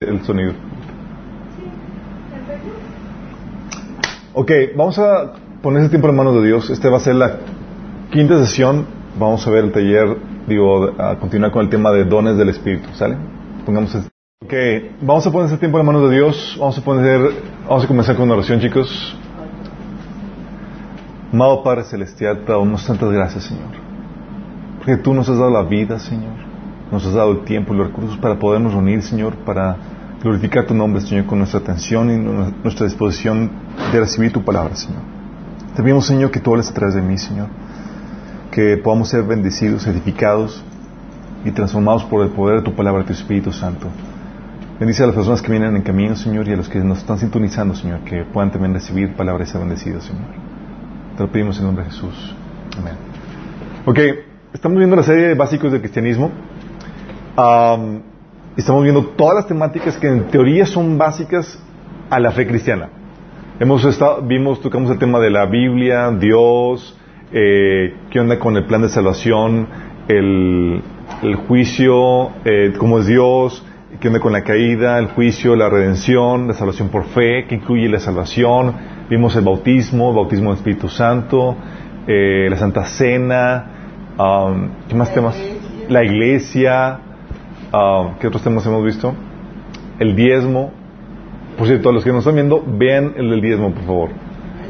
[0.00, 0.52] el sonido.
[4.32, 6.70] Ok, vamos a poner ese tiempo en manos de Dios.
[6.70, 7.38] Este va a ser la
[8.12, 8.86] quinta sesión.
[9.18, 10.16] Vamos a ver el taller,
[10.46, 13.16] digo, a continuar con el tema de dones del Espíritu, ¿sale?
[13.66, 14.08] Pongamos este.
[14.44, 14.54] Ok,
[15.02, 16.56] vamos a poner ese tiempo en manos de Dios.
[16.60, 17.32] Vamos a poner,
[17.68, 19.16] vamos a comenzar con una oración, chicos.
[21.32, 23.70] Amado Padre Celestial, te damos tantas gracias, Señor.
[24.78, 26.47] Porque tú nos has dado la vida, Señor.
[26.90, 29.76] Nos has dado el tiempo y los recursos para podernos reunir, Señor, para
[30.22, 32.16] glorificar tu nombre, Señor, con nuestra atención y
[32.62, 33.50] nuestra disposición
[33.92, 35.02] de recibir tu palabra, Señor.
[35.76, 37.48] Te pedimos, Señor, que tú hables a través de mí, Señor.
[38.50, 40.64] Que podamos ser bendecidos, edificados
[41.44, 43.86] y transformados por el poder de tu palabra, tu Espíritu Santo.
[44.80, 47.18] Bendice a las personas que vienen en camino, Señor, y a los que nos están
[47.18, 50.24] sintonizando, Señor, que puedan también recibir palabras y ser bendecidos, Señor.
[51.16, 52.34] Te lo pedimos en nombre de Jesús.
[52.78, 52.94] Amén.
[53.86, 53.98] Ok,
[54.52, 56.30] estamos viendo la serie de básicos del cristianismo.
[57.38, 58.00] Um,
[58.56, 61.62] estamos viendo todas las temáticas que en teoría son básicas
[62.10, 62.88] a la fe cristiana.
[63.60, 66.98] Hemos estado, vimos, tocamos el tema de la Biblia, Dios,
[67.32, 69.68] eh, qué onda con el plan de salvación,
[70.08, 70.82] el,
[71.22, 73.64] el juicio, eh, cómo es Dios,
[74.00, 77.88] qué onda con la caída, el juicio, la redención, la salvación por fe, qué incluye
[77.88, 78.74] la salvación.
[79.08, 81.54] Vimos el bautismo, el bautismo del Espíritu Santo,
[82.04, 83.70] eh, la Santa Cena,
[84.18, 85.40] um, ¿qué más temas?
[85.88, 87.02] La iglesia,
[87.72, 89.14] Uh, ¿Qué otros temas hemos visto?
[89.98, 90.72] El diezmo.
[91.56, 94.10] Por cierto, a los que nos están viendo, vean el del diezmo, por favor.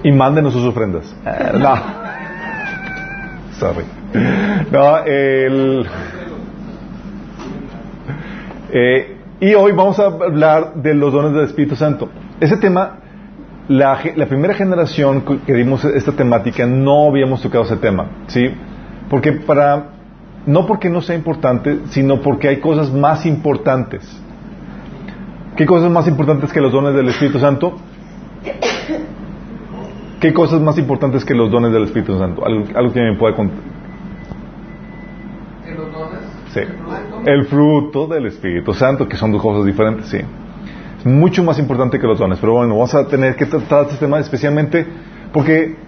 [0.02, 1.14] Y mándenos sus ofrendas.
[1.24, 1.74] Uh, no.
[3.58, 3.84] Sorry.
[4.70, 5.86] No, el...
[8.70, 12.10] Eh, y hoy vamos a hablar de los dones del Espíritu Santo.
[12.40, 12.98] Ese tema,
[13.68, 18.50] la, la, primera generación que dimos esta temática no habíamos tocado ese tema, ¿sí?
[19.08, 19.97] Porque para
[20.48, 24.02] no porque no sea importante, sino porque hay cosas más importantes.
[25.56, 27.76] ¿Qué cosas más importantes que los dones del Espíritu Santo?
[30.18, 32.46] ¿Qué cosas más importantes que los dones del Espíritu Santo?
[32.46, 33.58] Algo, que me pueda contar.
[35.76, 36.20] ¿Los dones?
[36.54, 36.60] Sí.
[37.26, 40.18] El fruto del Espíritu Santo, que son dos cosas diferentes, sí.
[40.98, 42.38] Es mucho más importante que los dones.
[42.40, 44.86] Pero bueno, vamos a tener que tratar este tema especialmente
[45.30, 45.87] porque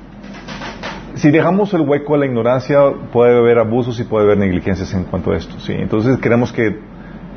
[1.20, 2.78] si dejamos el hueco a la ignorancia,
[3.12, 5.60] puede haber abusos y puede haber negligencias en cuanto a esto.
[5.60, 5.74] ¿sí?
[5.74, 6.78] Entonces queremos que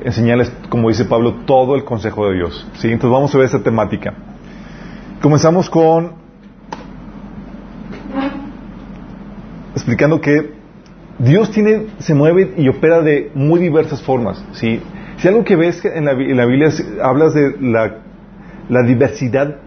[0.06, 2.66] enseñarles, como dice Pablo, todo el consejo de Dios.
[2.76, 2.88] ¿sí?
[2.88, 4.14] Entonces vamos a ver esta temática.
[5.22, 6.14] Comenzamos con
[9.76, 10.54] explicando que
[11.20, 14.42] Dios tiene, se mueve y opera de muy diversas formas.
[14.54, 14.82] ¿sí?
[15.18, 17.98] Si algo que ves en la, en la Biblia es, hablas de la,
[18.70, 19.58] la diversidad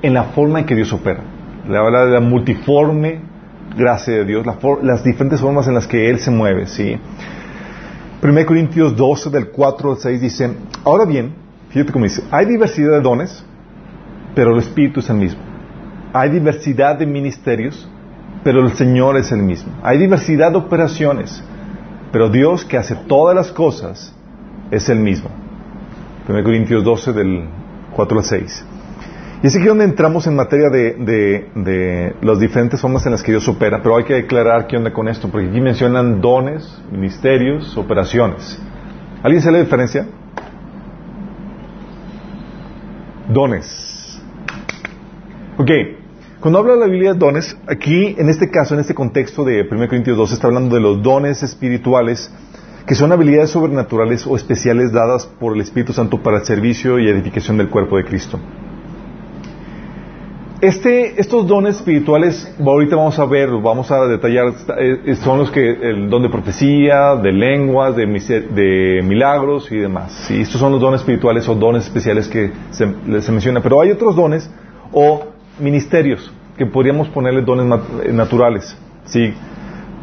[0.00, 1.22] en la forma en que Dios opera.
[1.68, 3.31] Le habla de la multiforme
[3.76, 4.46] gracia de Dios,
[4.82, 6.98] las diferentes formas en las que Él se mueve, ¿sí?
[8.22, 10.50] 1 Corintios 12, del 4 al 6 dice,
[10.84, 11.34] ahora bien,
[11.70, 13.44] fíjate cómo dice, hay diversidad de dones,
[14.34, 15.40] pero el Espíritu es el mismo.
[16.12, 17.88] Hay diversidad de ministerios,
[18.44, 19.72] pero el Señor es el mismo.
[19.82, 21.42] Hay diversidad de operaciones,
[22.12, 24.14] pero Dios que hace todas las cosas
[24.70, 25.30] es el mismo.
[26.28, 27.48] 1 Corintios 12, del
[27.94, 28.64] 4 al 6.
[29.42, 33.48] Y es aquí donde entramos en materia de, las diferentes formas en las que Dios
[33.48, 38.60] opera, pero hay que declarar qué onda con esto, porque aquí mencionan dones, ministerios, operaciones.
[39.20, 40.06] ¿Alguien sabe la diferencia?
[43.28, 44.22] Dones.
[45.58, 45.70] Ok,
[46.38, 49.88] cuando habla la Biblia de dones, aquí, en este caso, en este contexto de 1
[49.88, 52.32] Corintios 2, está hablando de los dones espirituales,
[52.86, 57.08] que son habilidades sobrenaturales o especiales dadas por el Espíritu Santo para el servicio y
[57.08, 58.38] edificación del cuerpo de Cristo.
[60.62, 64.52] Este, estos dones espirituales, ahorita vamos a ver, vamos a detallar,
[65.16, 70.12] son los que, el don de profecía, de lenguas, de, de milagros y demás.
[70.28, 70.40] ¿sí?
[70.40, 72.86] Estos son los dones espirituales o dones especiales que se,
[73.22, 73.60] se menciona.
[73.60, 74.48] Pero hay otros dones
[74.92, 75.24] o
[75.58, 77.66] ministerios que podríamos ponerle dones
[78.12, 79.34] naturales, ¿sí?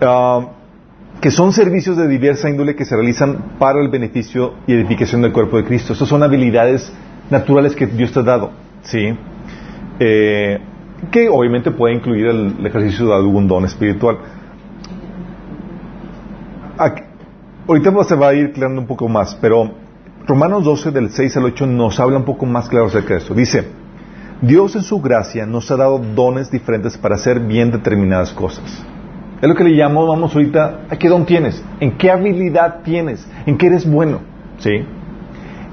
[0.01, 0.45] Uh,
[1.21, 5.31] que son servicios de diversa índole que se realizan para el beneficio y edificación del
[5.31, 5.93] cuerpo de Cristo.
[5.93, 6.91] Estas son habilidades
[7.29, 8.51] naturales que Dios te ha dado,
[8.81, 9.15] ¿sí?
[9.99, 10.59] Eh,
[11.11, 14.17] que obviamente puede incluir el, ejercicio de algún don espiritual.
[16.77, 17.03] Aquí,
[17.67, 19.71] ahorita se va a ir aclarando un poco más, pero
[20.27, 23.33] Romanos 12 del 6 al 8 nos habla un poco más claro acerca de esto.
[23.33, 23.67] Dice,
[24.41, 28.85] Dios en su gracia nos ha dado dones diferentes para hacer bien determinadas cosas.
[29.41, 31.63] Es lo que le llamo, vamos ahorita, ¿a qué don tienes?
[31.79, 33.25] ¿En qué habilidad tienes?
[33.45, 34.19] ¿En qué eres bueno?
[34.57, 34.85] ¿Sí?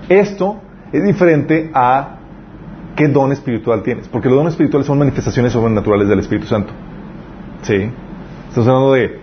[0.09, 0.59] Esto
[0.93, 2.16] es diferente a
[2.97, 4.09] qué don espiritual tienes.
[4.09, 6.73] Porque los dones espirituales son manifestaciones sobrenaturales del Espíritu Santo.
[7.63, 7.91] ¿Sí?
[8.49, 9.21] Estamos hablando de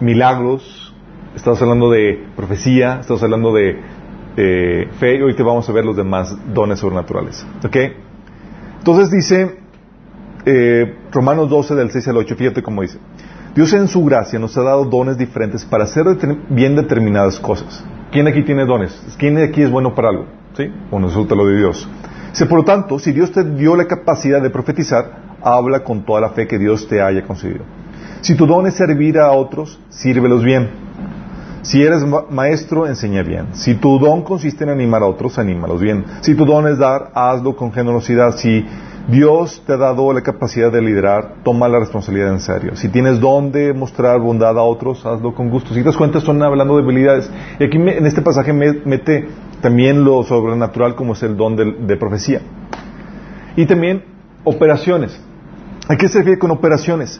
[0.00, 0.94] milagros,
[1.36, 3.78] estamos hablando de profecía, estamos hablando de
[4.36, 7.46] eh, fe y ahorita vamos a ver los demás dones sobrenaturales.
[7.64, 7.76] ¿Ok?
[8.78, 9.58] Entonces dice
[10.46, 12.98] eh, Romanos 12 del 6 al 8, fíjate cómo dice.
[13.54, 16.06] Dios en su gracia nos ha dado dones diferentes para hacer
[16.48, 17.84] bien determinadas cosas.
[18.12, 19.16] ¿Quién aquí tiene dones?
[19.18, 20.26] ¿Quién aquí es bueno para algo?
[20.56, 20.70] ¿Sí?
[20.90, 21.88] Bueno, eso te lo de Dios.
[22.30, 26.20] Dice, por lo tanto, si Dios te dio la capacidad de profetizar, habla con toda
[26.20, 27.64] la fe que Dios te haya concedido.
[28.20, 30.68] Si tu don es servir a otros, sírvelos bien.
[31.62, 33.48] Si eres maestro, enseña bien.
[33.52, 36.04] Si tu don consiste en animar a otros, anímalos bien.
[36.20, 38.36] Si tu don es dar, hazlo con generosidad.
[38.36, 38.64] Si
[39.08, 42.76] Dios te ha dado la capacidad de liderar, toma la responsabilidad en serio.
[42.76, 45.70] Si tienes don de mostrar bondad a otros, hazlo con gusto.
[45.70, 47.30] Si te das cuenta, están hablando de habilidades.
[47.58, 49.28] Y aquí en este pasaje mete
[49.62, 52.42] también lo sobrenatural como es el don de, profecía.
[53.56, 54.04] Y también
[54.44, 55.18] operaciones.
[55.88, 57.18] ¿A qué se refiere con operaciones?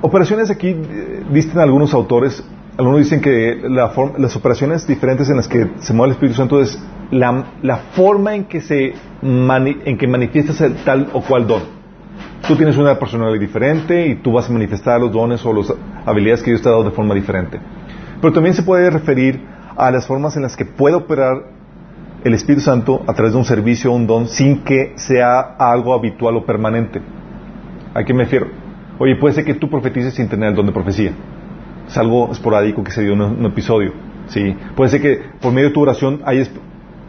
[0.00, 2.40] Operaciones aquí eh, dicen algunos autores,
[2.78, 6.78] algunos dicen que las operaciones diferentes en las que se mueve el Espíritu Santo es
[7.10, 11.62] la, forma en que se en que manifiestas tal o cual don.
[12.46, 15.72] Tú tienes una personalidad diferente y tú vas a manifestar los dones o las
[16.04, 17.58] habilidades que Dios te ha dado de forma diferente.
[18.20, 19.40] Pero también se puede referir
[19.76, 21.56] a las formas en las que puede operar
[22.24, 25.92] el Espíritu Santo a través de un servicio o un don sin que sea algo
[25.94, 27.00] habitual o permanente.
[27.94, 28.48] ¿A qué me refiero?
[28.98, 31.12] Oye, puede ser que tú profetices sin tener el don de profecía.
[31.86, 33.92] Es algo esporádico que se dio en un, episodio.
[34.28, 34.56] ¿sí?
[34.74, 36.50] Puede ser que por medio de tu oración hayas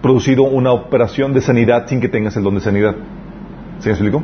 [0.07, 2.95] producido una operación de sanidad sin que tengas el don de sanidad.
[3.79, 4.23] ¿Sí me explico?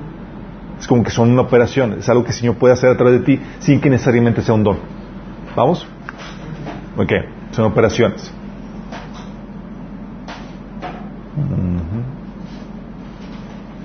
[0.80, 3.19] Es como que son una operación, es algo que el Señor puede hacer a través
[3.19, 4.77] de ti sin que necesariamente sea un don.
[5.57, 5.85] ¿Vamos?
[6.95, 7.12] Ok,
[7.51, 8.33] son operaciones.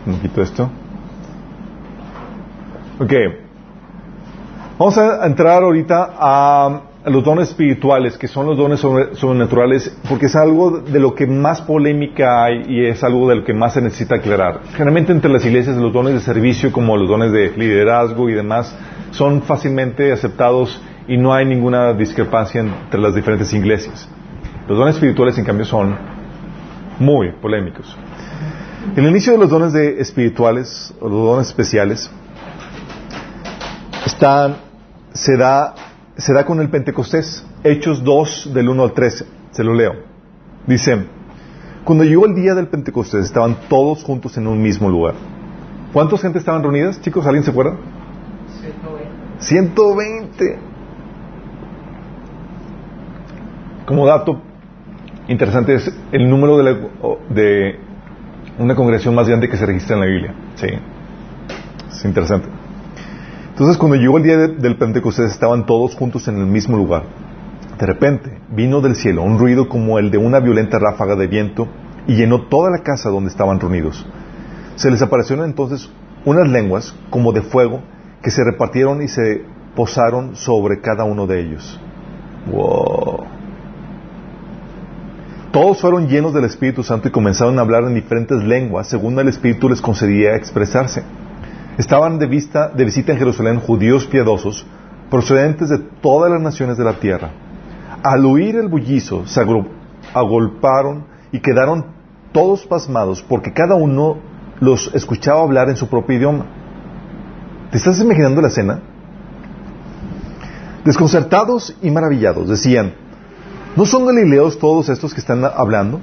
[0.07, 0.71] Un quito esto.
[3.01, 3.13] Ok.
[4.79, 10.37] Vamos a entrar ahorita a los dones espirituales, que son los dones sobrenaturales, porque es
[10.37, 13.81] algo de lo que más polémica hay y es algo de lo que más se
[13.81, 14.61] necesita aclarar.
[14.73, 18.77] Generalmente entre las iglesias los dones de servicio, como los dones de liderazgo y demás,
[19.11, 24.09] son fácilmente aceptados y no hay ninguna discrepancia entre las diferentes iglesias.
[24.69, 25.97] Los dones espirituales, en cambio, son
[26.99, 27.97] muy polémicos.
[28.97, 32.11] El inicio de los dones de espirituales, o los dones especiales,
[34.05, 34.57] están,
[35.13, 35.75] se da
[36.19, 37.47] se da con el Pentecostés.
[37.65, 39.25] Hechos 2 del 1 al 13.
[39.53, 39.95] Se lo leo.
[40.67, 41.07] Dice,
[41.85, 45.15] cuando llegó el día del Pentecostés estaban todos juntos en un mismo lugar.
[45.93, 47.01] ¿Cuántas gente estaban reunidas?
[47.01, 47.77] Chicos, ¿alguien se acuerda?
[48.61, 49.09] 120.
[49.39, 50.59] 120.
[53.87, 54.43] Como dato
[55.29, 56.89] interesante es el número de,
[57.31, 57.79] de
[58.59, 60.35] una congregación más grande que se registra en la Biblia.
[60.57, 60.69] Sí.
[61.91, 62.58] Es interesante.
[63.59, 67.03] Entonces cuando llegó el día del Pentecostés estaban todos juntos en el mismo lugar.
[67.77, 71.67] De repente vino del cielo un ruido como el de una violenta ráfaga de viento
[72.07, 74.07] y llenó toda la casa donde estaban reunidos.
[74.77, 75.91] Se les aparecieron entonces
[76.25, 77.83] unas lenguas como de fuego
[78.23, 79.43] que se repartieron y se
[79.75, 81.81] posaron sobre cada uno de ellos.
[82.53, 83.25] Wow.
[85.51, 89.27] Todos fueron llenos del Espíritu Santo y comenzaron a hablar en diferentes lenguas según el
[89.27, 91.03] Espíritu les concedía expresarse.
[91.79, 94.67] Estaban de, vista, de visita en Jerusalén judíos piadosos
[95.09, 97.31] procedentes de todas las naciones de la tierra.
[98.03, 99.41] Al oír el bullizo, se
[100.13, 101.87] agolparon y quedaron
[102.33, 104.17] todos pasmados porque cada uno
[104.59, 106.47] los escuchaba hablar en su propio idioma.
[107.71, 108.81] ¿Te estás imaginando la escena?
[110.85, 112.95] Desconcertados y maravillados, decían,
[113.77, 116.01] ¿no son galileos todos estos que están hablando?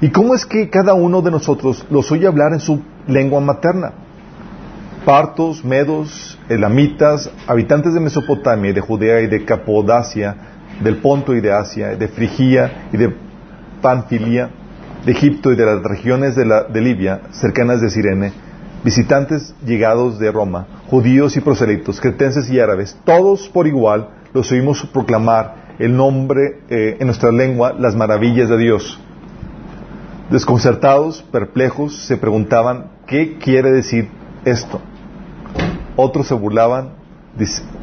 [0.00, 4.03] ¿Y cómo es que cada uno de nosotros los oye hablar en su lengua materna?
[5.04, 10.36] Partos, medos, elamitas, habitantes de Mesopotamia y de Judea y de Capodacia,
[10.82, 13.14] del Ponto y de Asia, de Frigia y de
[13.82, 14.50] Panfilia,
[15.04, 18.32] de Egipto y de las regiones de, la, de Libia, cercanas de Sirene,
[18.82, 24.84] visitantes llegados de Roma, judíos y proselitos, cretenses y árabes, todos por igual los oímos
[24.86, 28.98] proclamar el nombre eh, en nuestra lengua, las maravillas de Dios.
[30.30, 34.08] Desconcertados, perplejos, se preguntaban, ¿qué quiere decir
[34.44, 34.80] esto?
[35.96, 36.94] Otros se burlaban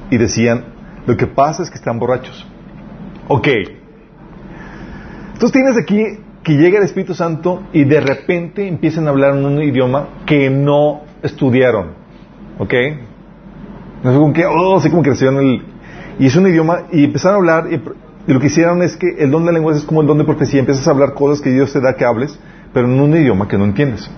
[0.09, 0.65] y decían,
[1.05, 2.45] lo que pasa es que están borrachos.
[3.27, 3.47] Ok.
[5.33, 9.45] Entonces tienes aquí que llega el Espíritu Santo y de repente empiezan a hablar en
[9.45, 11.93] un idioma que no estudiaron.
[12.59, 12.73] ¿Ok?
[14.03, 15.61] No sé con qué, oh, sí como que recibieron el...
[16.19, 17.81] Y es un idioma, y empezaron a hablar, y,
[18.31, 20.59] lo que hicieron es que el don de lenguas es como el don de profecía,
[20.59, 22.37] empiezas a hablar cosas que Dios te da que hables,
[22.73, 24.09] pero en un idioma que no entiendes.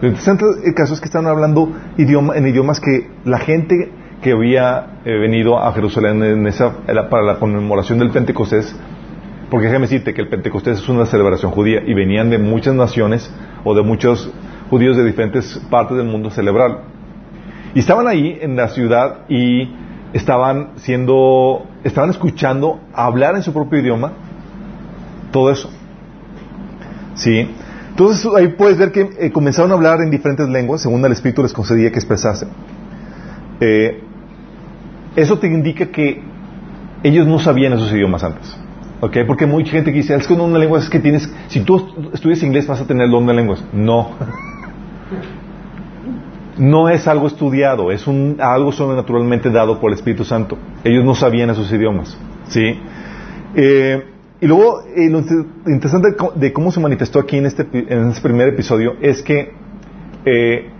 [0.00, 3.90] Lo interesante el caso es que estaban hablando idioma, en idiomas que la gente
[4.22, 6.72] que había eh, venido a Jerusalén en esa,
[7.10, 8.74] para la conmemoración del Pentecostés
[9.50, 13.30] Porque déjame decirte que el Pentecostés es una celebración judía y venían de muchas naciones
[13.64, 14.30] o de muchos
[14.70, 16.80] judíos de diferentes partes del mundo a celebrarlo.
[17.74, 19.68] Y estaban ahí en la ciudad y
[20.12, 24.12] estaban siendo, estaban escuchando hablar en su propio idioma
[25.32, 25.70] todo eso.
[27.14, 27.48] ¿Sí?
[27.94, 31.42] Entonces ahí puedes ver que eh, comenzaron a hablar en diferentes lenguas según el Espíritu
[31.42, 32.48] les concedía que expresase.
[33.60, 34.02] Eh,
[35.14, 36.20] eso te indica que
[37.04, 38.56] ellos no sabían esos idiomas antes.
[39.00, 39.18] ¿Ok?
[39.28, 42.42] Porque mucha gente que dice, es que una lengua es que tienes, si tú estudias
[42.42, 43.64] inglés vas a tener don de lenguas.
[43.72, 44.10] No.
[46.56, 50.56] No es algo estudiado, es un, algo sobrenaturalmente dado por el Espíritu Santo.
[50.84, 52.16] Ellos no sabían esos idiomas.
[52.46, 52.78] ¿Sí?
[53.56, 55.20] Eh, y luego, eh, lo
[55.66, 59.52] interesante de cómo se manifestó aquí en este, en este primer episodio es que
[60.24, 60.70] eh,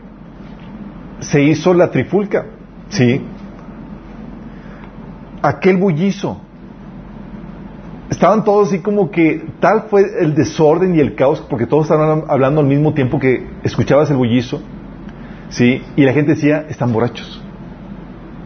[1.20, 2.46] se hizo la trifulca.
[2.88, 3.20] ¿Sí?
[5.42, 6.40] Aquel bullizo
[8.10, 12.24] estaban todos así como que tal fue el desorden y el caos, porque todos estaban
[12.28, 14.60] hablando al mismo tiempo que escuchabas el bullizo,
[15.48, 15.82] ¿sí?
[15.96, 17.42] Y la gente decía, están borrachos.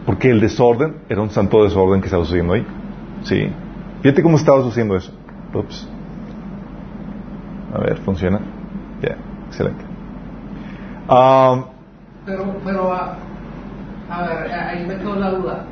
[0.05, 2.65] Porque el desorden era un santo desorden que estaba sucediendo ahí,
[3.23, 3.49] ¿sí?
[4.01, 5.11] Fíjate cómo estaba sucediendo eso.
[5.53, 5.87] Ups.
[7.73, 8.39] A ver, ¿funciona?
[9.01, 9.83] Ya, excelente.
[11.09, 11.65] Um,
[12.25, 13.17] pero, pero, a,
[14.09, 15.65] a ver, ahí me quedó la duda,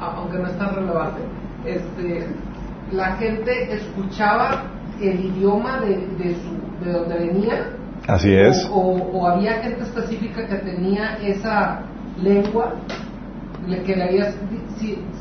[0.00, 1.22] aunque no está relevante.
[1.64, 2.26] Este,
[2.92, 4.64] la gente escuchaba
[5.00, 7.70] el idioma de, de, su, de donde venía.
[8.06, 8.68] Así es.
[8.72, 11.82] O, había gente específica que tenía esa
[12.20, 12.74] lengua,
[13.86, 14.26] que le había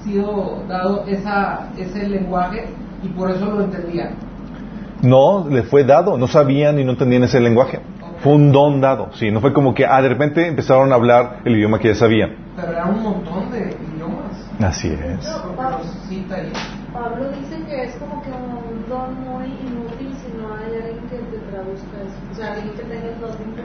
[0.03, 2.65] sido dado esa, ese lenguaje
[3.03, 4.15] y por eso lo entendían.
[5.01, 7.79] No, le fue dado, no sabían y no entendían ese lenguaje.
[8.19, 11.39] Fue un don dado, sí, no fue como que ah, de repente empezaron a hablar
[11.43, 12.35] el idioma que ya sabían.
[12.55, 14.49] Pero era un montón de idiomas.
[14.59, 15.27] Así es.
[16.93, 21.17] Pablo dice que es como que un don muy inútil si no hay alguien que
[21.17, 22.17] te traduzca eso.
[22.29, 23.63] O sea, alguien que tenga el don de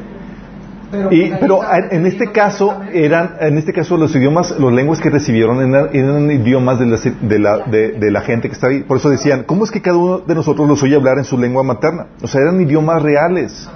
[0.90, 5.10] pero, y, pero en este caso eran en este caso los idiomas los lenguas que
[5.10, 9.10] recibieron eran, idiomas de la, de, la, de, la, gente que está ahí por eso
[9.10, 12.06] decían cómo es que cada uno de nosotros los oye hablar en su lengua materna
[12.22, 13.68] o sea eran idiomas reales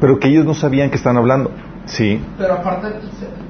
[0.00, 1.50] pero que ellos no sabían que estaban hablando
[1.86, 2.88] sí pero aparte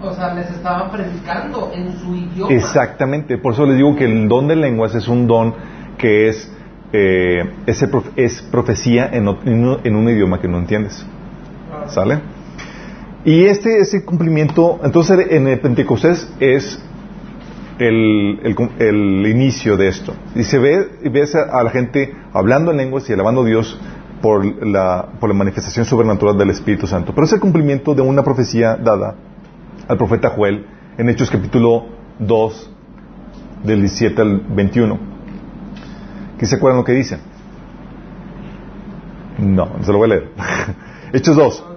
[0.04, 2.52] o sea, les estaba predicando en su idioma.
[2.52, 5.54] Exactamente, por eso les digo que el don de lenguas es un don
[5.99, 6.52] que es,
[6.92, 11.06] eh, es, profecía en, un idioma que no entiendes.
[11.87, 12.21] ¿Sale?
[13.24, 16.78] Y este es el cumplimiento, entonces en el Pentecostés es
[17.78, 18.40] el,
[18.78, 20.14] el, inicio de esto.
[20.34, 23.80] Y se ve, ves a, la gente hablando en lenguas y alabando a Dios
[24.20, 27.14] por la, por la manifestación sobrenatural del Espíritu Santo.
[27.14, 29.16] Pero es el cumplimiento de una profecía dada
[29.88, 30.66] al profeta Joel
[30.98, 31.86] en Hechos capítulo
[32.18, 32.70] 2,
[33.64, 34.98] del 17 al 21.
[36.38, 37.18] ¿Qué se acuerdan lo que dice?
[39.38, 40.30] No, no se lo voy a leer.
[41.12, 41.73] Hechos 2.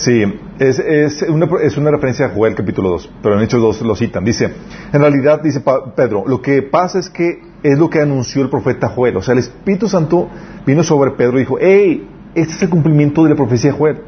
[0.00, 0.24] Sí,
[0.58, 3.94] es, es, una, es, una, referencia a Joel capítulo 2, pero en Hechos 2 lo
[3.94, 4.24] citan.
[4.24, 4.50] Dice,
[4.94, 5.62] en realidad, dice
[5.94, 9.18] Pedro, lo que pasa es que es lo que anunció el profeta Joel.
[9.18, 10.30] O sea, el Espíritu Santo
[10.64, 14.00] vino sobre Pedro y dijo, hey, este es el cumplimiento de la profecía de Joel.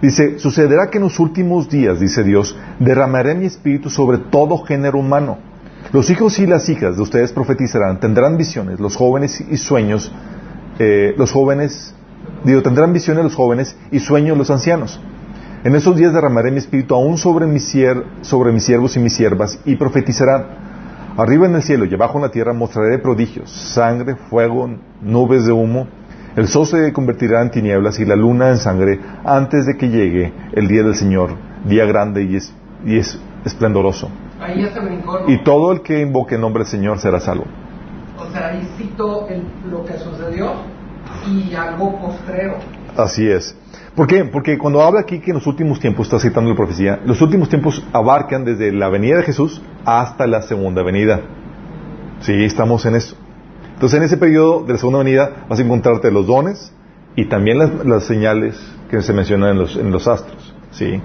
[0.00, 5.00] Dice, sucederá que en los últimos días, dice Dios, derramaré mi espíritu sobre todo género
[5.00, 5.38] humano.
[5.92, 10.12] Los hijos y las hijas de ustedes profetizarán, tendrán visiones, los jóvenes y sueños,
[10.78, 11.92] eh, los jóvenes,
[12.44, 15.00] digo, tendrán visiones los jóvenes y sueños los ancianos.
[15.64, 17.76] En esos días derramaré mi espíritu aún sobre mis,
[18.20, 20.46] sobre mis siervos y mis siervas y profetizarán.
[21.16, 24.70] Arriba en el cielo y abajo en la tierra mostraré prodigios, sangre, fuego,
[25.02, 25.88] nubes de humo.
[26.36, 30.32] El sol se convertirá en tinieblas y la luna en sangre antes de que llegue
[30.52, 31.30] el día del Señor,
[31.64, 32.54] día grande y, es,
[32.86, 34.08] y es esplendoroso.
[34.40, 37.46] Ahí ya se brincó, Y todo el que invoque el nombre del Señor será salvo.
[38.16, 39.26] O sea, ahí cito
[39.68, 40.52] lo que sucedió
[41.28, 42.58] y algo postrero.
[42.96, 43.56] Así es.
[43.94, 44.24] ¿Por qué?
[44.24, 47.48] Porque cuando habla aquí que en los últimos tiempos, está citando la profecía, los últimos
[47.48, 51.20] tiempos abarcan desde la venida de Jesús hasta la segunda venida.
[52.20, 53.16] Sí, estamos en eso.
[53.74, 56.72] Entonces, en ese periodo de la segunda venida vas a encontrarte los dones
[57.14, 58.56] y también las, señales
[58.90, 60.54] que se mencionan en los, en los astros.
[60.70, 61.00] ¿sí?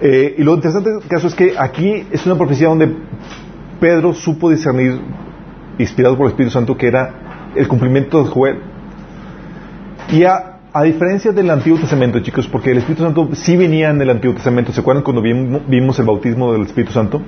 [0.00, 2.94] Eh, y lo interesante del caso es que aquí es una profecía donde
[3.80, 5.00] Pedro supo discernir,
[5.78, 8.62] inspirado por el Espíritu Santo, que era el cumplimiento de Joel.
[10.12, 10.52] Y a,
[10.84, 14.72] diferencia del Antiguo Testamento, chicos, porque el Espíritu Santo sí venía en el Antiguo Testamento,
[14.72, 17.22] ¿se acuerdan cuando vimos, el bautismo del Espíritu Santo?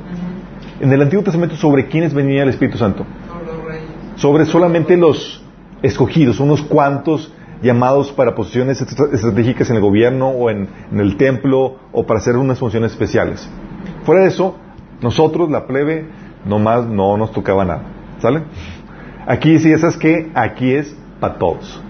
[0.80, 3.06] En el Antiguo Testamento, ¿sobre quiénes venía el Espíritu Santo?
[4.18, 5.42] sobre solamente los
[5.80, 7.32] escogidos, unos cuantos
[7.62, 12.58] llamados para posiciones estratégicas en el gobierno o en, el templo o para hacer unas
[12.58, 13.48] funciones especiales.
[14.04, 14.56] Fuera de eso,
[15.00, 16.08] nosotros, la plebe,
[16.44, 17.82] nomás no nos tocaba nada.
[18.20, 18.42] ¿Sale?
[19.26, 20.30] Aquí sí, ¿sabes qué?
[20.34, 21.80] Aquí es para todos.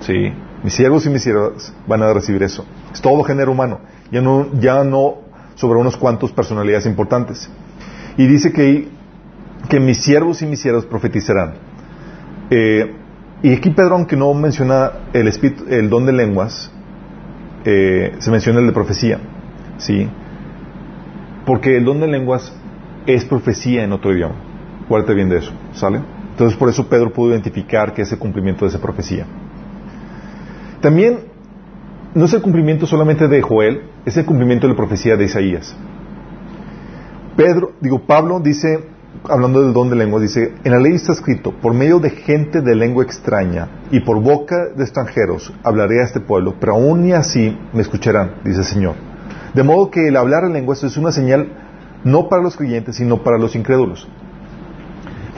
[0.00, 0.32] ¿Sí?
[0.62, 2.64] Mis siervos y mis siervas van a recibir eso.
[2.92, 3.80] Es todo género humano.
[4.10, 5.16] Ya no, ya no
[5.54, 7.48] sobre unos cuantos personalidades importantes.
[8.16, 8.88] Y dice que,
[9.68, 11.54] que mis siervos y mis siervas profetizarán.
[12.50, 12.94] Eh,
[13.42, 16.70] y aquí Pedro, aunque no menciona el, espíritu, el don de lenguas,
[17.64, 19.18] eh, se menciona el de profecía.
[19.78, 20.08] ¿Sí?
[21.44, 22.54] Porque el don de lenguas
[23.06, 24.36] es profecía en otro idioma.
[24.88, 26.00] Guárdate bien de eso, ¿sale?
[26.30, 29.26] Entonces por eso Pedro pudo identificar que es el cumplimiento de esa profecía.
[30.84, 31.20] También
[32.14, 35.74] no es el cumplimiento solamente de Joel, es el cumplimiento de la profecía de Isaías.
[37.38, 38.84] Pedro, digo, Pablo dice,
[39.26, 42.60] hablando del don de lenguas, dice, en la ley está escrito, por medio de gente
[42.60, 47.12] de lengua extraña y por boca de extranjeros hablaré a este pueblo, pero aún y
[47.12, 48.94] así me escucharán, dice el Señor.
[49.54, 51.48] De modo que el hablar en lenguas es una señal
[52.04, 54.06] no para los creyentes, sino para los incrédulos.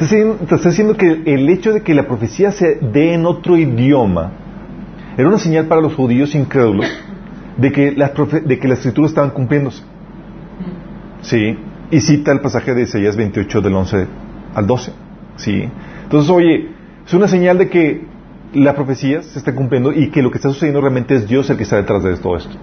[0.00, 4.42] Está diciendo que el hecho de que la profecía se dé en otro idioma
[5.16, 6.86] era una señal para los judíos incrédulos
[7.56, 8.12] de que las,
[8.44, 9.82] de que las escrituras estaban cumpliéndose.
[11.22, 11.58] Sí,
[11.90, 14.06] y cita el pasaje de Isaías 28 del 11
[14.54, 14.92] al 12.
[15.36, 15.68] Sí,
[16.02, 16.68] entonces, oye,
[17.06, 18.04] es una señal de que
[18.52, 21.56] la profecía se está cumpliendo y que lo que está sucediendo realmente es Dios el
[21.56, 22.56] que está detrás de todo esto.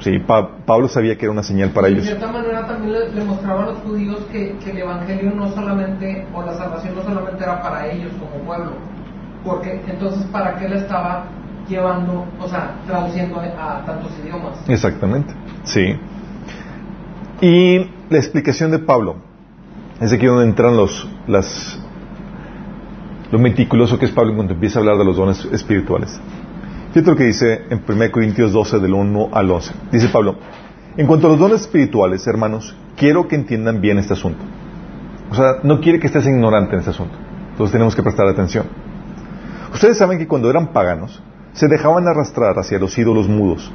[0.00, 2.02] Sí, Pablo sabía que era una señal para ellos.
[2.02, 6.42] De cierta manera también le, mostraba a los judíos que, el Evangelio no solamente, o
[6.42, 8.72] la salvación no solamente era para ellos como pueblo,
[9.44, 11.26] porque entonces para qué le estaba
[11.68, 14.58] llevando, o sea, traduciendo a, tantos idiomas.
[14.68, 15.96] Exactamente, sí.
[17.40, 17.78] Y
[18.10, 19.16] la explicación de Pablo,
[20.00, 21.78] es aquí donde entran los, las,
[23.30, 26.20] lo meticuloso que es Pablo cuando empieza a hablar de los dones espirituales.
[26.92, 29.74] Fíjate lo que dice en 1 Corintios 12, del 1 al 11.
[29.90, 30.36] Dice Pablo,
[30.96, 34.44] en cuanto a los dones espirituales, hermanos, quiero que entiendan bien este asunto.
[35.30, 37.16] O sea, no quiere que estés ignorante en este asunto.
[37.50, 38.66] Entonces tenemos que prestar atención.
[39.72, 41.20] Ustedes saben que cuando eran paganos,
[41.54, 43.72] se dejaban arrastrar hacia los ídolos mudos.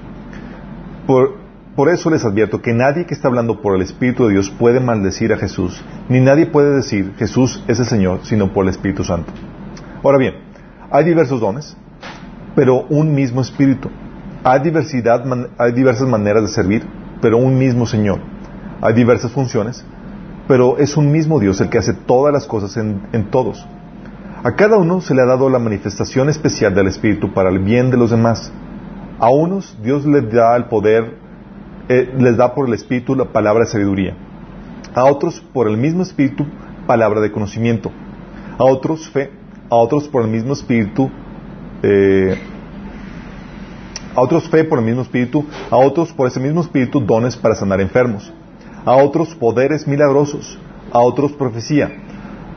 [1.08, 1.38] Por,
[1.76, 4.80] por eso les advierto que nadie que está hablando por el Espíritu de Dios puede
[4.80, 9.04] maldecir a Jesús, ni nadie puede decir Jesús es el Señor, sino por el Espíritu
[9.04, 9.34] Santo.
[10.04, 10.36] Ahora bien,
[10.92, 11.76] hay diversos dones,
[12.56, 13.90] pero un mismo espíritu.
[14.44, 15.24] Hay, diversidad,
[15.58, 16.84] hay diversas maneras de servir,
[17.22, 18.20] pero un mismo Señor.
[18.82, 19.86] Hay diversas funciones,
[20.48, 23.66] pero es un mismo Dios el que hace todas las cosas en, todos.
[24.42, 27.92] A cada uno se le ha dado la manifestación especial del Espíritu para el bien
[27.92, 28.52] de los demás.
[29.20, 31.18] A unos Dios les da el poder,
[31.90, 34.16] eh, les da por el Espíritu la palabra de sabiduría.
[34.96, 36.46] A otros por el mismo Espíritu
[36.88, 37.92] palabra de conocimiento.
[38.58, 39.32] A otros fe.
[39.70, 41.12] A otros por el mismo Espíritu
[41.84, 42.38] eh,
[44.16, 47.56] a otros fe por el mismo espíritu, a otros por ese mismo espíritu dones para
[47.56, 48.32] sanar enfermos,
[48.84, 50.58] a otros poderes milagrosos,
[50.92, 51.92] a otros profecía,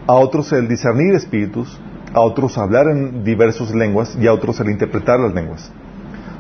[0.06, 1.80] a otros el discernir espíritus,
[2.14, 5.70] a otros hablar en diversas lenguas y a otros el interpretar las lenguas.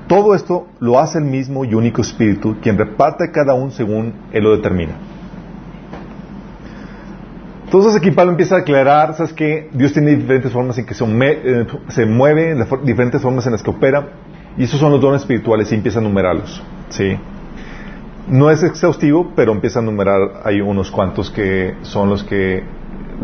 [0.08, 4.44] Todo esto lo hace el mismo y único espíritu, quien reparte cada uno según él
[4.44, 4.94] lo determina.
[7.64, 11.04] Entonces aquí Pablo empieza a aclarar, ¿sabes que Dios tiene diferentes formas en que se,
[11.04, 14.08] eh, mueve, diferentes formas en las que opera,
[14.58, 16.62] y esos son los dones espirituales y empieza a numerarlos.
[16.90, 17.16] ¿sí?
[18.28, 22.62] No es exhaustivo, pero empieza a numerar, hay unos cuantos que son los que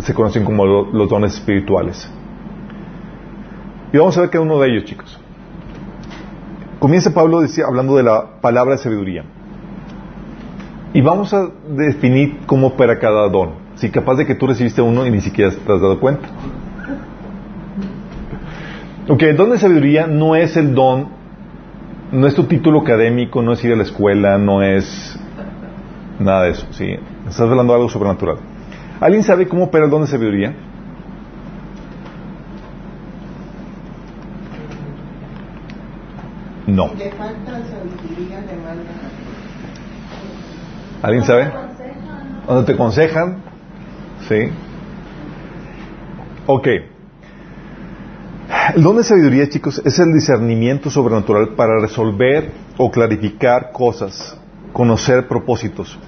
[0.00, 2.10] se conocen como los dones espirituales.
[3.92, 5.18] Y vamos a ver cada uno de ellos, chicos.
[6.78, 9.24] Comienza Pablo hablando de la palabra de sabiduría.
[10.92, 13.52] Y vamos a definir cómo opera cada don.
[13.74, 16.28] Si capaz de que tú recibiste uno y ni siquiera te has dado cuenta.
[19.08, 21.08] Ok, el don de sabiduría no es el don,
[22.12, 25.18] no es tu título académico, no es ir a la escuela, no es
[26.18, 26.96] nada de eso, ¿sí?
[27.26, 28.36] Estás hablando de algo sobrenatural.
[29.00, 30.54] ¿Alguien sabe cómo opera el don de sabiduría?
[36.66, 36.90] No.
[41.02, 41.50] ¿Alguien sabe?
[42.46, 43.42] ¿Dónde te aconsejan?
[44.28, 44.50] ¿Sí?
[46.46, 46.68] Ok.
[48.74, 54.38] El don de sabiduría, chicos, es el discernimiento sobrenatural para resolver o clarificar cosas,
[54.72, 55.98] conocer propósitos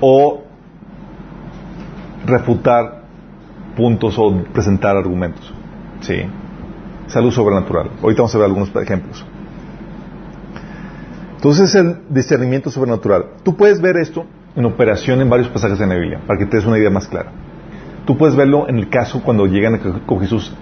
[0.00, 0.43] o
[2.26, 3.02] refutar
[3.76, 5.52] puntos o presentar argumentos.
[6.00, 6.22] ¿Sí?
[7.06, 7.90] Salud sobrenatural.
[8.02, 9.24] Ahorita vamos a ver algunos ejemplos.
[11.36, 13.26] Entonces, el discernimiento sobrenatural.
[13.42, 14.24] Tú puedes ver esto
[14.56, 17.06] en operación en varios pasajes de la Biblia, para que te des una idea más
[17.06, 17.32] clara.
[18.06, 20.54] Tú puedes verlo en el caso cuando llegan con Jesús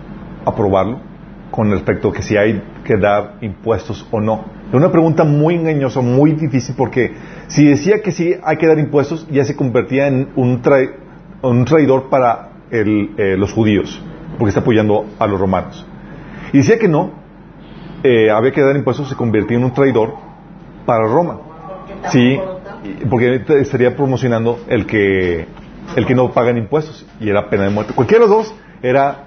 [0.45, 1.01] a probarlo,
[1.51, 4.45] con respecto a que si hay que dar impuestos o no.
[4.69, 7.15] Es una pregunta muy engañosa, muy difícil, porque
[7.49, 10.63] si decía que sí hay que dar impuestos, ya se convertía en un,
[11.65, 14.01] traidor para eh, los judíos.
[14.39, 15.87] porque está apoyando a los romanos.
[16.53, 17.11] Y decía que no,
[18.03, 20.15] eh, había que dar impuestos, se convertía en un traidor
[20.87, 21.39] para Roma.
[22.11, 22.39] Sí,
[23.09, 25.47] porque estaría promocionando el que,
[25.95, 27.93] el que no pagan impuestos y era pena de muerte.
[27.95, 29.25] Cualquiera de los dos era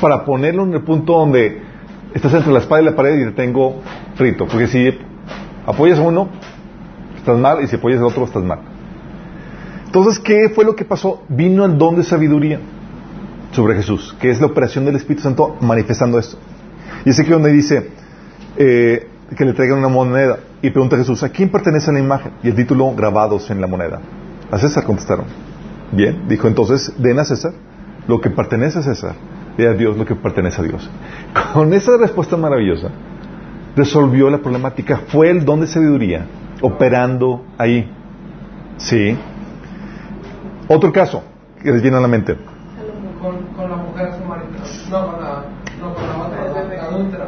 [0.00, 1.62] para ponerlo en el punto donde
[2.14, 3.80] estás entre la espada y la pared y te tengo
[4.16, 4.46] frito.
[4.46, 4.98] Porque si
[5.66, 6.28] apoyas a uno,
[7.16, 8.73] estás mal, y si apoyas al otro, estás mal.
[9.94, 11.22] Entonces, ¿qué fue lo que pasó?
[11.28, 12.58] Vino el don de sabiduría
[13.52, 16.36] sobre Jesús, que es la operación del Espíritu Santo manifestando esto.
[17.04, 17.90] Y ese que donde dice
[18.56, 22.32] eh, que le traigan una moneda y pregunta a Jesús, ¿a quién pertenece la imagen?
[22.42, 24.00] Y el título grabados en la moneda.
[24.50, 25.26] A César contestaron.
[25.92, 27.52] Bien, dijo entonces, den a César
[28.08, 29.14] lo que pertenece a César
[29.56, 30.90] y a Dios lo que pertenece a Dios.
[31.52, 32.88] Con esa respuesta maravillosa,
[33.76, 35.02] resolvió la problemática.
[35.06, 36.26] Fue el don de sabiduría
[36.62, 37.88] operando ahí.
[38.76, 39.16] Sí.
[40.68, 41.22] Otro caso
[41.62, 42.36] que les viene a la mente.
[43.20, 44.64] Con, la mujer samaritana.
[44.90, 45.44] No, con la,
[45.80, 47.26] no, con la otra, la adúltera.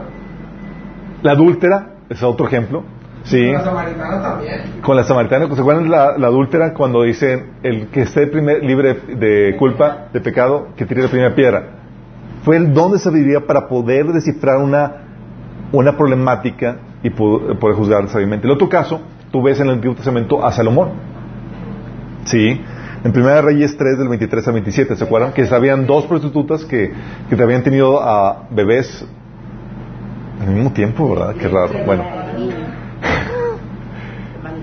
[1.23, 2.85] La adúltera es otro ejemplo.
[3.25, 3.45] Sí.
[3.47, 4.61] Con la samaritana también.
[4.83, 8.95] Con la samaritana, ¿se acuerdan la, la adúltera cuando dicen el que esté primer, libre
[8.95, 11.65] de culpa, de pecado, que tire la primera piedra?
[12.45, 14.93] Fue el don de sabiduría para poder descifrar una,
[15.73, 18.47] una problemática y poder juzgar sabiamente.
[18.47, 19.01] El otro caso,
[19.33, 20.91] tú ves en el Antiguo Testamento a Salomón.
[22.25, 22.61] Sí.
[23.05, 25.33] En Primera Reyes 3 del 23 al 27, ¿se acuerdan?
[25.33, 26.93] Que habían dos prostitutas que,
[27.29, 29.07] que habían tenido a bebés
[30.41, 31.35] al mismo tiempo, ¿verdad?
[31.37, 31.73] Qué raro.
[31.85, 32.05] Bueno.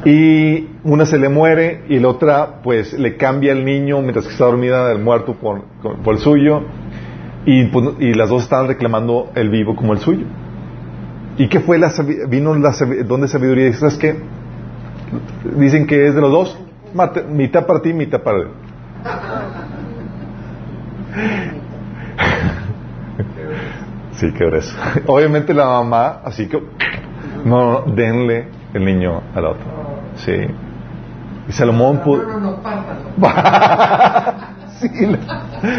[0.06, 4.34] Y una se le muere y la otra pues le cambia el niño mientras que
[4.34, 5.64] está dormida el muerto por,
[6.04, 6.64] por el suyo
[7.46, 10.26] y, pues, y, las dos estaban reclamando el vivo como el suyo.
[11.38, 11.92] ¿Y qué fue la
[12.28, 12.74] vino la
[13.06, 13.72] dónde sabiduría?
[13.74, 14.16] ¿Sabes qué?
[15.58, 16.60] Dicen que es de los dos,
[17.30, 18.48] mitad para ti, mitad para él.
[24.14, 24.76] Sí, qué grueso.
[25.08, 26.62] Obviamente la mamá, así que,
[27.46, 29.66] no, denle el niño al otro.
[30.16, 30.34] Sí.
[31.48, 32.24] Y Salomón pudo...
[32.24, 32.58] No, no,
[34.80, 34.90] sí,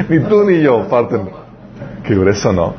[0.09, 1.44] ni tú ni yo, pártenlo.
[2.05, 2.74] Qué grueso, ¿no?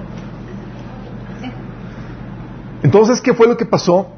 [2.83, 4.14] Entonces, ¿qué fue lo que pasó?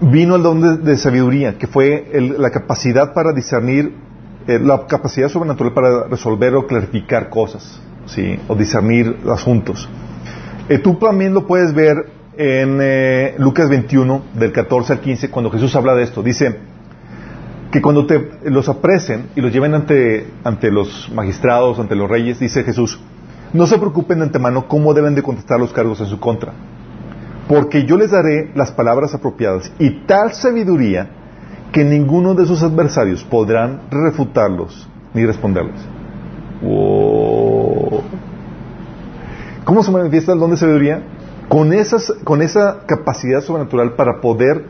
[0.00, 3.94] Vino el don de, sabiduría, que fue la capacidad para discernir,
[4.46, 8.38] eh, la capacidad sobrenatural para resolver o clarificar cosas, ¿sí?
[8.48, 9.88] O discernir asuntos.
[10.68, 15.50] Eh, tú también lo puedes ver en eh, Lucas 21, del 14 al 15, cuando
[15.50, 16.22] Jesús habla de esto.
[16.22, 16.58] Dice
[17.70, 22.40] que cuando te, los apresen y los lleven ante, ante los magistrados, ante los reyes,
[22.40, 22.98] dice Jesús,
[23.52, 26.52] no se preocupen de antemano cómo deben de contestar los cargos en su contra,
[27.48, 31.08] porque yo les daré las palabras apropiadas y tal sabiduría
[31.72, 35.80] que ninguno de sus adversarios podrán refutarlos ni responderles.
[39.64, 41.02] ¿Cómo se manifiesta el don de sabiduría?
[41.48, 44.64] Con, esas, con esa capacidad sobrenatural para poder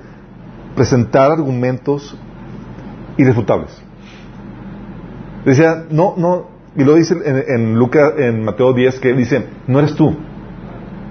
[0.74, 2.16] presentar argumentos
[3.16, 3.70] irrefutables.
[5.44, 9.94] Decía, no, no, y lo dice en, Lucas, en Mateo 10, que dice, no eres
[9.94, 10.16] tú.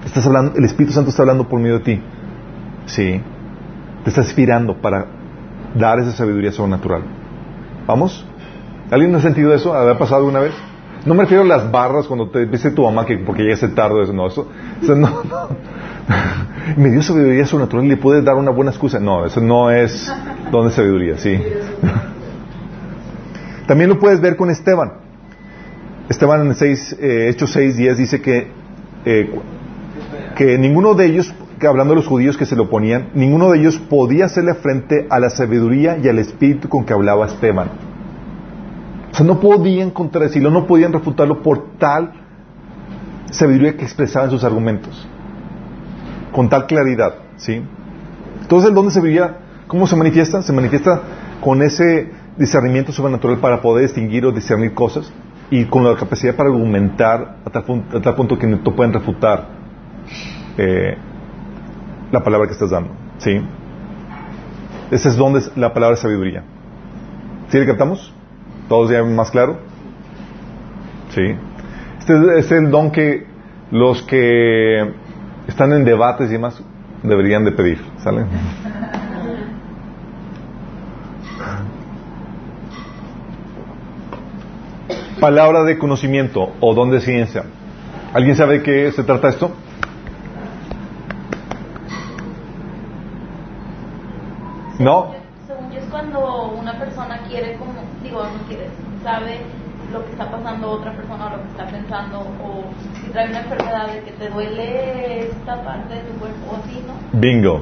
[0.05, 2.01] Estás hablando, el Espíritu Santo está hablando por medio de ti.
[2.85, 3.21] Sí.
[4.03, 5.05] Te está inspirando para
[5.75, 7.03] dar esa sabiduría sobrenatural.
[7.87, 8.25] ¿Vamos?
[8.91, 9.73] ¿Alguien ha sentido eso?
[9.73, 10.53] ¿Ha pasado una vez?
[11.05, 14.03] No me refiero a las barras cuando te dice tu mamá que porque llegaste tarde,
[14.03, 14.47] eso no, eso,
[14.87, 15.49] no, no.
[16.77, 18.99] Me dio sabiduría sobrenatural y le puedes dar una buena excusa.
[18.99, 20.13] No, eso no es
[20.51, 21.37] donde sabiduría, sí.
[23.67, 24.93] También lo puedes ver con Esteban.
[26.09, 28.51] Esteban en el 6, eh, Hechos 6, 10 dice que,
[29.05, 29.39] eh,
[30.35, 33.59] que ninguno de ellos, que hablando de los judíos que se lo oponían, ninguno de
[33.59, 37.69] ellos podía hacerle frente a la sabiduría y al espíritu con que hablaba Esteban.
[39.11, 42.13] O sea, no podían contradecirlo, no podían refutarlo por tal
[43.31, 45.07] sabiduría que expresaba en sus argumentos.
[46.31, 47.61] Con tal claridad, ¿sí?
[48.41, 49.37] Entonces, ¿el dónde se veía?
[49.67, 50.41] ¿Cómo se manifiesta?
[50.41, 51.01] Se manifiesta
[51.41, 55.11] con ese discernimiento sobrenatural para poder distinguir o discernir cosas
[55.51, 59.62] y con la capacidad para argumentar a tal, punto, que no pueden refutar
[60.57, 60.97] eh,
[62.11, 62.91] la palabra que estás dando.
[63.17, 63.41] ¿Sí?
[64.91, 66.43] Ese es donde es la palabra sabiduría.
[67.49, 68.13] ¿Sí le captamos?
[68.69, 69.59] ¿Todos ya más claro?
[71.09, 71.35] Sí.
[71.99, 73.25] Este es el don que
[73.71, 74.93] los que
[75.47, 76.61] están en debates y demás
[77.01, 77.79] deberían de pedir.
[78.03, 78.25] ¿Sale?
[85.19, 87.45] Palabra de conocimiento o don de ciencia.
[88.13, 89.51] ¿Alguien sabe de qué se trata esto?
[94.79, 95.11] ¿No?
[95.47, 98.69] Según yo es cuando una persona quiere como, digo, no quiere,
[99.03, 99.41] sabe
[99.91, 102.63] lo que está pasando otra persona o lo que está pensando o
[102.99, 106.83] si trae una enfermedad de que te duele esta parte de tu cuerpo o así,
[106.87, 107.19] ¿no?
[107.19, 107.61] Bingo.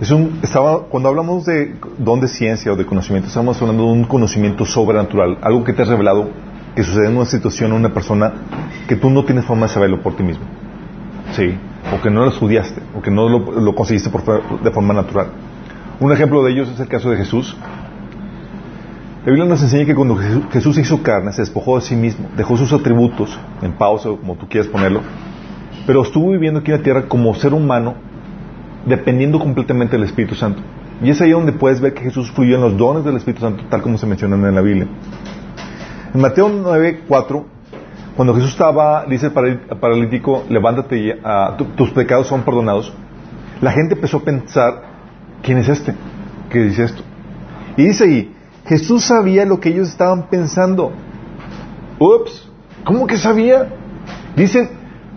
[0.00, 3.92] Es un, estaba, cuando hablamos de don de ciencia o de conocimiento, estamos hablando de
[3.92, 6.30] un conocimiento sobrenatural, algo que te ha revelado
[6.74, 8.32] que sucede en una situación o una persona
[8.88, 10.44] que tú no tienes forma de saberlo por ti mismo.
[11.32, 11.56] Sí,
[11.94, 15.28] o que no lo estudiaste, o que no lo, lo conseguiste por, de forma natural.
[16.00, 17.56] Un ejemplo de ellos es el caso de Jesús.
[19.24, 20.16] La Biblia nos enseña que cuando
[20.50, 24.48] Jesús hizo carne, se despojó de sí mismo, dejó sus atributos en pausa, como tú
[24.48, 25.00] quieras ponerlo,
[25.86, 27.94] pero estuvo viviendo aquí en la tierra como ser humano,
[28.84, 30.60] dependiendo completamente del Espíritu Santo.
[31.00, 33.62] Y es ahí donde puedes ver que Jesús fluyó en los dones del Espíritu Santo,
[33.70, 34.88] tal como se mencionan en la Biblia.
[36.14, 37.46] En Mateo 9, 4,
[38.16, 39.32] cuando Jesús estaba, dice el
[39.78, 41.12] paralítico, levántate y
[41.76, 42.92] tus pecados son perdonados,
[43.60, 44.91] la gente empezó a pensar,
[45.42, 45.94] ¿quién es este
[46.50, 47.02] que dice esto?
[47.76, 48.34] Y dice ahí,
[48.66, 50.92] Jesús sabía lo que ellos estaban pensando.
[51.98, 52.48] Ups,
[52.84, 53.68] ¿cómo que sabía?
[54.36, 54.70] Dice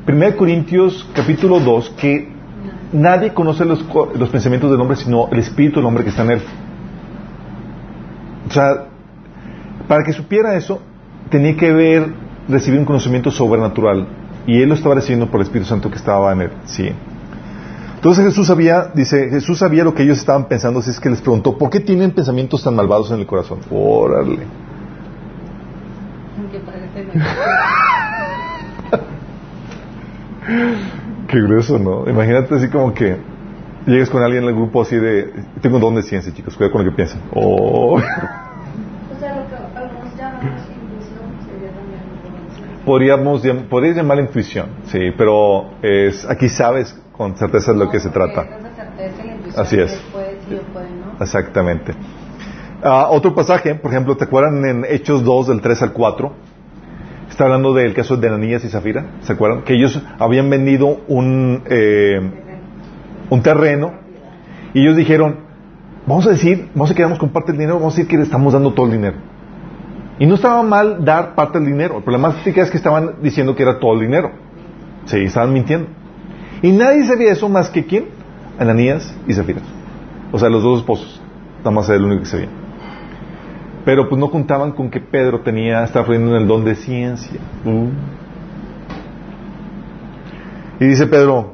[0.08, 2.30] 1 Corintios capítulo 2 que
[2.92, 3.86] nadie conoce los,
[4.16, 6.42] los, pensamientos del hombre sino el espíritu del hombre que está en él.
[8.48, 8.86] O sea,
[9.88, 10.82] para que supiera eso,
[11.30, 12.14] tenía que ver,
[12.48, 14.08] recibir un conocimiento sobrenatural.
[14.48, 16.52] Y él lo estaba recibiendo por el Espíritu Santo que estaba en él.
[16.66, 16.92] Sí.
[18.06, 21.22] Entonces Jesús sabía, dice, Jesús sabía lo que ellos estaban pensando, así es que les
[21.22, 23.62] preguntó, ¿por qué tienen pensamientos tan malvados en el corazón?
[23.72, 24.38] Órale.
[31.28, 32.08] Qué grueso, ¿no?
[32.08, 33.18] Imagínate así como que
[33.88, 36.74] llegues con alguien en el grupo así de, tengo un don de ciencia, chicos, cuidado
[36.74, 37.22] con lo que piensan.
[37.34, 38.00] Oh.
[42.86, 48.10] Podríamos, podrías llamar intuición, sí, pero es, aquí sabes con certeza de lo que se
[48.10, 48.46] trata.
[49.58, 50.02] Así es.
[51.20, 51.94] Exactamente.
[52.84, 56.34] Ah, otro pasaje, por ejemplo, ¿te acuerdan en Hechos 2 del 3 al 4?
[57.30, 59.64] Está hablando del caso de Ananías y Zafira, ¿se acuerdan?
[59.64, 62.22] Que ellos habían vendido un, eh,
[63.30, 63.94] un terreno
[64.74, 65.40] y ellos dijeron,
[66.06, 68.24] vamos a decir, vamos a quedarnos con parte del dinero, vamos a decir que le
[68.24, 69.18] estamos dando todo el dinero.
[70.20, 73.64] Y no estaba mal dar parte del dinero, el problema es que estaban diciendo que
[73.64, 74.32] era todo el dinero.
[75.06, 75.88] Sí, estaban mintiendo.
[76.62, 78.06] Y nadie sabía eso más que quién?
[78.60, 79.62] Ananías y Zafira.
[80.32, 81.22] O sea, los dos esposos.
[81.60, 82.50] Nada más era el único que sabía.
[83.84, 87.40] Pero pues no contaban con que Pedro tenía, estaba fluyendo en el don de ciencia.
[87.64, 87.90] Uh.
[90.80, 91.54] Y dice Pedro,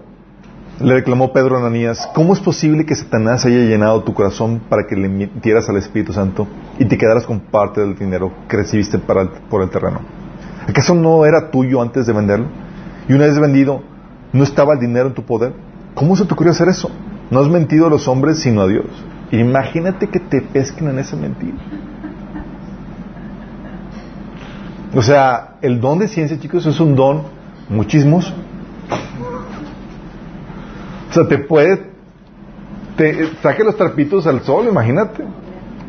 [0.79, 4.87] le reclamó Pedro a Ananías, ¿cómo es posible que Satanás haya llenado tu corazón para
[4.87, 6.47] que le mintieras al Espíritu Santo
[6.79, 9.99] y te quedaras con parte del dinero que recibiste para por el terreno?
[10.67, 12.47] ¿Acaso no era tuyo antes de venderlo?
[13.07, 13.83] Y una vez vendido,
[14.33, 15.53] ¿No estaba el dinero en tu poder?
[15.93, 16.89] ¿Cómo se te ocurrió hacer eso?
[17.29, 18.85] No has mentido a los hombres sino a Dios.
[19.31, 21.57] Imagínate que te pesquen en esa mentira.
[24.93, 27.23] O sea, el don de ciencia, chicos, es un don
[27.69, 28.33] muchísimos.
[31.09, 31.91] O sea, te puede,
[32.97, 35.23] te saque los trapitos al sol, imagínate.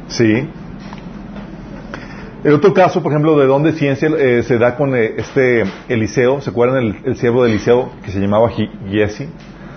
[0.09, 0.48] Sí.
[2.44, 5.62] El otro caso, por ejemplo, de don de ciencia eh, se da con eh, este
[5.88, 6.40] Eliseo.
[6.40, 9.28] ¿Se acuerdan el, siervo de Eliseo que se llamaba Giesi?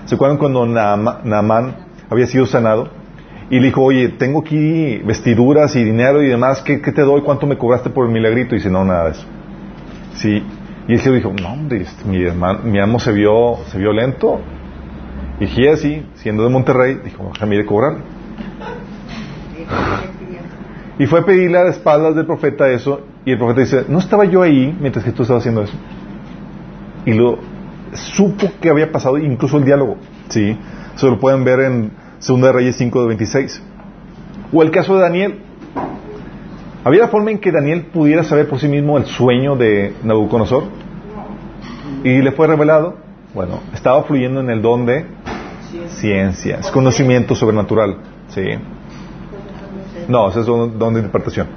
[0.05, 1.75] ¿Se acuerdan cuando Naamán
[2.09, 2.89] había sido sanado?
[3.51, 7.21] Y le dijo, oye, tengo aquí vestiduras y dinero y demás, ¿qué, te doy?
[7.21, 8.55] ¿Cuánto me cobraste por el milagrito?
[8.55, 9.25] Y dice, no, nada de eso.
[10.15, 10.43] Sí.
[10.87, 14.41] Y Eliseo dijo, no, hombre, este, mi, hermano, mi amo se vio, se vio lento.
[15.39, 17.97] Y Giesi, siendo de Monterrey, dijo, a cobrar.
[20.97, 23.99] Y fue a pedirle a las espaldas del profeta eso, y el profeta dice, no
[23.99, 25.73] estaba yo ahí mientras que tú estabas haciendo eso.
[27.05, 27.37] Y lo
[27.93, 29.97] supo que había pasado, incluso el diálogo,
[30.29, 30.57] ¿sí?
[30.95, 31.91] Eso lo pueden ver en
[32.25, 33.63] 2 Reyes 5 de 26.
[34.53, 35.39] O el caso de Daniel.
[36.83, 40.65] ¿Había la forma en que Daniel pudiera saber por sí mismo el sueño de Nabucodonosor?
[42.03, 42.97] Y le fue revelado.
[43.33, 45.05] Bueno, estaba fluyendo en el don de
[45.89, 47.97] ciencia, es conocimiento sobrenatural,
[48.29, 48.41] ¿sí?
[50.07, 51.47] No, ese es don, de interpretación.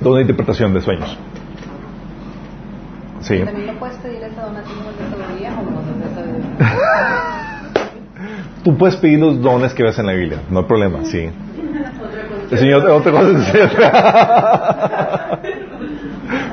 [0.00, 1.18] Don de interpretación de sueños.
[3.20, 3.38] Sí.
[3.38, 5.92] ¿También lo puedes pedir esa donación de sabiduría o no de
[8.64, 11.30] Tú puedes pedir los dones que ves en la Biblia, no hay problema, sí.
[12.50, 13.38] El Señor, otra cosa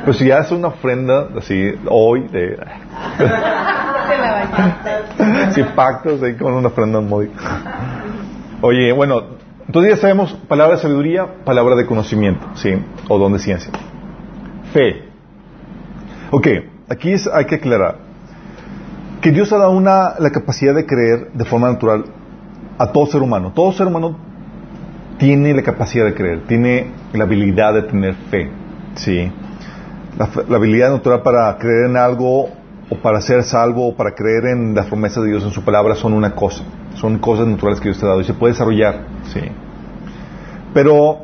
[0.05, 2.57] Pues si haces una ofrenda así hoy de
[5.51, 7.29] si pactos ahí con una ofrenda muy
[8.61, 9.21] Oye, bueno,
[9.65, 12.71] entonces ya sabemos palabra de sabiduría, palabra de conocimiento, ¿sí?
[13.07, 13.71] O don de ciencia.
[14.73, 15.03] Fe.
[16.31, 16.47] Ok,
[16.89, 18.09] aquí hay que aclarar
[19.21, 22.05] que Dios ha dado una, la capacidad de creer de forma natural
[22.77, 23.51] a todo ser humano.
[23.53, 24.17] Todo ser humano
[25.17, 28.49] tiene la capacidad de creer, tiene la habilidad de tener fe.
[28.95, 29.31] ¿sí?
[30.17, 32.49] La, habilidad natural para creer en algo
[32.89, 35.95] o para ser salvo o para creer en las promesas de Dios en su palabra
[35.95, 36.63] son una cosa.
[36.95, 39.05] Son cosas naturales que Dios te ha dado y se puede desarrollar.
[39.31, 39.41] ¿sí?
[40.73, 41.19] Pero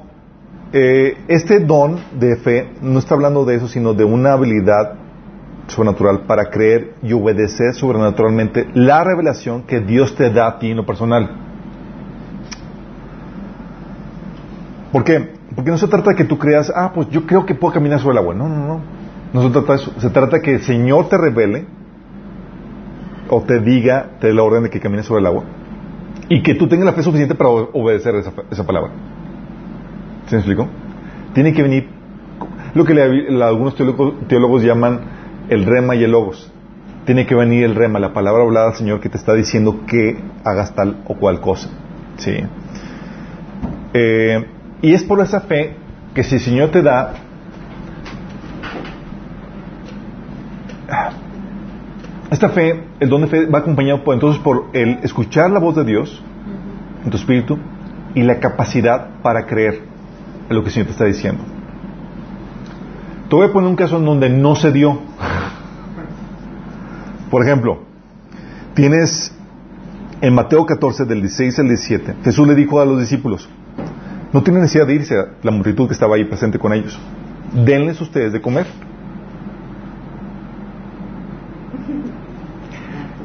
[0.71, 4.93] eh, este don de fe no está hablando de eso, sino de una habilidad
[5.67, 10.77] sobrenatural para creer y obedecer sobrenaturalmente la revelación que Dios te da a ti en
[10.77, 11.29] lo personal.
[14.91, 15.33] ¿Por qué?
[15.55, 17.99] Porque no se trata de que tú creas, ah, pues yo creo que puedo caminar
[17.99, 18.35] sobre el agua.
[18.35, 18.94] No, no, no.
[19.35, 19.91] No se trata de eso.
[19.97, 21.65] Se trata que el Señor te revele
[23.29, 25.43] o te diga, te dé la orden de que camines sobre el agua
[26.29, 28.91] y que tú tengas la fe suficiente para obedecer esa, palabra.
[30.27, 30.69] ¿Se me explicó?
[31.33, 31.89] Tiene que venir
[32.75, 35.01] lo que algunos teólogos, llaman
[35.49, 36.49] el rema y el logos.
[37.05, 40.17] Tiene que venir el rema, la palabra hablada al Señor que te está diciendo que
[40.45, 41.69] hagas tal o cual cosa.
[42.19, 42.37] ¿Sí?
[43.93, 44.45] Eh,
[44.81, 45.75] y es por esa fe
[46.13, 47.15] que si el Señor te da
[52.31, 55.75] esta fe, el don de fe va acompañado por, entonces por el escuchar la voz
[55.75, 56.23] de Dios
[57.03, 57.57] en tu espíritu
[58.15, 59.81] y la capacidad para creer
[60.49, 61.43] en lo que el Señor te está diciendo.
[63.29, 64.99] Te voy a poner un caso en donde no se dio.
[67.29, 67.79] Por ejemplo,
[68.73, 69.35] tienes
[70.21, 73.49] en Mateo 14, del 16 al 17, Jesús le dijo a los discípulos,
[74.31, 76.99] no tienen necesidad de irse a la multitud que estaba ahí presente con ellos.
[77.53, 78.65] Denles ustedes de comer.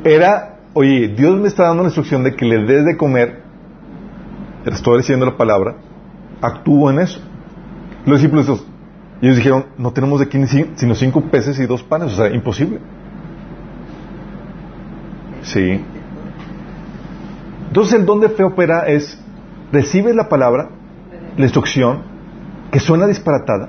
[0.05, 3.43] Era, oye, Dios me está dando la instrucción de que le des de comer,
[4.65, 5.77] estoy diciendo la palabra,
[6.41, 7.21] actúo en eso.
[8.07, 8.65] Los discípulos,
[9.21, 10.39] ellos dijeron, no tenemos de aquí
[10.77, 12.79] sino cinco peces y dos panes, o sea, imposible.
[15.43, 15.85] Sí.
[17.69, 19.19] Entonces el don de fe opera es,
[19.71, 20.71] recibes la palabra,
[21.37, 22.03] la instrucción,
[22.73, 23.69] que suena disparatada,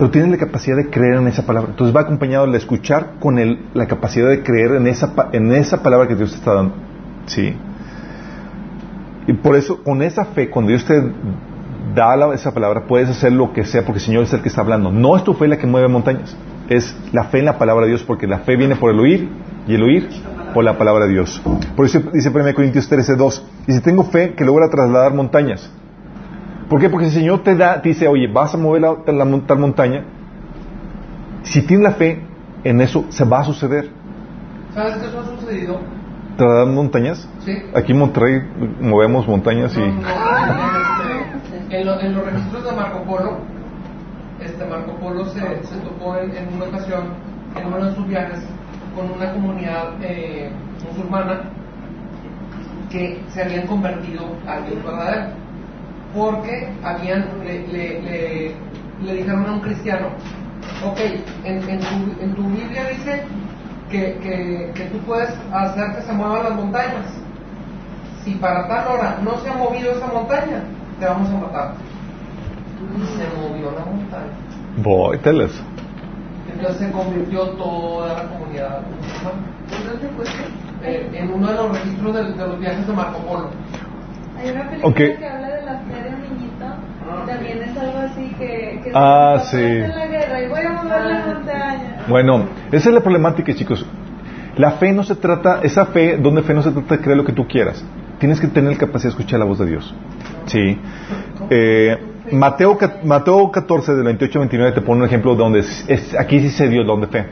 [0.00, 1.72] pero tienes la capacidad de creer en esa palabra.
[1.72, 5.82] Entonces va acompañado de escuchar con el, la capacidad de creer en esa, en esa
[5.82, 6.74] palabra que Dios te está dando.
[7.26, 7.54] ¿Sí?
[9.26, 10.94] Y por eso, con esa fe, cuando Dios te
[11.94, 14.62] da esa palabra, puedes hacer lo que sea, porque el Señor es el que está
[14.62, 14.90] hablando.
[14.90, 16.34] No es tu fe la que mueve montañas,
[16.70, 19.28] es la fe en la palabra de Dios, porque la fe viene por el oír
[19.68, 20.08] y el oír
[20.54, 21.42] por la palabra de Dios.
[21.76, 25.70] Por eso dice 1 Corintios 13, 2, dice, tengo fe que logra trasladar montañas.
[26.70, 26.88] ¿Por qué?
[26.88, 28.96] Porque el Señor te da, te dice, oye, vas a mover la,
[29.44, 30.04] tal montaña.
[31.42, 32.22] Si tienes la fe
[32.62, 33.90] en eso, se va a suceder.
[34.72, 35.80] ¿Sabes qué eso ha sucedido?
[36.36, 37.28] ¿Trasladar montañas?
[37.40, 37.56] Sí.
[37.74, 38.40] Aquí en Monterrey
[38.80, 39.80] movemos montañas y...
[41.70, 43.38] en, los registros de Marco Polo,
[44.40, 47.14] este Marco Polo se, se topó en, una ocasión,
[47.56, 48.44] en uno de sus viajes,
[48.94, 50.52] con una comunidad eh,
[50.88, 51.40] musulmana
[52.90, 55.49] que se habían convertido al Dios verdadero.
[56.14, 58.54] Porque habían, le, le,
[59.02, 60.08] le, dijeron a un cristiano,
[60.84, 60.98] ok,
[61.44, 63.22] en, en, tu, en tu Biblia dice
[63.90, 67.06] que, que, que, tú puedes hacer que se muevan las montañas.
[68.24, 70.62] Si para tal hora no se ha movido esa montaña,
[70.98, 71.74] te vamos a matar.
[72.96, 74.32] Y se movió la montaña.
[74.78, 75.52] Voy, teles.
[76.52, 78.82] Entonces se convirtió toda la comunidad.
[80.82, 83.50] Eh, en uno de los registros de, de, los viajes de Marco Polo.
[84.38, 86.64] Hay una película que habla de niñito.
[86.64, 89.56] Ah, también es algo así que, que ah, sí.
[89.56, 92.04] en la guerra y voy a mover la montaña.
[92.08, 93.84] Bueno, esa es la problemática, chicos.
[94.56, 97.24] La fe no se trata, esa fe, donde fe no se trata de creer lo
[97.24, 97.84] que tú quieras.
[98.18, 99.94] Tienes que tener la capacidad de escuchar la voz de Dios.
[100.46, 100.78] Sí.
[101.48, 101.98] Eh,
[102.32, 106.50] Mateo, Mateo 14, del 28 al 29, te pone un ejemplo donde es, aquí sí
[106.50, 107.26] se dio el don de fe.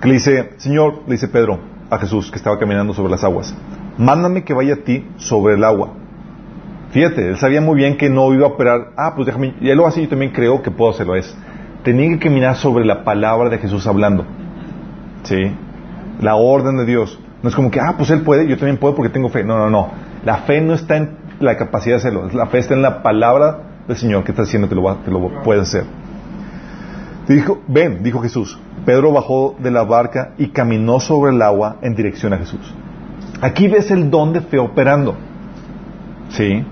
[0.00, 1.58] Que le dice, Señor, le dice Pedro
[1.90, 3.54] a Jesús, que estaba caminando sobre las aguas,
[3.98, 5.94] mándame que vaya a ti sobre el agua.
[6.92, 9.78] Fíjate, él sabía muy bien que no iba a operar, ah, pues déjame, y él
[9.78, 11.16] lo hace, yo también creo que puedo hacerlo.
[11.16, 11.34] Es,
[11.82, 14.26] tenía que caminar sobre la palabra de Jesús hablando.
[15.22, 15.56] ¿Sí?
[16.20, 17.18] La orden de Dios.
[17.42, 19.42] No es como que, ah, pues él puede, yo también puedo porque tengo fe.
[19.42, 19.90] No, no, no.
[20.24, 22.28] La fe no está en la capacidad de hacerlo.
[22.32, 25.10] La fe está en la palabra del Señor que está diciendo que lo, va, que
[25.10, 25.84] lo puede hacer.
[27.26, 28.60] Dijo, ven, dijo Jesús.
[28.84, 32.74] Pedro bajó de la barca y caminó sobre el agua en dirección a Jesús.
[33.40, 35.16] Aquí ves el don de fe operando.
[36.28, 36.64] ¿Sí?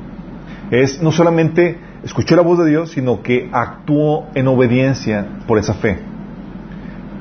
[0.70, 5.74] Es no solamente escuchó la voz de Dios, sino que actuó en obediencia por esa
[5.74, 5.98] fe.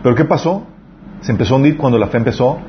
[0.04, 0.68] Pero ¿qué pasó?
[1.22, 2.60] Se empezó a hundir cuando la fe empezó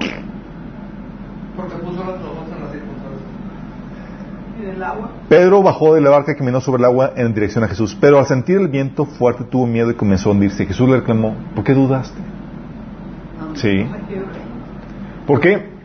[5.29, 7.97] Pedro bajó de la barca y caminó sobre el agua en dirección a Jesús.
[8.01, 10.67] Pero al sentir el viento fuerte tuvo miedo y comenzó a hundirse.
[10.67, 12.19] Jesús le reclamó, ¿por qué dudaste?
[13.55, 13.87] Sí.
[15.27, 15.80] ¿Por qué?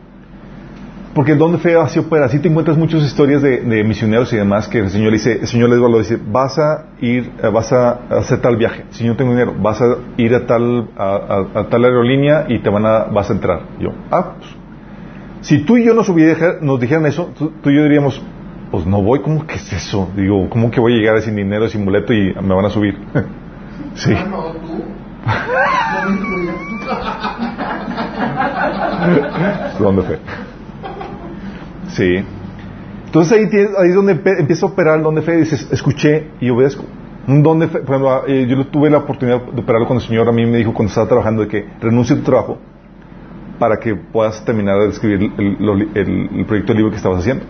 [1.16, 2.26] Porque el don de fe así opera.
[2.26, 5.70] Así te encuentras muchas historias de, misioneros y demás que el Señor dice, el Señor
[5.70, 8.84] les lo dice, vas a ir, eh, vas a hacer tal viaje.
[8.90, 12.84] Si no tengo dinero, vas a ir a tal, a, tal aerolínea y te van
[12.84, 13.62] a, vas a entrar.
[13.80, 14.50] yo, ah, pues,
[15.40, 16.06] si tú y yo nos,
[16.60, 18.22] nos dijeran eso, tú, y yo diríamos,
[18.70, 20.10] pues no voy, ¿cómo que es eso?
[20.14, 22.94] Digo, ¿cómo que voy a llegar sin dinero, sin boleto y me van a subir?
[23.94, 24.12] sí.
[24.14, 24.52] Ah,
[29.78, 29.78] tú.
[29.82, 30.18] ¿Dónde fue?
[31.96, 32.22] Sí.
[33.06, 33.44] Entonces ahí,
[33.78, 35.36] ahí es donde empieza a operar el don de fe.
[35.38, 36.84] Dices, escuché y obedezco.
[37.26, 40.08] Un don de fe, por ejemplo, eh, yo tuve la oportunidad de operarlo cuando el
[40.08, 42.58] Señor a mí me dijo cuando estaba trabajando de que renuncie a tu trabajo
[43.58, 47.44] para que puedas terminar de escribir el, proyecto de libro que estabas haciendo.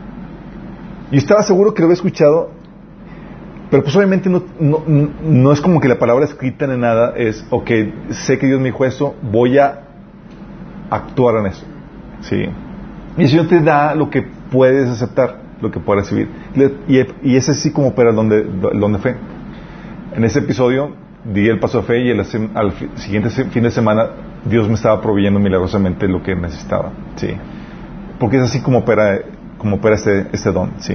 [1.11, 2.51] Y estaba seguro que lo había escuchado,
[3.70, 7.44] pero pues obviamente no, no, no es como que la palabra escrita ni nada es,
[7.51, 7.70] ok,
[8.11, 9.82] sé que Dios me dijo eso, voy a
[10.90, 11.64] actuar en eso.
[12.20, 12.47] ¿Sí?
[13.18, 16.28] Y el Señor te da lo que puedes aceptar, lo que puedes recibir.
[17.22, 19.16] Y, ese sí como opera el don, de, fe.
[20.14, 20.94] En ese episodio
[21.24, 24.07] di el paso de fe y al siguiente fin de semana
[24.44, 26.92] Dios me estaba proveyendo milagrosamente lo que necesitaba.
[27.16, 27.36] Sí.
[28.18, 29.20] Porque es así como opera,
[29.59, 30.72] como opera este, este don.
[30.78, 30.94] Sí.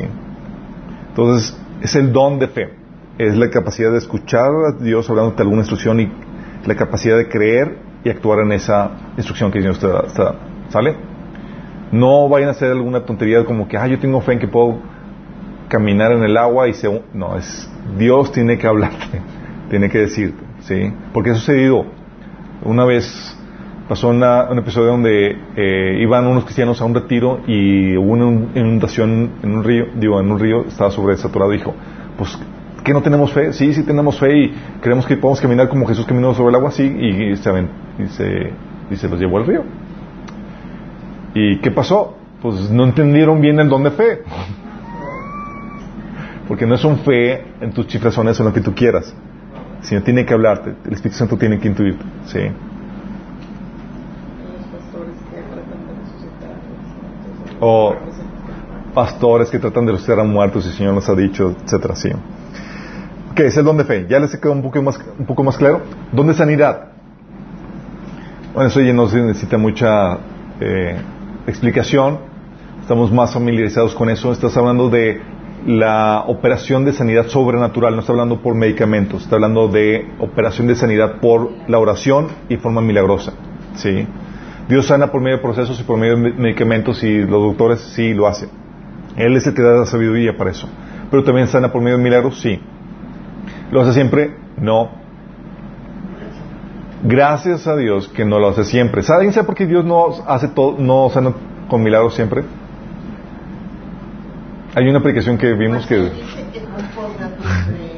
[1.09, 2.73] Entonces, es el don de fe.
[3.17, 6.11] Es la capacidad de escuchar a Dios hablándote alguna instrucción y
[6.65, 10.05] la capacidad de creer y actuar en esa instrucción que Dios te da.
[10.69, 11.10] ¿Sale?
[11.91, 14.77] No vayan a hacer alguna tontería como que, ah, yo tengo fe en que puedo
[15.67, 17.01] caminar en el agua y se...
[17.13, 19.21] No, es Dios tiene que hablarte,
[19.69, 20.93] tiene que decirte, ¿sí?
[21.13, 21.85] Porque ha sucedido.
[22.63, 23.37] Una vez
[23.89, 29.31] pasó un episodio donde eh, iban unos cristianos a un retiro y hubo una inundación
[29.43, 31.73] en un río, digo, en un río, estaba sobresaturado y dijo,
[32.17, 32.39] pues,
[32.83, 33.51] ¿qué no tenemos fe?
[33.51, 36.71] Sí, sí tenemos fe y creemos que podemos caminar como Jesús caminó sobre el agua,
[36.71, 37.51] sí, y, se,
[37.99, 38.53] y, se,
[38.91, 39.63] y se los llevó al río.
[41.33, 42.17] ¿Y qué pasó?
[42.41, 44.23] Pues no entendieron bien el don de fe.
[46.47, 49.13] Porque no es un fe en tus chifrazones o en lo que tú quieras,
[49.81, 50.75] sino tiene que hablarte.
[50.85, 52.03] El Espíritu Santo tiene que intuirte.
[52.25, 52.39] ¿sí?
[57.59, 57.95] O
[58.93, 62.09] pastores que tratan de resucitar a muertos y el Señor nos ha dicho, etcétera, sí.
[63.35, 64.07] ¿Qué es el don de fe?
[64.09, 65.81] ¿Ya les quedó un poco más, un poco más claro?
[66.11, 66.89] ¿Don de sanidad?
[68.53, 70.17] Bueno, eso ya no se necesita mucha
[70.59, 70.97] eh,
[71.47, 72.19] explicación,
[72.81, 75.21] estamos más familiarizados con eso, estás hablando de
[75.65, 80.75] la operación de sanidad sobrenatural, no está hablando por medicamentos, está hablando de operación de
[80.75, 83.33] sanidad por la oración y forma milagrosa.
[83.75, 84.07] ¿sí?
[84.67, 88.13] Dios sana por medio de procesos y por medio de medicamentos y los doctores sí
[88.13, 88.49] lo hacen.
[89.17, 90.69] Él el que da la sabiduría para eso.
[91.09, 92.59] Pero también sana por medio de milagros, sí.
[93.71, 94.33] ¿Lo hace siempre?
[94.57, 95.00] No.
[97.03, 99.01] Gracias a Dios que no lo hace siempre.
[99.01, 101.33] ¿Saben por qué Dios no hace todo, no sana
[101.67, 102.43] con milagros siempre?
[104.75, 106.11] Hay una aplicación que vimos que...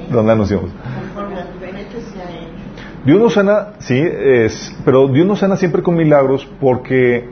[0.09, 0.71] ¿Dónde anunciamos?
[3.05, 7.27] Dios no sana, sí, es, pero Dios no sana siempre con milagros porque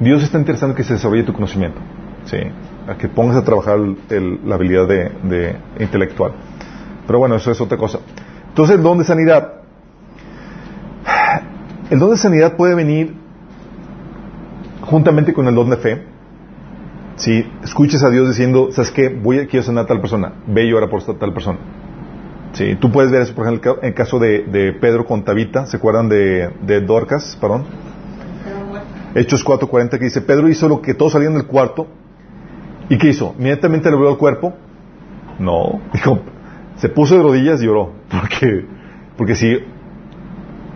[0.00, 1.78] Dios está interesado en que se desarrolle tu conocimiento,
[2.24, 2.38] sí,
[2.88, 6.32] a que pongas a trabajar la habilidad de, de, intelectual.
[7.06, 7.98] Pero bueno, eso es otra cosa.
[8.48, 9.63] Entonces, el don de sanidad
[11.90, 13.14] el don de sanidad puede venir
[14.82, 16.02] juntamente con el don de fe.
[17.16, 19.08] Si escuches a Dios diciendo, ¿sabes qué?
[19.08, 21.58] Voy a, quiero sanar a tal persona, ve y ora por tal persona.
[22.52, 25.76] Sí, tú puedes ver eso, por ejemplo, en el caso de, Pedro con Tabita, ¿se
[25.76, 27.36] acuerdan de, Dorcas?
[27.40, 27.64] Perdón.
[29.14, 31.86] Hechos 4.40 que dice, Pedro hizo lo que todos salían del cuarto.
[32.88, 33.34] ¿Y qué hizo?
[33.38, 34.54] ¿Inmediatamente le el cuerpo?
[35.38, 35.80] No.
[35.92, 36.20] Dijo,
[36.76, 37.92] se puso de rodillas y oró.
[38.10, 38.66] Porque,
[39.16, 39.58] porque si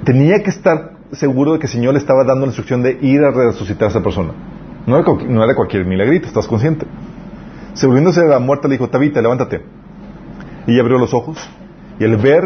[0.05, 3.23] tenía que estar seguro de que el Señor le estaba dando la instrucción de ir
[3.23, 4.33] a resucitar a esa persona.
[4.87, 6.87] No era, cualquier milagrito, estás consciente.
[7.75, 9.63] Se volviéndose de la muerte le dijo, Tabita, levántate.
[10.67, 11.39] Y abrió los ojos
[11.99, 12.43] y al ver,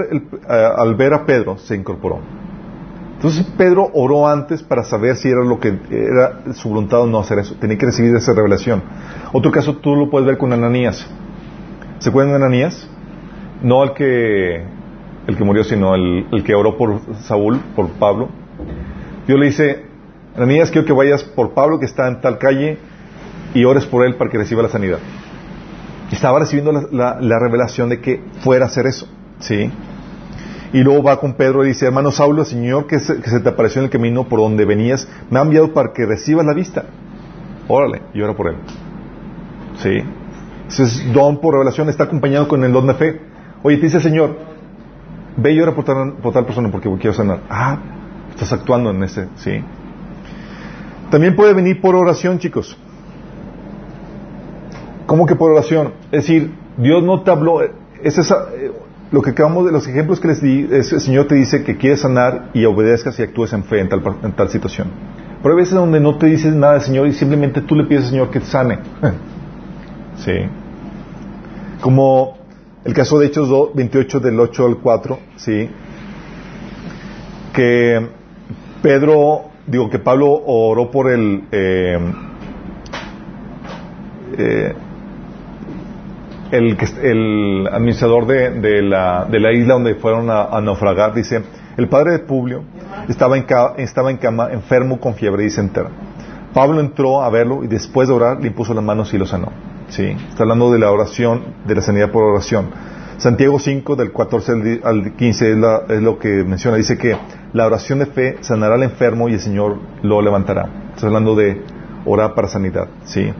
[0.49, 2.21] al ver a Pedro se incorporó.
[3.17, 7.21] Entonces Pedro oró antes para saber si era lo que era su voluntad o no
[7.21, 7.55] hacer eso.
[7.55, 8.83] Tenía que recibir esa revelación.
[9.33, 11.07] Otro caso tú lo puedes ver con Ananías.
[12.01, 12.89] ¿Se acuerdan de Ananías?
[13.63, 14.65] No el que
[15.27, 18.29] el que murió, sino el, que oró por Saúl, por Pablo.
[19.27, 19.85] Dios le dice,
[20.37, 22.79] Ananías, quiero que vayas por Pablo que está en tal calle
[23.55, 24.99] y ores por él para que reciba la sanidad.
[26.11, 29.07] Estaba recibiendo la, revelación de que fuera a hacer eso.
[29.39, 29.71] ¿sí?
[30.73, 33.85] Y luego va con Pedro y dice, hermano Saulo, Señor que se, te apareció en
[33.85, 36.85] el camino por donde venías, me ha enviado para que recibas la vista.
[37.69, 38.57] Órale, y ora por él.
[39.79, 40.03] ¿Sí?
[41.13, 43.21] Don por revelación está acompañado con el don de fe.
[43.63, 44.52] Oye, te dice Señor,
[45.37, 47.41] ve y ora por tal, por tal persona porque quiero sanar.
[47.49, 47.79] Ah,
[48.33, 49.63] Estás actuando en ese, ¿sí?
[51.11, 52.77] También puede venir por oración, chicos.
[55.07, 55.93] ¿Cómo que por oración?
[56.11, 57.61] Es decir, Dios no te habló,
[58.03, 58.73] es esa, eh,
[59.11, 61.77] lo que acabamos de los ejemplos que les di, es, el Señor te dice que
[61.77, 64.89] quieres sanar y obedezcas y actúes en fe en tal, situación.
[65.43, 68.05] Pero hay veces donde no te dices nada del Señor y simplemente tú le pides
[68.05, 68.79] al Señor que te sane.
[70.17, 70.33] sí.
[71.83, 72.39] Como
[72.85, 75.71] el caso de Hechos 28 del 8 al 4, sí.
[77.53, 78.07] Que
[78.83, 81.99] Pedro, digo que Pablo oró por el eh,
[84.39, 84.75] eh,
[86.51, 91.43] el, el administrador de, la, de, la, isla donde fueron a, naufragar, dice,
[91.79, 92.63] el padre de Publio
[93.09, 93.47] estaba en,
[93.79, 95.89] estaba en cama, enfermo con fiebre y se entera.
[96.53, 99.51] Pablo entró a verlo y después de orar le impuso las manos y lo sanó.
[99.93, 100.05] ¿Sí?
[100.31, 102.71] Está hablando de la oración, de la sanidad por oración.
[103.19, 106.79] Santiago 5, del 14 al 15, es, lo que menciona.
[106.79, 107.15] Dice que
[107.53, 110.91] la oración de fe sanará al enfermo y el Señor lo levantará.
[110.95, 111.63] Está hablando de
[112.07, 112.89] orar para sanidad.
[113.05, 113.33] ¿Sí?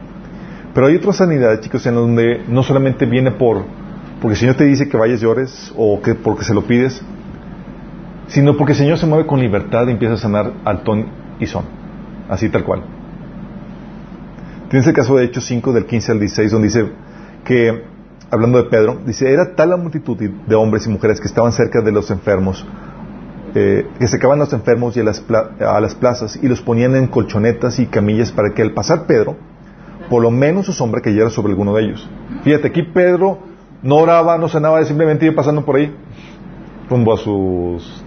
[0.75, 3.63] Pero hay otra sanidad, chicos, en donde no solamente viene por
[4.21, 7.03] porque el Señor te dice que vayas y ores o que porque se lo pides,
[8.27, 11.07] sino porque el Señor se mueve con libertad y empieza a sanar al ton
[11.41, 11.65] y son.
[12.29, 12.83] Así tal cual.
[14.73, 16.89] Tienes el caso de Hechos 5 del 15 al 16 donde dice
[17.45, 17.83] que,
[18.31, 21.81] hablando de Pedro, dice, era tal la multitud de hombres y mujeres que estaban cerca
[21.81, 22.65] de los enfermos,
[23.53, 25.23] eh, que se acaban los enfermos y a las,
[25.59, 29.35] a las plazas y los ponían en colchonetas y camillas para que al pasar Pedro,
[30.09, 32.09] por lo menos su sombra cayera sobre alguno de ellos.
[32.43, 33.43] Fíjate, aquí Pedro
[33.83, 35.95] no oraba, no sanaba, simplemente iba pasando por ahí,
[36.89, 38.03] rumbo a sus...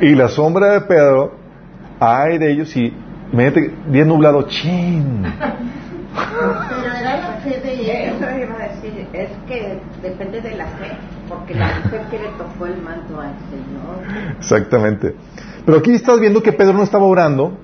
[0.00, 1.32] Y la sombra de Pedro,
[1.98, 2.94] ay de ellos, y
[3.32, 5.24] imagínate, bien nublado, chin.
[6.14, 8.06] Pero era la fe de.
[8.08, 10.90] Eso iba a decir, es que depende de la fe,
[11.28, 14.36] porque la fe que le tocó el manto al Señor.
[14.38, 15.14] Exactamente.
[15.64, 17.56] Pero aquí estás viendo que Pedro no estaba orando,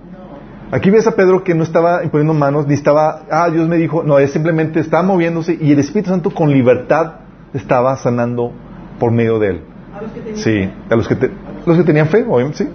[0.71, 4.03] Aquí ves a Pedro que no estaba imponiendo manos, ni estaba, ah, Dios me dijo,
[4.03, 7.21] no, él simplemente estaba moviéndose y el Espíritu Santo con libertad
[7.55, 8.53] estaba sanando
[8.99, 9.61] por medio de él.
[9.95, 10.73] A los que tenían sí, fe.
[10.91, 11.31] a los que,
[11.65, 12.69] los que tenían fe, obviamente, sí.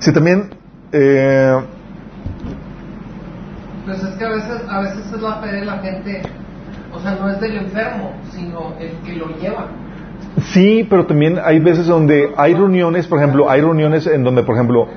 [0.00, 0.50] Sí, también...
[0.92, 1.58] Eh,
[3.84, 6.22] pues es que a veces, a veces es la fe de la gente,
[6.92, 9.68] o sea, no es del enfermo, sino el que lo lleva.
[10.52, 14.54] Sí, pero también hay veces donde hay reuniones, por ejemplo, hay reuniones en donde, por
[14.54, 14.88] ejemplo,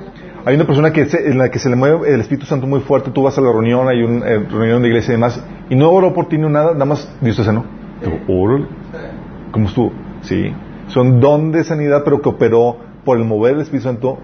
[0.46, 3.12] hay una persona que en la que se le mueve el Espíritu Santo muy fuerte,
[3.12, 5.92] tú vas a la reunión, hay una eh, reunión de iglesia y demás, y no
[5.92, 7.66] oró por ti ni nada, nada más Dios te sanó.
[9.52, 9.92] ¿Cómo estuvo?
[10.22, 10.54] Sí.
[10.88, 14.20] Son don de sanidad, pero que operó por el mover del Espíritu Santo,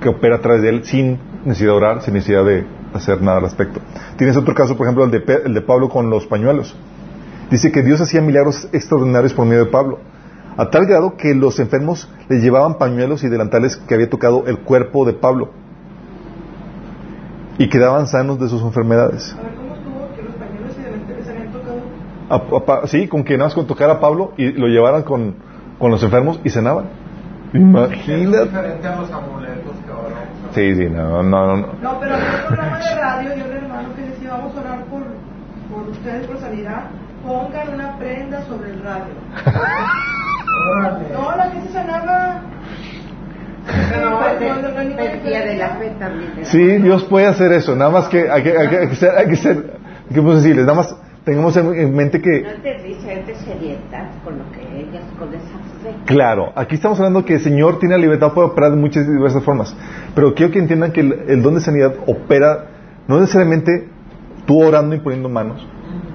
[0.00, 2.64] que opera a través de él sin necesidad de orar, sin necesidad de
[2.94, 3.80] hacer nada al respecto.
[4.16, 6.74] Tienes otro caso, por ejemplo, el de, el de Pablo con los pañuelos.
[7.50, 9.98] Dice que Dios hacía milagros extraordinarios por medio de Pablo
[10.56, 14.58] a tal grado que los enfermos le llevaban pañuelos y delantales que había tocado el
[14.58, 15.50] cuerpo de Pablo
[17.58, 19.34] y quedaban sanos de sus enfermedades.
[19.36, 22.86] A ver, ¿cómo estuvo que los pañuelos y delantales habían tocado?
[22.86, 25.34] sí, con que nada más con tocar a Pablo y lo llevaran con,
[25.78, 26.86] con los enfermos y sanaban.
[27.52, 28.50] Imagínate.
[30.54, 31.66] Sí, sí, no, no, no.
[31.82, 34.84] No, pero en un programa de radio yo le hermano que decía vamos a orar
[34.84, 35.02] por,
[35.68, 36.84] por ustedes por sanidad,
[37.26, 39.14] pongan una prenda sobre el radio.
[41.12, 42.40] No, la que se sanaba.
[46.42, 49.10] Sí, Dios puede hacer eso, nada más que hay que, hay que, hay que ser,
[49.16, 49.78] hay que ser,
[50.12, 50.66] ¿qué puedo decirles?
[50.66, 50.94] Nada más
[51.24, 52.42] tengamos en mente que...
[52.42, 55.94] No te dice seriedad con lo que ellas, con esa fe.
[56.06, 59.42] Claro, aquí estamos hablando que el Señor tiene la libertad para operar de muchas diversas
[59.42, 59.74] formas,
[60.14, 62.66] pero quiero que entiendan que el, el don de sanidad opera
[63.08, 63.88] no necesariamente
[64.46, 65.66] tú orando y poniendo manos,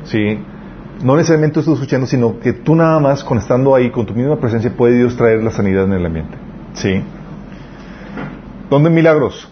[0.04, 0.40] ¿sí?
[1.04, 4.14] no necesariamente tú estás escuchando, sino que tú nada más, con estando ahí, con tu
[4.14, 6.38] misma presencia, puede Dios traer la sanidad en el ambiente.
[6.74, 7.02] ¿Sí?
[8.70, 9.52] ¿Dónde milagros?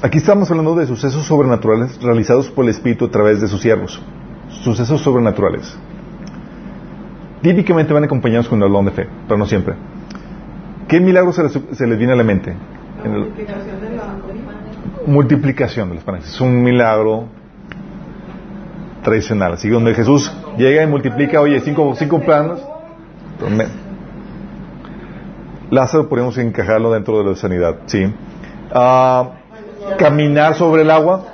[0.00, 4.00] Aquí estamos hablando de sucesos sobrenaturales realizados por el Espíritu a través de sus siervos.
[4.62, 5.76] Sucesos sobrenaturales.
[7.42, 9.74] Típicamente van acompañados con el don de fe, pero no siempre.
[10.86, 12.54] ¿Qué milagros se les, viene a la mente?
[13.02, 14.04] La multiplicación de la
[15.06, 16.28] multiplicación de los panes.
[16.28, 17.26] Es un milagro
[19.02, 19.54] tradicional.
[19.54, 22.60] Así donde Jesús llega y multiplica, oye, cinco, cinco planos.
[25.70, 28.12] Lázaro podemos encajarlo dentro de la sanidad, sí.
[28.72, 29.37] Ah,
[29.98, 31.24] caminar sobre el agua.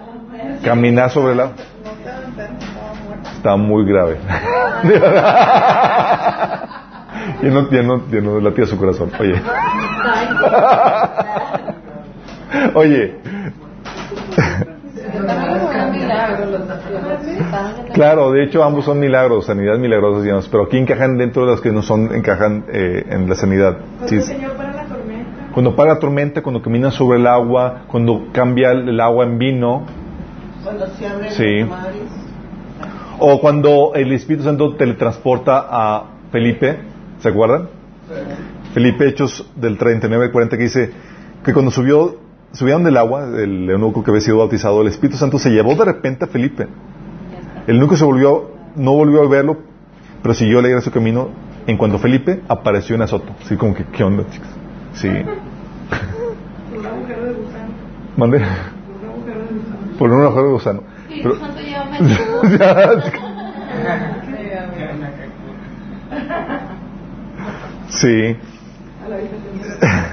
[0.62, 1.54] Caminar sobre el agua.
[3.36, 4.18] Está muy grave.
[7.42, 9.10] y no, ya no, ya no latía su corazón.
[9.18, 9.34] Oye.
[12.74, 13.14] Oye.
[17.94, 21.60] Claro, de hecho ambos son milagros, sanidad milagrosas, digamos, pero aquí encajan dentro de las
[21.60, 23.76] que no son, encajan eh, en la sanidad.
[25.54, 29.86] Cuando para la tormenta, cuando camina sobre el agua, cuando cambia el agua en vino,
[30.64, 31.60] Cuando se abren Sí.
[31.60, 32.00] los mares.
[33.20, 36.78] O cuando el Espíritu Santo teletransporta a Felipe,
[37.20, 37.68] ¿se acuerdan?
[38.72, 40.90] Felipe Hechos del 39 al 40 que dice
[41.44, 42.16] que cuando subió
[42.52, 45.84] subieron del agua, el eunuco que había sido bautizado, el Espíritu Santo se llevó de
[45.84, 46.66] repente a Felipe.
[47.66, 49.58] El eunuco se volvió, no volvió a verlo,
[50.22, 51.28] pero siguió alegre su camino.
[51.66, 53.32] En cuanto Felipe apareció en Azoto.
[53.42, 54.48] Así como que, ¿qué onda, chicos?
[54.94, 55.08] Sí.
[55.08, 57.72] Un agujero de gusano.
[58.16, 58.38] Mandé.
[58.38, 58.44] Un
[59.08, 59.98] agujero de gusano.
[59.98, 60.82] Por un agujero de gusano.
[67.88, 68.36] Sí.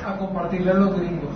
[0.05, 1.29] A compartirle a los gringos.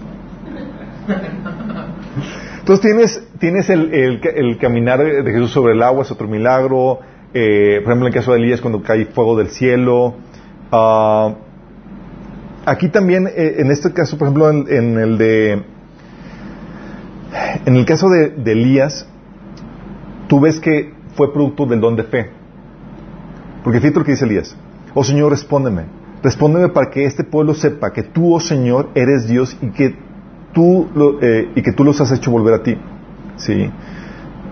[2.59, 6.99] Entonces tienes, tienes el, el, el caminar de Jesús sobre el agua, es otro milagro.
[7.33, 10.15] Eh, por ejemplo, en el caso de Elías, cuando cae fuego del cielo.
[10.71, 11.33] Ah,
[12.65, 15.63] aquí también, eh, en este caso, por ejemplo, en, el de.
[17.65, 19.07] En el caso de, Elías,
[20.27, 22.29] tú ves que fue producto del don de fe.
[23.63, 24.55] Porque fíjate lo que dice Elías.
[24.93, 25.83] Oh Señor, respóndeme.
[26.23, 29.95] Respóndeme para que este pueblo sepa que tú, oh Señor, eres Dios y que
[30.53, 32.77] tú, lo- eh, y que tú los has hecho volver a ti.
[33.37, 33.69] Sí.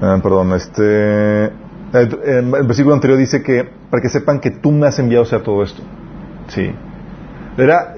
[0.01, 1.45] Ah, perdón, este.
[1.93, 5.27] en el versículo anterior dice que para que sepan que tú me has enviado a
[5.27, 5.81] hacer todo esto.
[6.47, 6.71] Sí.
[7.57, 7.95] Era,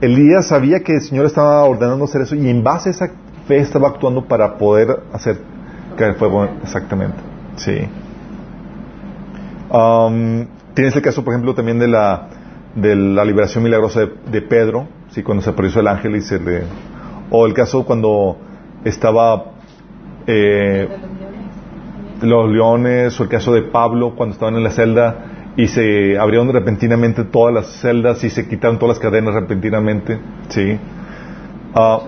[0.00, 3.10] Elías sabía que el Señor estaba ordenando hacer eso y en base a esa
[3.46, 5.38] fe estaba actuando para poder hacer
[5.96, 7.18] caer fuego exactamente.
[7.56, 7.80] Sí.
[9.70, 12.28] Um, tienes el caso, por ejemplo, también de la,
[12.74, 15.22] de la liberación milagrosa de, de Pedro, ¿sí?
[15.22, 16.62] cuando se apareció el ángel y se le...
[17.30, 18.38] O el caso cuando
[18.84, 19.52] estaba
[20.26, 20.88] eh,
[22.22, 25.29] los leones, o el caso de Pablo cuando estaban en la celda
[25.62, 30.18] y se abrieron repentinamente todas las celdas y se quitaron todas las cadenas repentinamente.
[30.48, 30.78] ¿sí?
[31.74, 32.02] Pero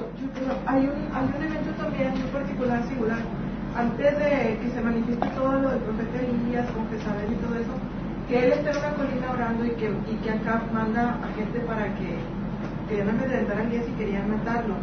[0.66, 3.18] hay un, hay un evento también muy particular, singular.
[3.76, 7.72] Antes de que se manifieste todo lo del profeta Elías con Jezabel y todo eso,
[8.28, 11.60] que él está en una colina orando y que, y que acá manda a gente
[11.60, 12.16] para que
[12.88, 14.74] querían amedrentar a Elías y querían matarlo.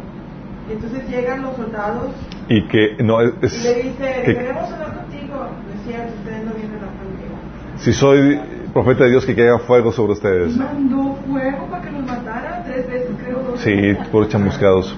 [0.68, 2.10] Y entonces llegan los soldados
[2.48, 5.36] y que no es, y le dicen, que- queremos hablar contigo.
[5.74, 7.36] Decían, ustedes no vienen a conmigo.
[7.76, 8.40] si soy
[8.72, 10.56] profeta de Dios que caiga fuego sobre ustedes.
[10.56, 13.38] Mandó fuego para que los matara tres veces, creo.
[13.42, 14.96] Dos Sí, por chamuscados.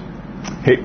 [0.65, 0.79] Sí.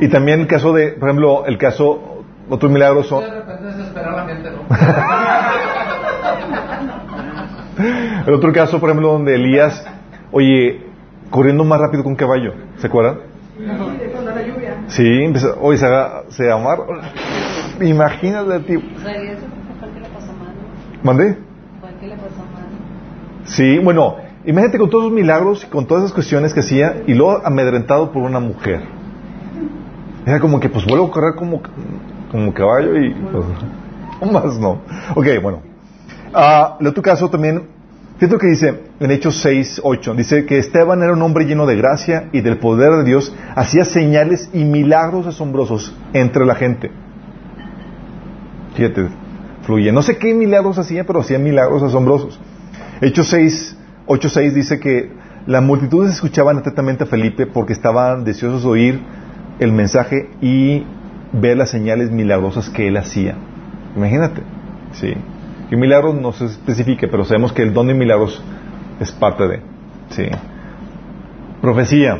[0.00, 4.12] Y también el caso de, por ejemplo, el caso, otros milagros son, De repente desespera
[4.12, 4.58] a la gente, ¿no?
[8.26, 9.84] el otro caso, por ejemplo, donde Elías,
[10.32, 10.82] oye,
[11.30, 13.18] corriendo más rápido que un caballo, ¿se acuerdan?
[13.56, 14.76] Sí, de cuando la lluvia.
[14.88, 16.84] Sí, empezó, oye, se, aga- se amarra.
[17.80, 18.80] Imagínate, tío.
[18.80, 19.00] O
[23.44, 27.14] Sí, bueno, imagínate con todos los milagros y con todas esas cuestiones que hacía y
[27.14, 28.80] luego amedrentado por una mujer.
[30.26, 31.60] Era como que, pues vuelvo a correr como,
[32.30, 34.80] como caballo y pues, más no.
[35.14, 35.60] Ok, bueno.
[36.32, 37.68] Ah, el otro caso también,
[38.16, 40.14] fíjate lo que dice en Hechos 6, 8.
[40.14, 43.84] Dice que Esteban era un hombre lleno de gracia y del poder de Dios, hacía
[43.84, 46.90] señales y milagros asombrosos entre la gente.
[48.74, 49.08] Fíjate,
[49.62, 49.92] fluye.
[49.92, 52.40] No sé qué milagros hacía, pero hacía milagros asombrosos.
[53.00, 53.76] Hechos 6,
[54.06, 55.10] 8, 6 dice que
[55.46, 59.00] las multitudes escuchaban atentamente a Felipe porque estaban deseosos de oír
[59.58, 60.84] el mensaje y
[61.32, 63.36] ver las señales milagrosas que él hacía.
[63.96, 64.42] Imagínate,
[64.92, 65.14] sí.
[65.68, 68.42] Que milagros no se especifica, pero sabemos que el don de milagros
[69.00, 69.60] es parte de,
[70.10, 70.24] sí.
[71.60, 72.18] Profecía.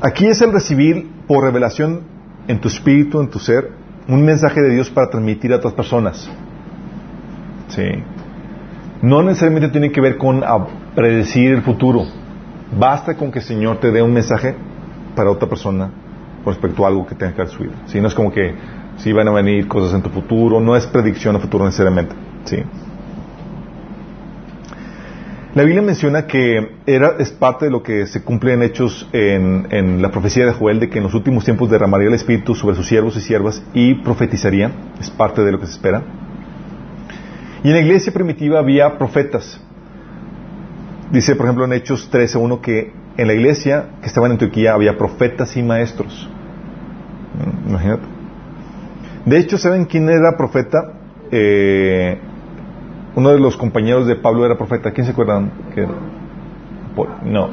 [0.00, 2.02] Aquí es el recibir por revelación
[2.48, 3.70] en tu espíritu, en tu ser,
[4.08, 6.30] un mensaje de Dios para transmitir a otras personas.
[7.68, 7.82] Sí.
[9.02, 12.04] No necesariamente tiene que ver con ah, predecir el futuro.
[12.78, 14.54] Basta con que el Señor te dé un mensaje
[15.14, 15.90] para otra persona
[16.44, 17.74] respecto a algo que tenga que ver su vida.
[18.00, 18.54] No es como que
[18.98, 22.14] si van a venir cosas en tu futuro, no es predicción a futuro necesariamente.
[22.44, 22.58] ¿Sí?
[25.54, 29.66] La Biblia menciona que era, es parte de lo que se cumple en hechos en,
[29.70, 32.76] en la profecía de Joel de que en los últimos tiempos derramaría el Espíritu sobre
[32.76, 34.70] sus siervos y siervas y profetizaría.
[35.00, 36.02] Es parte de lo que se espera.
[37.64, 39.60] Y en la iglesia primitiva había profetas.
[41.10, 44.96] Dice, por ejemplo, en Hechos 13.1 que en la iglesia que estaba en Antioquía había
[44.98, 46.28] profetas y maestros.
[47.64, 48.02] Mm, Imagínate.
[49.24, 50.92] De hecho, ¿saben quién era profeta?
[51.32, 52.18] Eh,
[53.16, 54.92] uno de los compañeros de Pablo era profeta.
[54.92, 55.50] ¿Quién se acuerdan?
[55.74, 55.92] que era?
[57.24, 57.48] No.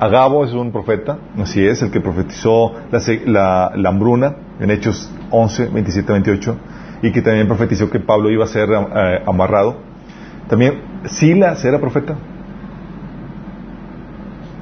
[0.00, 0.44] Agabo.
[0.44, 5.66] Es un profeta, así es, el que profetizó la, la- la hambruna en Hechos 11,
[5.68, 6.56] 27, 28,
[7.02, 9.76] y que también profetizó que Pablo iba a ser eh, amarrado.
[10.48, 12.14] También Silas era profeta.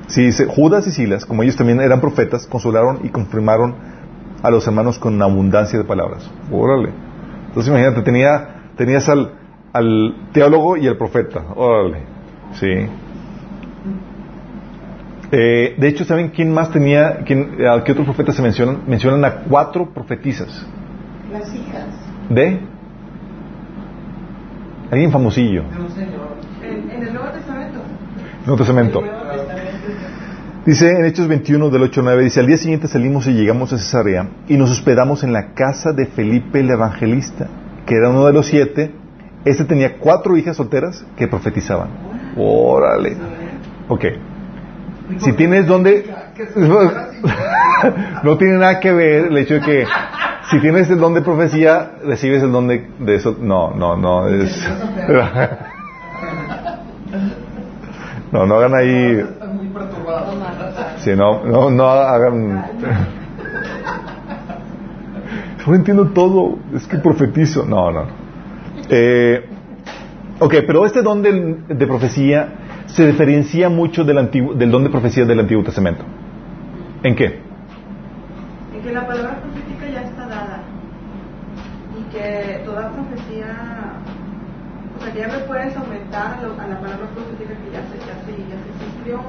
[0.08, 3.74] Sí, dice, Judas y Silas, como ellos también eran profetas, consolaron y confirmaron
[4.42, 6.28] a los hermanos con abundancia de palabras.
[6.50, 6.90] Órale.
[7.48, 9.34] Entonces imagínate, tenía, tenías al,
[9.72, 11.44] al teólogo y al profeta.
[11.54, 11.98] Órale.
[12.54, 12.66] Sí.
[15.32, 17.18] Eh, de hecho, ¿saben quién más tenía?
[17.24, 18.80] Quién, ¿A qué otros profetas se mencionan?
[18.88, 20.66] Mencionan a cuatro profetisas.
[21.32, 22.09] Las hijas.
[22.30, 22.60] ¿De?
[24.90, 25.64] Alguien famosillo.
[26.62, 27.80] En el Nuevo Testamento.
[28.46, 29.02] Nuevo Testamento.
[30.64, 33.72] Dice en Hechos 21 del 8 al 9, dice, al día siguiente salimos y llegamos
[33.72, 37.48] a Cesarea y nos hospedamos en la casa de Felipe el Evangelista,
[37.84, 38.92] que era uno de los siete.
[39.44, 41.88] Este tenía cuatro hijas solteras que profetizaban.
[42.36, 43.16] Órale.
[43.88, 44.04] Ok.
[45.16, 46.04] Si tienes donde...
[48.22, 49.86] No tiene nada que ver el hecho de que
[50.50, 53.36] si tienes el don de profecía, recibes el don de, de eso.
[53.40, 54.28] No, no, no.
[54.28, 54.68] Es...
[58.32, 59.24] no, no hagan ahí...
[60.98, 62.64] Sí, no, no, no hagan.
[65.66, 67.64] No entiendo todo, es que profetizo.
[67.64, 68.06] No, no.
[68.88, 69.48] Eh,
[70.40, 72.48] ok, pero este don de profecía
[72.86, 76.04] se diferencia mucho del, antiguo, del don de profecía del Antiguo Testamento.
[77.02, 77.42] ¿En qué?
[78.74, 80.62] En que la palabra profética ya está dada.
[81.98, 83.46] Y que toda profecía.
[84.98, 87.82] O sea, que ya me puedes aumentar a, lo- a la palabra profética que ya
[87.88, 89.20] se, ya se, ya se cumplió,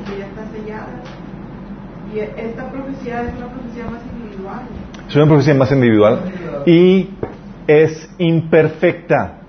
[0.00, 0.92] y que ya está sellada.
[2.12, 4.62] Y e- esta profecía es una profecía más individual.
[5.08, 6.20] Es una profecía más individual
[6.66, 7.10] y
[7.66, 9.40] es imperfecta.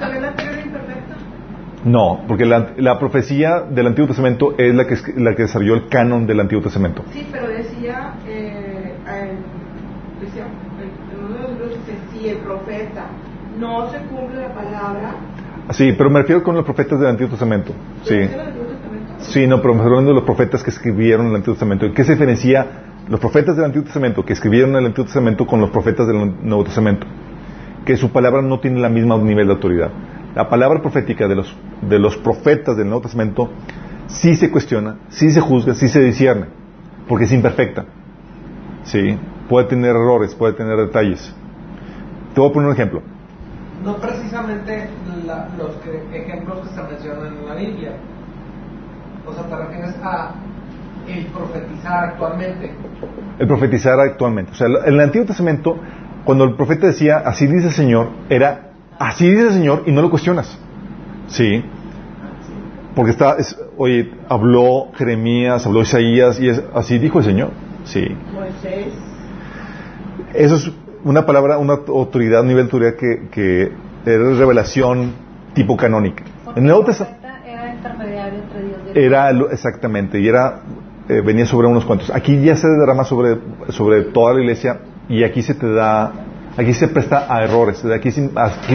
[0.00, 1.14] ¿También la anterior era imperfecta?
[1.86, 5.88] No, porque la, la profecía del Antiguo Testamento es la que, la que desarrolló el
[5.88, 7.04] canon del Antiguo Testamento.
[7.12, 9.32] Sí, pero decía, eh, eh,
[10.20, 10.46] decía
[12.12, 13.06] si el profeta
[13.58, 15.14] no se cumple la palabra,
[15.70, 17.72] Sí, pero me refiero con los profetas del Antiguo Testamento.
[18.04, 18.16] Sí.
[18.16, 19.14] ¿Dice en el Antiguo Testamento?
[19.18, 21.92] Sí, no, pero me hablando de los profetas que escribieron el Antiguo Testamento.
[21.92, 22.66] ¿Qué se diferencia
[23.08, 26.64] los profetas del Antiguo Testamento que escribieron el Antiguo Testamento con los profetas del Nuevo
[26.64, 27.06] Testamento?
[27.84, 29.90] Que su palabra no tiene el mismo nivel de autoridad.
[30.36, 33.50] La palabra profética de los, de los profetas del Nuevo Testamento
[34.06, 36.44] sí se cuestiona, sí se juzga, sí se discierne,
[37.08, 37.86] porque es imperfecta.
[38.84, 39.18] Sí,
[39.48, 41.34] puede tener errores, puede tener detalles.
[42.34, 43.00] Te voy a poner un ejemplo.
[43.82, 44.90] No precisamente
[45.24, 47.92] la- los que- ejemplos que se mencionan en la Biblia.
[49.26, 50.34] O sea, te refieres a
[51.08, 52.74] el profetizar actualmente.
[53.38, 54.52] el profetizar actualmente.
[54.52, 55.78] O sea, en el Antiguo Testamento,
[56.24, 60.02] cuando el profeta decía, así dice el Señor, era, así dice el Señor, y no
[60.02, 60.58] lo cuestionas.
[61.28, 61.64] Sí.
[62.94, 67.50] Porque está, es- oye, habló Jeremías, habló Isaías, y es, así dijo el Señor.
[67.84, 68.06] Sí.
[68.32, 68.86] Moisés.
[70.34, 70.70] Eso es
[71.04, 73.62] una palabra, una autoridad, un nivel de autoridad que, que
[74.04, 75.12] es revelación
[75.54, 76.24] tipo canónica.
[76.44, 80.60] Porque En el Nuevo Testamento era intermediario entre Dios y el era exactamente y era
[81.08, 83.38] eh, venía sobre unos cuantos aquí ya se derrama sobre
[83.68, 86.12] sobre toda la iglesia y aquí se te da
[86.56, 87.84] aquí se presta a errores.
[87.84, 88.10] Aquí,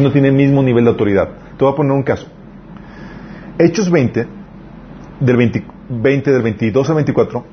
[0.01, 1.29] no tiene el mismo nivel de autoridad.
[1.57, 2.27] Te voy a poner un caso.
[3.57, 4.27] Hechos 20
[5.19, 7.45] del 20, 20 del 22 al 24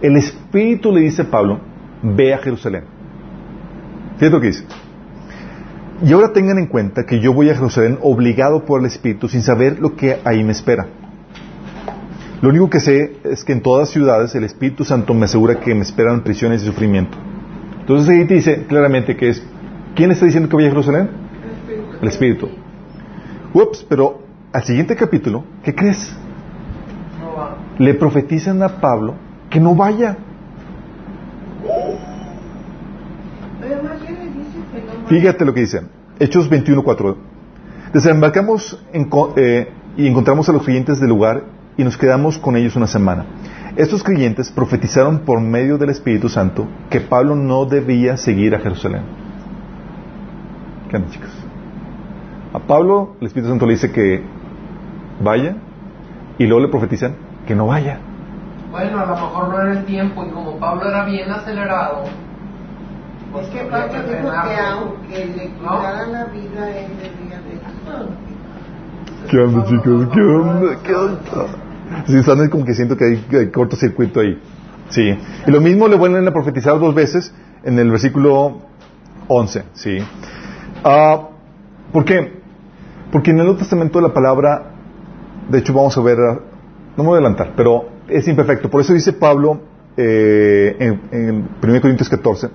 [0.00, 1.60] el Espíritu le dice a Pablo
[2.02, 2.84] ve a Jerusalén
[4.18, 4.64] fíjate que dice
[6.04, 9.42] y ahora tengan en cuenta que yo voy a Jerusalén obligado por el Espíritu sin
[9.42, 10.86] saber lo que ahí me espera.
[12.42, 15.74] Lo único que sé es que en todas ciudades el Espíritu Santo me asegura que
[15.74, 17.16] me esperan prisiones y sufrimiento.
[17.84, 19.46] Entonces ahí te dice claramente que es,
[19.94, 21.10] ¿quién está diciendo que vaya a Jerusalén?
[22.00, 22.48] El Espíritu.
[23.52, 24.22] Ups, pero
[24.54, 26.16] al siguiente capítulo, ¿qué crees?
[27.78, 29.16] Le profetizan a Pablo
[29.50, 30.16] que no vaya.
[35.06, 35.82] Fíjate lo que dice.
[36.18, 37.16] Hechos 21.4.
[37.92, 39.68] Desembarcamos en eh,
[39.98, 41.44] y encontramos a los creyentes del lugar
[41.76, 43.26] y nos quedamos con ellos una semana.
[43.76, 49.02] Estos creyentes profetizaron por medio del Espíritu Santo que Pablo no debía seguir a Jerusalén.
[50.88, 51.30] ¿Qué andan, chicos?
[52.52, 54.22] A Pablo el Espíritu Santo le dice que
[55.20, 55.56] vaya
[56.38, 57.16] y luego le profetizan
[57.48, 57.98] que no vaya.
[58.70, 62.04] Bueno, a lo mejor no era el tiempo y como Pablo era bien acelerado.
[63.32, 65.78] pues Es que Pablo dijo que aunque le ¿No?
[65.78, 67.54] quitaran la vida, él debía de
[69.28, 70.08] ¿Qué onda, chicos?
[70.12, 70.82] ¿Qué onda?
[70.84, 71.63] ¿Qué onda?
[72.08, 74.40] Están como que siento que hay, que hay cortocircuito ahí.
[74.90, 75.16] Sí.
[75.46, 77.32] Y lo mismo le vuelven a profetizar dos veces
[77.62, 78.60] en el versículo
[79.28, 79.64] 11.
[79.74, 79.98] Sí.
[80.84, 81.28] Ah,
[81.92, 82.40] ¿Por qué?
[83.10, 84.72] Porque en el Nuevo Testamento la palabra,
[85.48, 86.40] de hecho vamos a ver, ah,
[86.96, 88.68] no me voy a adelantar, pero es imperfecto.
[88.68, 89.60] Por eso dice Pablo
[89.96, 92.48] eh, en, en 1 Corintios 14,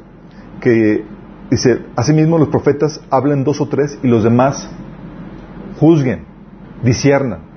[0.62, 1.06] que
[1.50, 4.70] dice, asimismo los profetas hablan dos o tres y los demás
[5.80, 6.26] juzguen,
[6.84, 7.49] disciernan.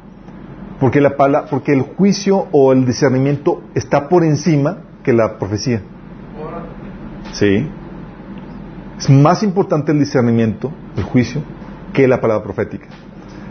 [0.82, 5.80] Porque, la pala, porque el juicio o el discernimiento está por encima que la profecía.
[7.30, 7.68] ¿Sí?
[8.98, 11.40] Es más importante el discernimiento, el juicio,
[11.92, 12.88] que la palabra profética.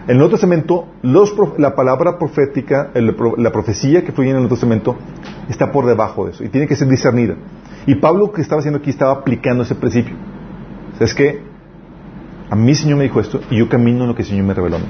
[0.03, 4.41] En el Nuevo Testamento, los, la palabra profética, el, la profecía que fluye en el
[4.41, 4.97] Nuevo Testamento,
[5.47, 7.36] está por debajo de eso y tiene que ser discernida.
[7.88, 10.15] Y Pablo, que estaba haciendo aquí, estaba aplicando ese principio.
[10.99, 11.41] es que
[12.49, 14.53] a mí Señor me dijo esto y yo camino en lo que el Señor me
[14.53, 14.86] reveló a mí.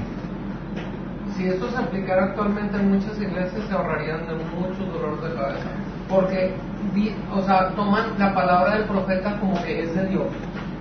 [1.36, 1.48] Si
[2.02, 5.66] se aplicara actualmente en muchas iglesias, se ahorrarían de muchos dolores de cabeza.
[6.08, 6.54] Porque,
[7.32, 10.26] o sea, toman la palabra del profeta como que es de Dios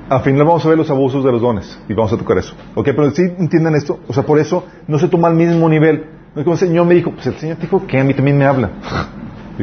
[0.10, 2.54] al final vamos a ver los abusos de los dones y vamos a tocar eso.
[2.76, 2.84] ¿Ok?
[2.88, 6.06] Pero si entienden esto, o sea, por eso no se toma al mismo nivel.
[6.36, 8.38] No es como el Señor me dijo, pues el Señor dijo que a mí también
[8.38, 8.72] me habla.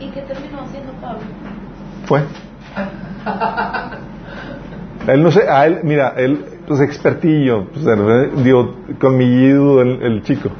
[0.00, 1.20] ¿Y qué terminó haciendo Pablo?
[2.06, 2.24] Fue.
[5.12, 7.86] él no sé, a él, mira, él, pues expertillo, pues,
[8.42, 10.50] digo, colmillido el, el chico.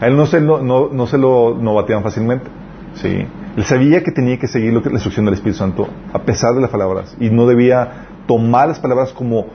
[0.00, 2.46] A él no se, no, no, no se lo no bateaban fácilmente.
[2.94, 3.26] Sí.
[3.56, 6.54] Él sabía que tenía que seguir lo que, la instrucción del Espíritu Santo, a pesar
[6.54, 9.46] de las palabras, y no debía tomar las palabras como,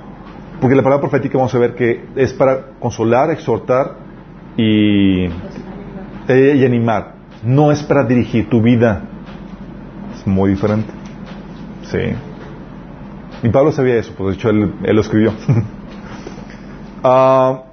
[0.62, 3.96] porque la palabra profética vamos a ver que es para consolar, exhortar
[4.56, 5.26] y,
[6.28, 7.16] eh, animar.
[7.44, 9.04] No es para dirigir tu vida.
[10.18, 10.92] Es muy diferente.
[11.84, 12.14] Sí.
[13.44, 15.34] Y Pablo sabía eso, pues de hecho él, lo escribió.
[17.04, 17.60] uh,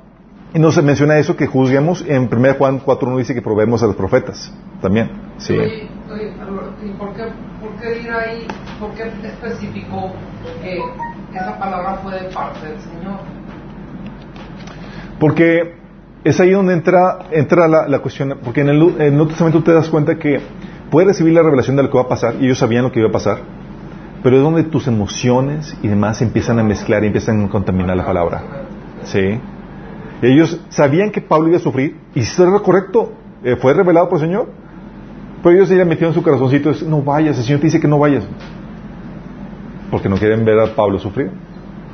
[0.57, 2.03] y nos menciona eso que juzguemos.
[2.09, 4.51] En 1 Juan 4.1 dice que probemos a los profetas
[4.81, 5.11] también.
[5.37, 5.53] Sí.
[5.53, 7.25] ¿y por qué,
[7.61, 8.47] por qué ir ahí?
[8.81, 10.13] ¿Por qué especificó
[10.63, 10.79] que
[11.37, 13.19] esa palabra fue de parte del Señor?
[15.21, 15.75] Porque
[16.25, 19.75] es ahí donde entra, entra la, cuestión, porque en el, en el Nuevo Testamento te
[19.75, 20.41] das cuenta que
[20.91, 23.01] puedes recibir la revelación de lo que va a pasar, y ellos sabían lo que
[23.01, 23.41] iba a pasar,
[24.23, 28.07] pero es donde tus emociones y demás empiezan a mezclar y empiezan a contaminar la
[28.07, 28.43] palabra.
[29.05, 29.39] ¿Sí?
[30.23, 33.13] Ellos sabían que Pablo iba a sufrir, y si era correcto,
[33.45, 34.49] eh, fue revelado por el Señor,
[35.43, 37.99] pero ellos se metieron en su corazoncito, no vayas, el Señor te dice que no
[37.99, 38.25] vayas
[39.91, 41.31] porque no quieren ver a Pablo sufrir.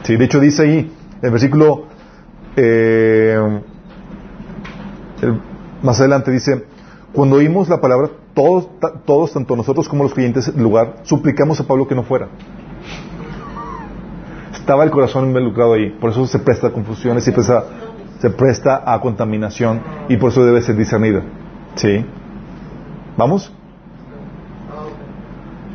[0.03, 1.85] Sí, de hecho dice ahí, el versículo
[2.57, 3.61] eh,
[5.83, 6.64] más adelante dice,
[7.12, 8.68] cuando oímos la palabra, todos,
[9.05, 12.29] todos, tanto nosotros como los creyentes del lugar, suplicamos a Pablo que no fuera.
[14.55, 17.64] Estaba el corazón involucrado ahí, por eso se presta a confusiones, se presta,
[18.23, 21.25] se presta a contaminación y por eso debe ser discernida.
[21.75, 22.07] ¿Sí?
[23.16, 23.53] ¿Vamos?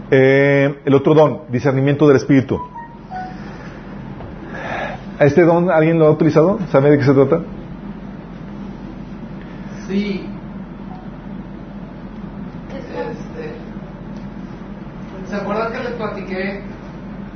[0.10, 2.58] Eh, el otro don, discernimiento del espíritu.
[5.20, 6.58] ¿Este don alguien lo ha utilizado?
[6.72, 7.42] ¿Sabe de qué se trata?
[9.88, 10.26] Sí.
[12.70, 13.52] Este,
[15.30, 16.62] ¿Se acuerdan que les platiqué?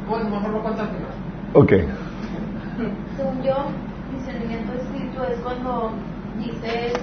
[0.07, 1.11] Bueno, mejor lo cuento al final.
[1.53, 1.73] Ok.
[3.17, 3.55] Según yo,
[5.23, 5.91] es cuando
[6.39, 6.93] dices,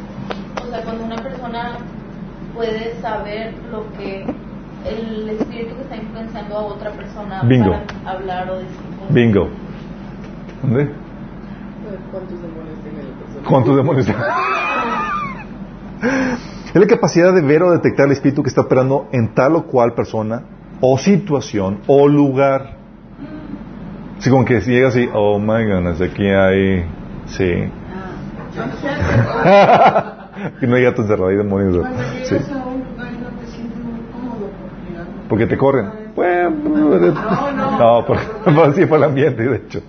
[0.63, 1.79] o sea, cuando una persona
[2.55, 4.25] puede saber lo que
[4.85, 8.77] el espíritu que está influenciando a otra persona para hablar o decir.
[9.11, 9.49] Bingo.
[10.63, 10.91] ¿Dónde?
[12.11, 13.49] ¿Cuántos demonios tiene la persona?
[13.49, 14.21] ¿Cuántos demonios tiene?
[16.75, 19.65] es la capacidad de ver o detectar el espíritu que está operando en tal o
[19.65, 20.43] cual persona,
[20.81, 22.77] o situación, o lugar.
[24.19, 26.85] Así como que si llega así, oh my goodness, aquí hay.
[27.27, 27.71] Sí.
[29.41, 30.53] Ah.
[30.61, 31.85] que no hay gatos encerrados, hay demonios.
[32.25, 32.37] Sí.
[35.29, 35.91] Porque te corren.
[37.79, 38.23] No, porque,
[38.63, 39.81] así fue el ambiente, de hecho.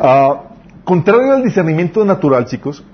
[0.00, 0.36] Uh,
[0.84, 2.84] contrario al discernimiento natural, chicos,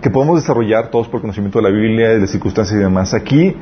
[0.00, 3.54] que podemos desarrollar todos por conocimiento de la Biblia, de las circunstancias y demás, aquí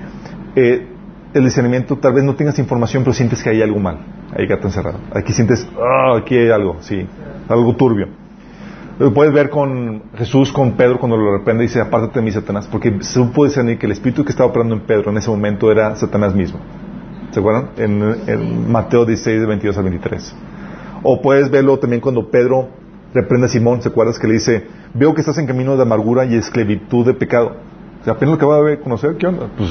[0.55, 0.87] eh,
[1.35, 3.99] el discernimiento tal vez no tengas información, pero sientes que hay algo mal.
[4.37, 4.99] Hay gato encerrado.
[5.15, 7.07] Aquí sientes, ah, aquí hay algo, sí,
[7.49, 8.09] algo turbio.
[8.99, 12.33] Lo puedes ver con Jesús, con Pedro, cuando lo reprende y dice, apártate de mí,
[12.33, 12.91] Satanás, porque
[13.33, 16.35] puede discernir que el espíritu que estaba operando en Pedro en ese momento era Satanás
[16.35, 16.59] mismo.
[17.31, 17.71] ¿Se acuerdan?
[17.77, 20.37] En, Mateo 16, de 22 al 23.
[21.05, 22.71] O puedes verlo también cuando Pedro
[23.15, 24.19] reprende a Simón, ¿se acuerdas?
[24.19, 27.57] Que le dice, veo que estás en camino de amargura y esclavitud de pecado.
[28.01, 29.49] O sea, apenas lo que va a conocer, ¿qué onda?
[29.57, 29.71] Pues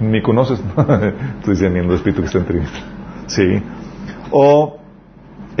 [0.00, 0.58] ni conoces.
[1.38, 2.54] Estoy diciendo el espíritu que está en ti.
[3.26, 3.62] Sí.
[4.30, 4.77] O,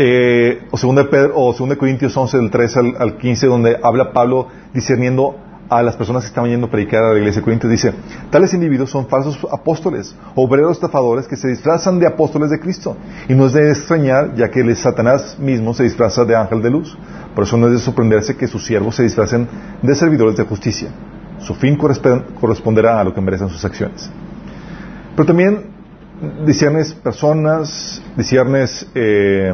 [0.00, 4.12] eh, o segunda Pedro, o segunda Corintios 11, del 3 al, al 15, donde habla
[4.12, 5.34] Pablo discerniendo
[5.68, 7.92] a las personas que estaban yendo a predicar a la iglesia de Corintios, dice,
[8.30, 12.96] tales individuos son falsos apóstoles, obreros estafadores que se disfrazan de apóstoles de Cristo.
[13.28, 16.70] Y no es de extrañar, ya que el Satanás mismo se disfraza de ángel de
[16.70, 16.96] luz.
[17.34, 19.48] Por eso no es de sorprenderse que sus siervos se disfracen
[19.82, 20.90] de servidores de justicia.
[21.40, 24.08] Su fin corresponderá a lo que merecen sus acciones.
[25.16, 25.64] Pero también
[26.46, 29.52] disiernes personas, disiernes eh,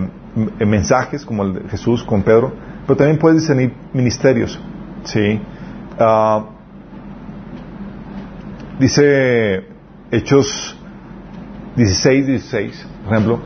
[0.59, 2.53] mensajes, como el de Jesús con Pedro,
[2.87, 4.59] pero también puedes discernir ministerios.
[5.05, 5.41] ¿sí?
[5.99, 6.45] Ah,
[8.79, 9.65] Dice
[10.11, 10.77] Hechos
[11.77, 13.39] 16, 16, por ejemplo.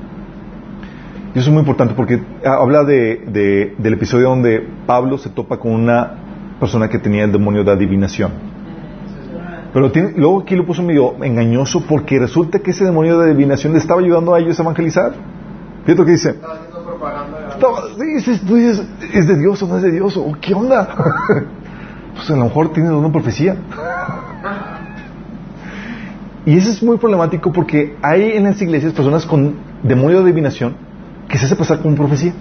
[1.34, 5.72] Y eso es muy importante porque habla de, del episodio donde Pablo se topa con
[5.72, 6.14] una
[6.58, 8.32] persona que tenía el demonio de adivinación.
[9.74, 13.78] Pero luego aquí lo puso medio engañoso porque resulta que ese demonio de adivinación le
[13.80, 15.12] estaba ayudando a ellos a evangelizar.
[15.84, 16.36] Fíjate lo que dice.
[18.44, 18.82] Tú dices,
[19.12, 20.16] ¿es de Dios o no es de Dios?
[20.16, 20.88] ¿O qué onda?
[22.14, 23.56] pues a lo mejor tiene una profecía.
[26.44, 30.76] Y eso es muy problemático porque hay en las iglesias personas con demonio de adivinación
[31.28, 32.32] que se hace pasar como profecía.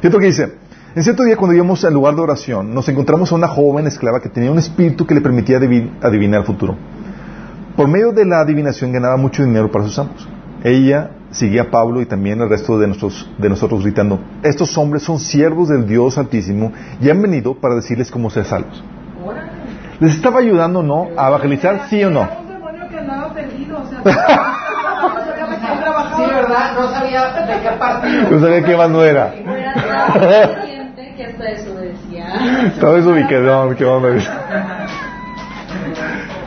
[0.00, 0.66] Fíjate que dice.
[0.94, 4.20] En cierto día, cuando íbamos al lugar de oración, nos encontramos a una joven esclava
[4.20, 6.74] que tenía un espíritu que le permitía adivinar el futuro.
[7.76, 10.26] Por medio de la adivinación ganaba mucho dinero para sus amos.
[10.66, 15.04] Ella seguía a Pablo y también al resto de, nosotros, de nosotros gritando, estos hombres
[15.04, 18.82] son siervos del Dios Altísimo y han venido para decirles cómo ser salvos.
[20.00, 22.28] ¿Les estaba ayudando no a evangelizar, sí o no?
[26.16, 26.74] Sí, ¿verdad?
[26.74, 28.30] No sabía de qué partido.
[28.30, 29.34] No sabía qué bando era.
[31.16, 32.66] que hasta eso decía.
[32.66, 34.08] Estaba desubicado, qué onda.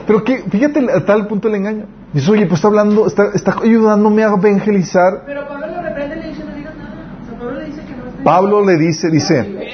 [0.05, 1.98] Pero que, fíjate a tal punto el engaño.
[2.13, 5.23] Dice, oye, pues está hablando, está, está ayudándome a evangelizar.
[5.25, 7.19] Pero Pablo lo reprende y le dice, no digas nada.
[7.21, 9.69] O sea, Pablo le dice que no Pablo le dice, dice,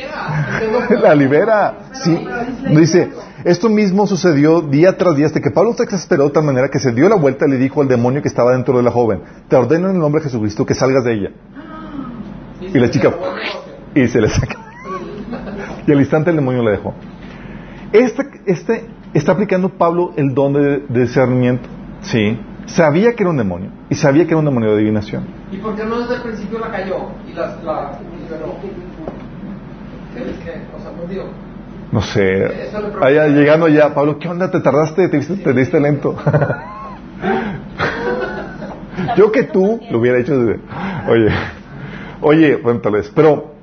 [1.01, 1.77] la libera.
[1.95, 2.27] Sí,
[2.71, 3.09] dice,
[3.45, 6.77] esto mismo sucedió día tras día hasta que Pablo se exasperó de tal manera que
[6.77, 9.21] se dio la vuelta y le dijo al demonio que estaba dentro de la joven,
[9.47, 11.29] te ordeno en el nombre de Jesucristo que salgas de ella.
[12.59, 13.13] Y la chica,
[13.95, 14.57] y se le saca.
[15.87, 16.93] Y al instante el demonio le dejó.
[17.93, 21.69] Este, este está aplicando Pablo el don de, discernimiento.
[22.05, 22.39] Sí.
[22.65, 25.25] Sabía que era un demonio y sabía que era un demonio de adivinación.
[25.51, 28.47] ¿Y por qué no desde el principio la cayó y la, la liberó?
[28.47, 28.59] O
[30.79, 31.05] sea, no.
[31.91, 32.71] No sé.
[33.01, 34.49] Allá, llegando ya, Pablo, ¿qué onda?
[34.49, 35.07] ¿Te tardaste?
[35.09, 36.15] ¿Te, te diste lento?
[39.17, 40.33] Yo que tú lo hubiera hecho.
[41.07, 41.29] Oye,
[42.21, 43.11] oye, bueno, tal vez.
[43.15, 43.53] Pero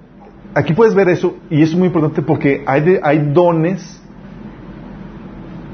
[0.55, 4.01] aquí puedes ver eso y es muy importante porque hay, hay dones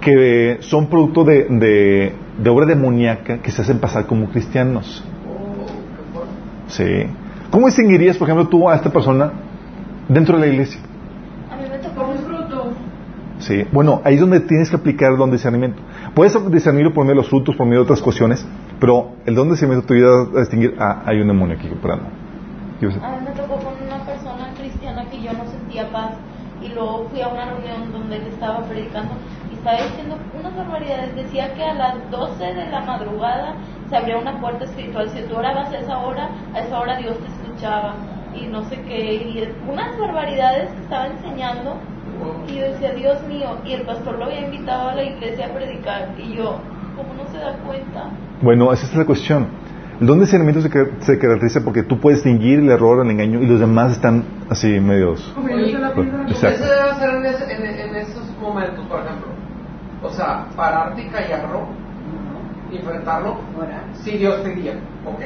[0.01, 2.15] que son producto de, de,
[2.47, 5.05] obra demoníaca que se hacen pasar como cristianos.
[6.69, 7.07] Sí.
[7.51, 9.33] ¿Cómo distinguirías, por ejemplo, tú a esta persona
[10.09, 10.81] dentro de la iglesia?
[11.51, 12.73] A mí me tocó un fruto.
[13.39, 13.65] Sí.
[13.73, 15.83] Bueno, ahí es donde tienes que aplicar el don de discernimiento.
[16.15, 18.47] Puedes discernirlo por medio de los frutos, por medio de otras cuestiones,
[18.79, 22.05] pero el don de discernimiento te ayuda a distinguir, ah, hay un demonio aquí operando.
[22.79, 26.13] A mí me tocó con una persona cristiana que yo no sentía paz
[26.63, 29.15] y luego fui a una reunión donde él estaba predicando
[29.69, 31.15] estaba diciendo unas barbaridades.
[31.15, 33.55] Decía que a las 12 de la madrugada
[33.89, 35.11] se abría una puerta espiritual.
[35.11, 37.95] Si tú orabas a esa hora, a esa hora Dios te escuchaba.
[38.35, 39.15] Y no sé qué.
[39.15, 41.77] Y unas barbaridades que estaba enseñando.
[42.49, 43.59] Y yo decía, Dios mío.
[43.65, 46.15] Y el pastor lo había invitado a la iglesia a predicar.
[46.19, 46.59] Y yo,
[46.97, 48.11] ¿cómo no se da cuenta?
[48.41, 49.49] Bueno, esa es la cuestión.
[50.01, 50.71] El don de discernimiento se,
[51.05, 54.69] se, caracteriza porque tú puedes distinguir el error, el engaño y los demás están así
[54.79, 55.35] medios.
[55.37, 55.77] Oye,
[56.29, 59.38] ¿Qué se debe hacer en, en, en esos momentos, por ejemplo?
[60.03, 61.67] O sea, pararte y callarlo,
[62.73, 63.37] enfrentarlo,
[63.95, 64.75] si Dios te guía.
[65.05, 65.21] Ok.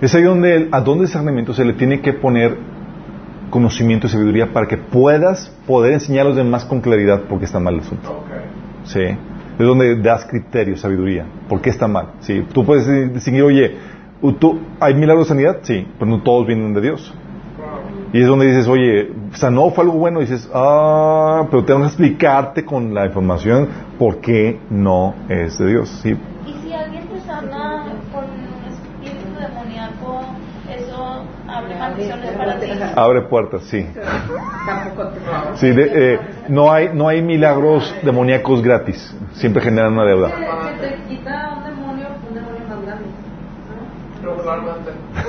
[0.00, 2.58] Es ahí donde a don discernimiento se le tiene que poner
[3.50, 7.46] conocimiento y sabiduría para que puedas poder enseñar a los demás con claridad por qué
[7.46, 8.24] está mal el asunto.
[8.24, 8.40] Okay.
[8.84, 9.18] Sí.
[9.58, 11.24] Es donde das criterio, sabiduría.
[11.48, 12.08] ¿Por qué está mal?
[12.20, 12.44] Sí.
[12.52, 13.74] Tú puedes decir, oye,
[14.38, 15.58] ¿tú, ¿hay milagros de sanidad?
[15.62, 17.14] Sí, pero no todos vienen de Dios.
[18.12, 20.20] Y es donde dices, oye, sanó, fue algo bueno.
[20.20, 25.66] Y dices, ah, pero tengo que explicarte con la información por qué no es de
[25.68, 25.88] Dios.
[26.02, 26.16] ¿sí?
[26.46, 30.22] Y si alguien te sana con un espíritu demoníaco,
[30.70, 32.66] eso abre maldiciones para ti.
[32.94, 33.86] Abre puertas, sí.
[35.54, 39.14] sí eh, no, hay, no hay milagros demoníacos gratis.
[39.34, 40.30] Siempre generan una deuda.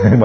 [0.04, 0.18] Que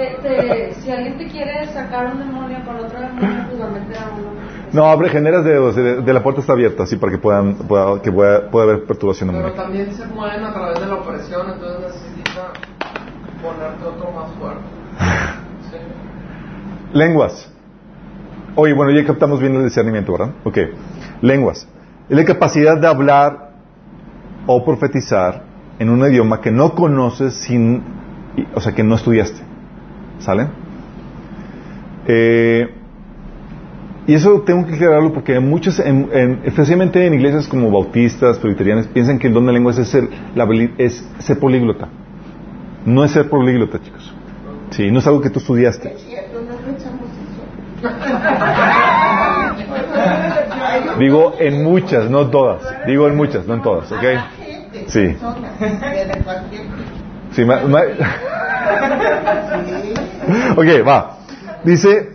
[0.00, 0.62] te quita un demonio, un demonio más grande.
[0.62, 0.68] ¿no?
[0.68, 0.80] Machuchito.
[0.80, 4.10] si alguien te quiere sacar un demonio con otro demonio, pues va a meter a
[4.10, 4.40] uno.
[4.72, 8.12] No, abre, generas de, de, la puerta está abierta, así para que puedan, pueda, que
[8.12, 12.52] pueda, haber perturbación Pero también se mueven a través de la opresión, entonces necesita
[13.42, 14.62] ponerte otro más fuerte.
[16.92, 17.52] Lenguas.
[18.56, 20.34] Oye, bueno, ya captamos bien el discernimiento, ¿verdad?
[20.44, 20.58] Ok.
[21.20, 21.68] Lenguas.
[22.08, 23.50] Es la capacidad de hablar
[24.46, 25.42] o profetizar
[25.78, 27.82] en un idioma que no conoces sin,
[28.54, 29.49] o sea, que no estudiaste.
[30.20, 30.48] ¿Sale?
[32.06, 32.70] Eh,
[34.06, 35.80] y eso tengo que aclararlo porque muchos,
[36.44, 40.48] especialmente en iglesias como bautistas, presbiterianas, piensan que el don de lenguas es ser, la,
[40.78, 41.88] es ser políglota.
[42.84, 44.12] No es ser políglota, chicos.
[44.70, 45.94] Sí, no es algo que tú estudiaste.
[50.98, 52.62] Digo en muchas, no todas.
[52.86, 54.04] Digo en muchas, no en todas, ¿ok?
[54.88, 55.16] Sí.
[57.32, 57.44] Sí,
[60.56, 61.18] ok, va.
[61.64, 62.10] Dice,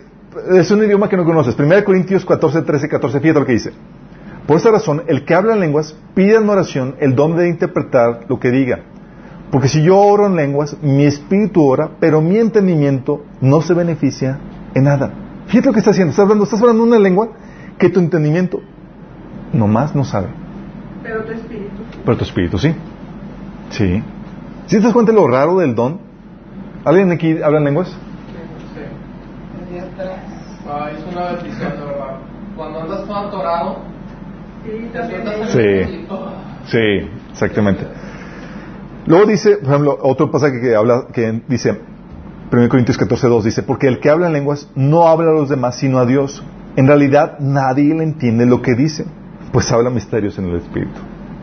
[0.54, 1.58] es un idioma que no conoces.
[1.58, 3.72] 1 Corintios 14, 13, 14, fíjate lo que dice.
[4.46, 8.26] Por esta razón, el que habla en lenguas pide en oración el don de interpretar
[8.28, 8.80] lo que diga.
[9.50, 14.38] Porque si yo oro en lenguas, mi espíritu ora, pero mi entendimiento no se beneficia
[14.74, 15.10] en nada.
[15.46, 16.10] Fíjate lo que está haciendo.
[16.10, 17.30] Estás hablando, estás hablando una lengua
[17.78, 18.60] que tu entendimiento
[19.52, 20.28] nomás no sabe.
[21.02, 21.82] Pero tu espíritu.
[22.04, 22.74] Pero tu espíritu sí.
[23.70, 24.02] Sí.
[24.66, 26.05] ¿Sí te das cuenta de lo raro del don?
[26.86, 27.88] ¿Alguien aquí habla en lenguas?
[27.88, 27.96] Sí.
[30.68, 32.18] Ah, es una bendición, de verdad.
[32.56, 33.78] Cuando andas todo atorado,
[35.52, 36.06] Sí.
[36.66, 37.86] Sí, exactamente.
[39.06, 41.80] Luego dice, por ejemplo, otro pasaje que habla, que dice,
[42.52, 45.48] 1 Corintios 14, 2, dice, porque el que habla en lenguas no habla a los
[45.48, 46.42] demás, sino a Dios.
[46.76, 49.06] En realidad nadie le entiende lo que dice,
[49.52, 51.00] pues habla misterios en el Espíritu.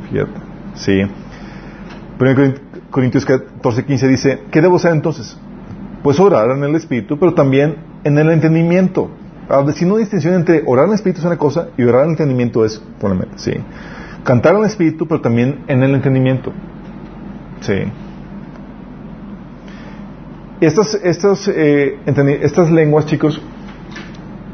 [0.10, 0.32] Fíjate.
[0.76, 1.02] Sí.
[2.20, 2.36] 1
[2.94, 5.36] Corintios 14, 15 dice, ¿qué debo hacer entonces?
[6.04, 9.10] Pues orar en el Espíritu, pero también en el entendimiento.
[9.74, 12.10] Si no hay distinción entre orar en el Espíritu es una cosa y orar en
[12.10, 13.54] el entendimiento es, probablemente, sí.
[14.24, 16.54] Cantar en el Espíritu, pero también en el entendimiento.
[17.62, 17.82] Sí.
[20.62, 21.98] Estas, estas, eh,
[22.44, 23.41] estas lenguas, chicos,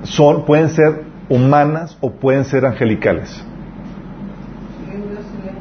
[0.04, 3.44] son, pueden ser humanas o pueden ser angelicales.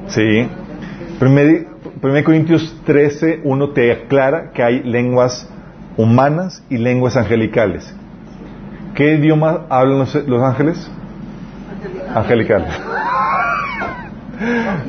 [0.06, 0.48] Sí.
[2.00, 5.48] 1 Corintios 13, 1 te aclara que hay lenguas
[5.96, 7.92] humanas y lenguas angelicales.
[8.94, 10.90] ¿Qué idioma hablan los, los ángeles?
[12.14, 12.72] Angelicales.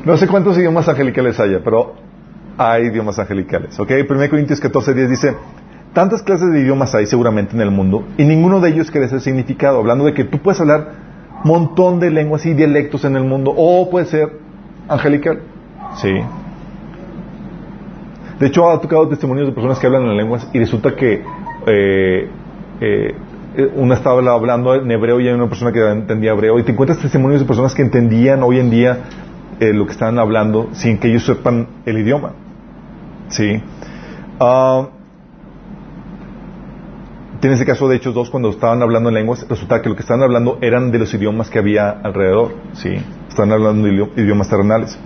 [0.06, 1.96] No sé cuántos idiomas angelicales haya, pero
[2.58, 3.80] hay idiomas angelicales.
[3.80, 3.92] ¿Ok?
[4.08, 5.36] 1 Corintios 14, 10 dice,
[5.94, 9.22] tantas clases de idiomas hay seguramente en el mundo y ninguno de ellos quiere ser
[9.22, 11.10] significado, hablando de que tú puedes hablar
[11.44, 14.40] montón de lenguas y dialectos en el mundo o puede ser
[14.88, 15.40] angelical.
[15.96, 16.22] Sí.
[18.40, 21.24] De hecho, ha tocado testimonios de personas que hablan en lenguas y resulta que
[21.68, 22.30] eh,
[22.82, 23.16] eh,
[23.76, 27.00] una estaba hablando en hebreo y hay una persona que entendía hebreo y te encuentras
[27.00, 29.00] testimonios de personas que entendían hoy en día
[29.60, 32.32] eh, lo que estaban hablando sin que ellos sepan el idioma.
[33.28, 33.62] Sí.
[34.40, 34.88] Uh,
[37.42, 40.02] tiene ese caso de Hechos 2 cuando estaban hablando en lenguas, resulta que lo que
[40.02, 42.54] estaban hablando eran de los idiomas que había alrededor.
[42.74, 42.96] Sí.
[43.28, 44.98] Estaban hablando de idiomas terrenales.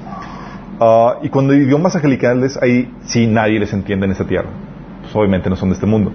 [0.84, 4.50] Uh, y cuando idiomas angelicales, ahí sí nadie les entiende en esta tierra.
[5.02, 6.12] Pues obviamente no son de este mundo.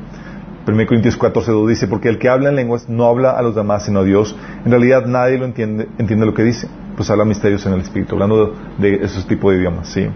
[0.67, 3.55] 1 Corintios 14, 2 dice, porque el que habla en lenguas no habla a los
[3.55, 4.37] demás, sino a Dios.
[4.67, 6.69] En realidad nadie lo entiende, entiende lo que dice.
[6.97, 10.07] Pues habla misterios en el Espíritu, hablando de, esos tipos de idiomas, sí.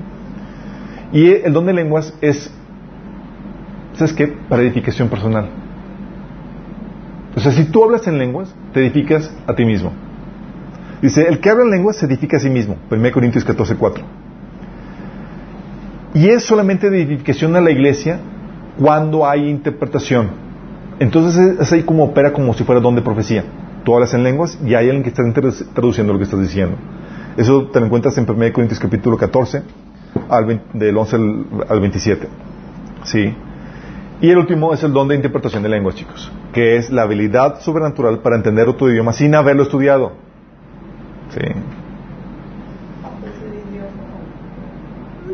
[1.13, 2.53] Y el don de lenguas es,
[3.95, 4.27] ¿sabes qué?
[4.51, 5.49] Para edificación personal.
[7.35, 9.93] O sea, si tú hablas en lenguas, te edificas a ti mismo.
[11.01, 12.77] Dice, el que habla en lenguas se edifica a sí mismo.
[12.91, 14.22] 1 Corintios 14, 4.
[16.15, 18.21] Y es solamente de edificación a la iglesia
[18.79, 20.31] cuando hay interpretación.
[20.99, 23.45] Entonces es ahí como opera como si fuera don de profecía.
[23.85, 25.23] Tú hablas en lenguas y hay alguien que está
[25.75, 26.77] traduciendo lo que estás diciendo.
[27.37, 29.63] Eso te lo encuentras en 1 Corintios capítulo 14,
[30.75, 31.17] del 11
[31.69, 32.29] al, 27.
[33.05, 33.35] ¿Sí?
[34.21, 37.61] Y el último es el don de interpretación de lenguas, chicos, que es la habilidad
[37.61, 40.13] sobrenatural para entender otro idioma sin haberlo estudiado.
[41.31, 41.41] ¿Sí?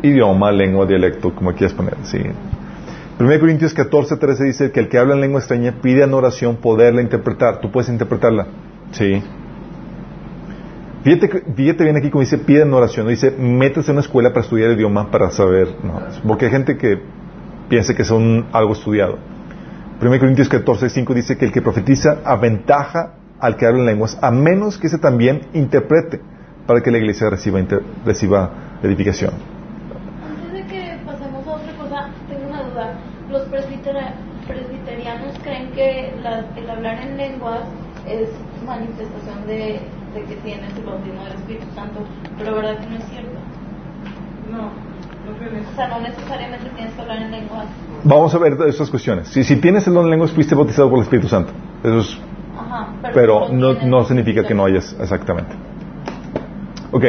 [0.03, 1.95] Idioma, lengua, dialecto, como quieras poner.
[2.03, 2.19] ¿sí?
[3.19, 6.55] 1 Corintios 14, 13 dice que el que habla en lengua extraña pide en oración
[6.55, 7.59] poderla interpretar.
[7.59, 8.47] Tú puedes interpretarla.
[8.91, 9.21] Sí.
[11.03, 13.09] Fíjate, fíjate bien aquí como dice pide en oración.
[13.09, 15.67] Dice métese en una escuela para estudiar el idioma para saber.
[15.83, 16.97] No, porque hay gente que
[17.67, 19.17] piensa que son algo estudiado.
[20.01, 24.17] 1 Corintios 14, 5 dice que el que profetiza aventaja al que habla en lenguas,
[24.21, 26.21] a menos que ese también interprete
[26.65, 28.51] para que la iglesia reciba
[28.81, 29.58] edificación.
[34.47, 36.13] Presbiterianos creen que
[36.57, 37.61] el hablar en lenguas
[38.07, 38.29] es
[38.65, 39.79] manifestación de,
[40.13, 41.99] que tienes el bautismo del Espíritu Santo,
[42.37, 43.39] pero verdad que no es cierto.
[44.51, 44.71] No,
[45.71, 47.65] O sea, no necesariamente tienes que hablar en lenguas.
[48.03, 49.27] Vamos a ver estas cuestiones.
[49.27, 51.51] Si, si tienes el don de lenguas, fuiste bautizado por el Espíritu Santo.
[51.83, 52.19] Eso es.
[53.13, 55.53] pero, no, no significa que no hayas, exactamente.
[56.91, 57.03] Ok.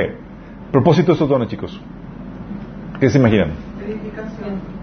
[0.70, 1.80] Propósito de estos dones, chicos.
[3.00, 3.52] ¿Qué se imaginan?
[3.82, 4.79] Edificación.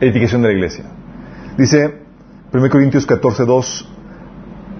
[0.00, 0.84] Edificación de la iglesia.
[1.56, 1.94] Dice
[2.52, 3.88] 1 Corintios 14, 2,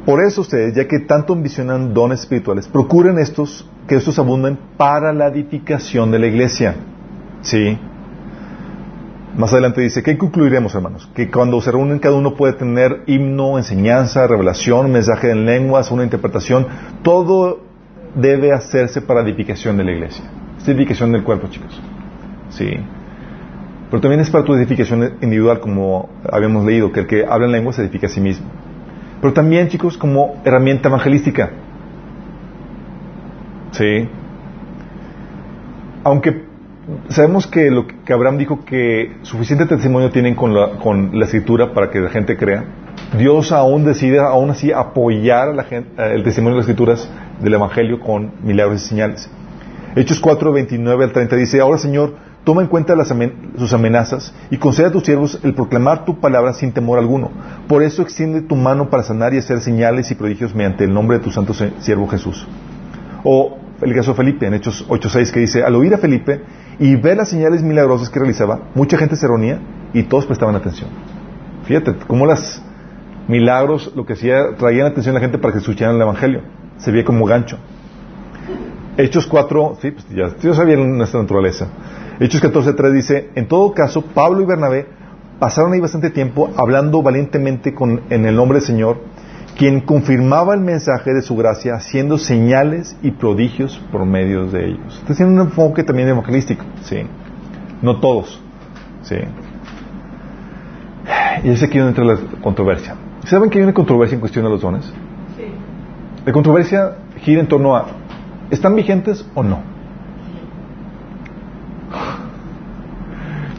[0.05, 5.12] por eso ustedes, ya que tanto ambicionan dones espirituales, procuren estos, que estos abunden para
[5.12, 6.77] la edificación de la iglesia.
[7.41, 7.79] ¿Sí?
[9.37, 11.11] Más adelante dice, ¿qué concluiremos, hermanos?
[11.15, 16.05] Que cuando se reúnen cada uno puede tener himno, enseñanza, revelación, mensaje en lenguas, una
[16.05, 16.66] interpretación.
[17.03, 17.61] Todo
[18.15, 20.25] debe hacerse para edificación de la iglesia.
[20.59, 21.81] Es edificación del cuerpo, chicos.
[22.51, 22.77] Sí.
[23.90, 27.52] Pero también es para tu edificación individual, como habíamos leído, que el que habla en
[27.52, 28.47] lenguas se edifica a sí mismo.
[29.20, 31.51] Pero también, chicos, como herramienta evangelística.
[33.73, 34.09] Sí.
[36.02, 36.44] Aunque
[37.09, 42.01] sabemos que lo que Abraham dijo que suficiente testimonio tienen con la, escritura para que
[42.01, 42.65] la gente crea,
[43.16, 48.01] Dios aún decide, aún así, apoyar la gente, el testimonio de las escrituras del Evangelio
[48.01, 49.31] con milagros y señales.
[49.97, 52.15] Hechos 4, 29 al 30 dice, ahora Señor,
[52.45, 53.12] toma en cuenta las
[53.57, 57.31] sus amenazas y concede a tus siervos el proclamar tu palabra sin temor alguno.
[57.66, 61.19] Por eso extiende tu mano para sanar y hacer señales y prodigios mediante el nombre
[61.19, 62.47] de tu santo siervo Jesús.
[63.25, 66.43] O el caso de Felipe, en Hechos 8.6, que dice, al oír a Felipe
[66.79, 69.61] y ver las señales milagrosas que realizaba, mucha gente se reunía
[69.93, 70.91] y todos prestaban atención.
[71.65, 72.62] Fíjate, cómo las
[73.27, 76.43] milagros, lo que hacía, traían atención a la gente para que escucharan el Evangelio.
[76.79, 77.59] Se veía como gancho.
[78.97, 81.69] Hechos 4, sí, pues ya, ya sabían nuestra naturaleza.
[82.20, 84.86] Hechos 14.3 dice, en todo caso, Pablo y Bernabé
[85.41, 88.99] pasaron ahí bastante tiempo hablando valientemente con, en el nombre del Señor,
[89.57, 94.99] quien confirmaba el mensaje de su gracia, haciendo señales y prodigios por medio de ellos.
[94.99, 97.03] Está haciendo un enfoque también evangelístico, sí.
[97.82, 98.41] No todos,
[99.03, 99.16] sí.
[101.43, 102.95] Y es aquí donde entra la controversia.
[103.24, 104.85] ¿Saben que hay una controversia en cuestión de los dones?
[105.36, 105.45] Sí.
[106.24, 107.86] La controversia gira en torno a,
[108.51, 109.74] ¿están vigentes o no?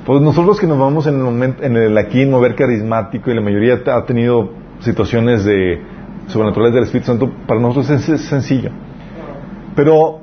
[0.05, 3.33] Pues nosotros que nos vamos en el, momento, en el aquí en mover carismático y
[3.33, 5.81] la mayoría ha tenido situaciones de
[6.27, 8.69] sobrenaturales del Espíritu Santo, para nosotros es sencillo.
[9.75, 10.21] Pero,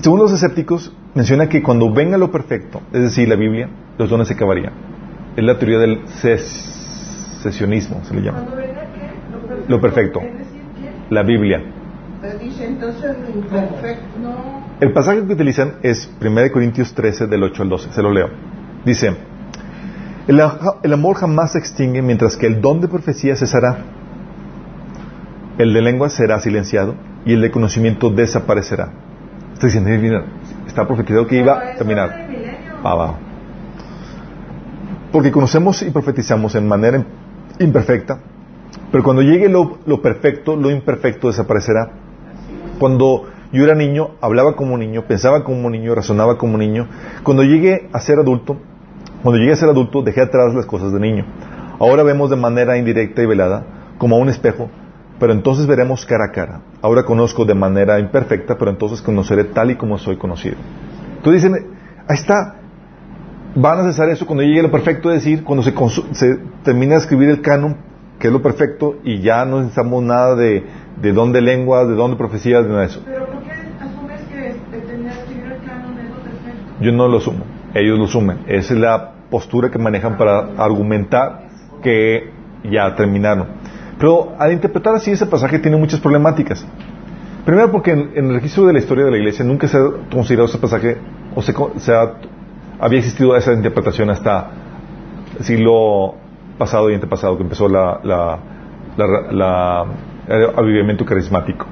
[0.00, 3.68] según los escépticos, menciona que cuando venga lo perfecto, es decir, la Biblia,
[3.98, 4.72] los dones se acabarían.
[5.36, 8.44] Es la teoría del sesionismo, se le llama.
[9.68, 10.20] Lo perfecto.
[11.10, 11.62] La Biblia.
[14.80, 17.92] El pasaje que utilizan es 1 Corintios 13, del 8 al 12.
[17.92, 18.28] Se lo leo.
[18.84, 19.14] Dice,
[20.26, 23.78] el, amor jamás se extingue mientras que el don de profecía cesará.
[25.58, 26.94] El de lengua será silenciado
[27.24, 28.90] y el de conocimiento desaparecerá.
[29.52, 30.24] Está diciendo,
[30.66, 32.28] está profetizado que iba a terminar.
[32.82, 33.18] Abajo.
[35.12, 37.04] Porque conocemos y profetizamos en manera
[37.60, 38.18] imperfecta,
[38.90, 42.03] pero cuando llegue lo, lo perfecto, lo imperfecto desaparecerá.
[42.78, 46.88] Cuando yo era niño, hablaba como niño, pensaba como niño, razonaba como niño.
[47.22, 48.58] Cuando llegue a ser adulto,
[49.22, 51.24] cuando llegué a ser adulto, dejé atrás las cosas de niño.
[51.78, 53.64] Ahora vemos de manera indirecta y velada,
[53.98, 54.70] como a un espejo,
[55.18, 56.60] pero entonces veremos cara a cara.
[56.82, 60.56] Ahora conozco de manera imperfecta, pero entonces conoceré tal y como soy conocido.
[61.16, 61.66] Entonces dicen,
[62.08, 62.56] ahí está,
[63.54, 65.72] van a cesar eso cuando llegue lo perfecto, es decir, cuando se,
[66.12, 67.76] se termina de escribir el canon,
[68.18, 70.64] que es lo perfecto, y ya no necesitamos nada de,
[71.00, 73.02] de dónde lenguas, de dónde profecías, de nada de eso.
[73.04, 73.50] ¿Pero por qué
[73.80, 74.56] asumes que
[75.66, 76.74] canon es lo perfecto?
[76.80, 77.44] Yo no lo asumo,
[77.74, 78.38] ellos lo asumen.
[78.46, 81.48] Esa es la postura que manejan para argumentar
[81.82, 82.30] que
[82.64, 83.48] ya terminaron.
[83.98, 86.66] Pero al interpretar así ese pasaje tiene muchas problemáticas.
[87.44, 90.48] Primero porque en, el registro de la historia de la iglesia nunca se ha considerado
[90.48, 90.96] ese pasaje
[91.34, 91.52] o se,
[92.80, 94.50] había existido esa interpretación hasta
[95.38, 96.14] el siglo
[96.58, 98.00] pasado y antepasado que empezó la,
[100.28, 101.66] avivamiento carismático.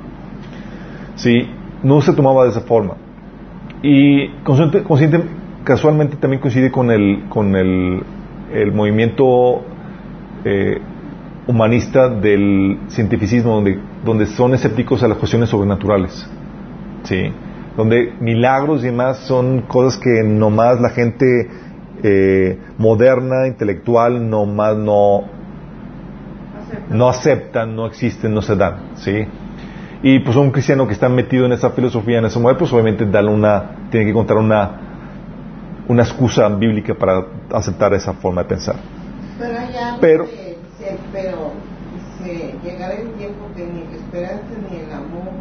[1.16, 1.48] Sí,
[1.82, 2.94] no se tomaba de esa forma.
[3.82, 4.82] Y consciente,
[5.64, 8.02] casualmente también coincide con el, con el,
[8.52, 9.62] el movimiento
[10.44, 10.80] eh,
[11.46, 16.28] humanista del cientificismo, donde, donde son escépticos a las cuestiones sobrenaturales.
[17.04, 17.32] ¿sí?
[17.76, 21.48] Donde milagros y demás son cosas que nomás la gente
[22.02, 25.24] eh, moderna, intelectual, nomás no,
[26.90, 28.96] no aceptan, no existen, no se dan.
[28.96, 29.26] ¿sí?
[30.02, 33.04] Y pues un cristiano que está metido en esa filosofía, en ese modelo, pues obviamente
[33.04, 34.92] una, tiene que contar una
[35.88, 38.76] una excusa bíblica para aceptar esa forma de pensar.
[39.38, 41.52] Pero, allá pero, se, pero
[42.18, 45.32] se llegará el tiempo que ni la esperanza ni el amor,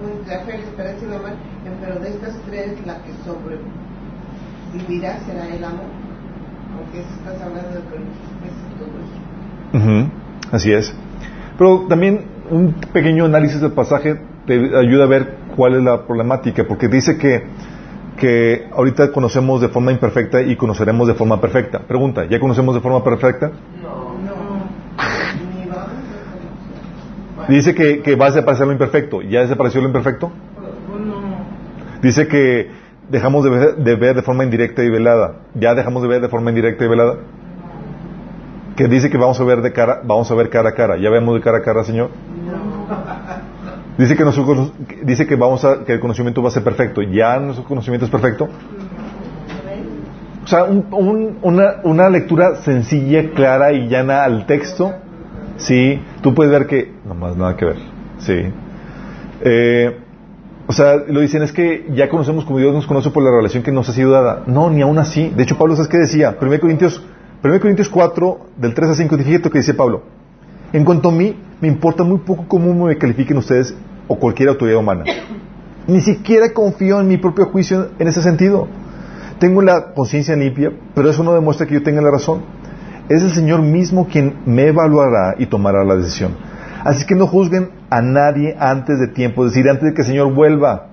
[0.00, 1.30] pues la fe, la esperanza y el amor,
[1.80, 5.86] pero de estas tres la que sobrevivirá será el amor.
[6.76, 7.94] Porque estás hablando de todo
[10.04, 10.23] eso.
[10.50, 10.94] Así es.
[11.58, 16.64] Pero también un pequeño análisis del pasaje te ayuda a ver cuál es la problemática,
[16.64, 17.44] porque dice que
[18.16, 21.80] que ahorita conocemos de forma imperfecta y conoceremos de forma perfecta.
[21.80, 23.50] Pregunta, ¿ya conocemos de forma perfecta?
[23.82, 24.34] No, no.
[27.48, 29.20] Dice que, que va a desaparecer lo imperfecto.
[29.22, 30.32] ¿Ya desapareció lo imperfecto?
[32.02, 32.70] Dice que
[33.10, 35.40] dejamos de ver, de ver de forma indirecta y velada.
[35.54, 37.16] Ya dejamos de ver de forma indirecta y velada.
[38.76, 40.96] Que dice que vamos a ver de cara, vamos a ver cara a cara.
[40.96, 42.10] ¿Ya vemos de cara a cara, Señor?
[43.96, 44.72] Dice que, nuestro,
[45.04, 47.00] dice que vamos a, que el conocimiento va a ser perfecto.
[47.02, 48.48] ¿Ya nuestro conocimiento es perfecto?
[50.44, 54.92] O sea, una, una, lectura sencilla, clara y llana al texto.
[55.56, 57.76] Sí, tú puedes ver que no más nada que ver.
[58.18, 58.52] Sí.
[59.42, 59.96] Eh,
[60.66, 63.62] o sea, lo dicen es que ya conocemos como Dios nos conoce por la relación
[63.62, 64.42] que nos ha sido dada.
[64.46, 65.30] No, ni aún así.
[65.30, 66.36] De hecho, Pablo, ¿sabes qué decía?
[66.40, 67.02] 1 Corintios,
[67.44, 70.04] 1 Corintios 4, del 3 a 5, fíjate que dice Pablo.
[70.72, 73.74] En cuanto a mí, me importa muy poco cómo me califiquen ustedes
[74.08, 75.04] o cualquier autoridad humana.
[75.86, 78.66] Ni siquiera confío en mi propio juicio en ese sentido.
[79.38, 82.40] Tengo la conciencia limpia, pero eso no demuestra que yo tenga la razón.
[83.10, 86.32] Es el Señor mismo quien me evaluará y tomará la decisión.
[86.82, 90.08] Así que no juzguen a nadie antes de tiempo, es decir, antes de que el
[90.08, 90.86] Señor vuelva.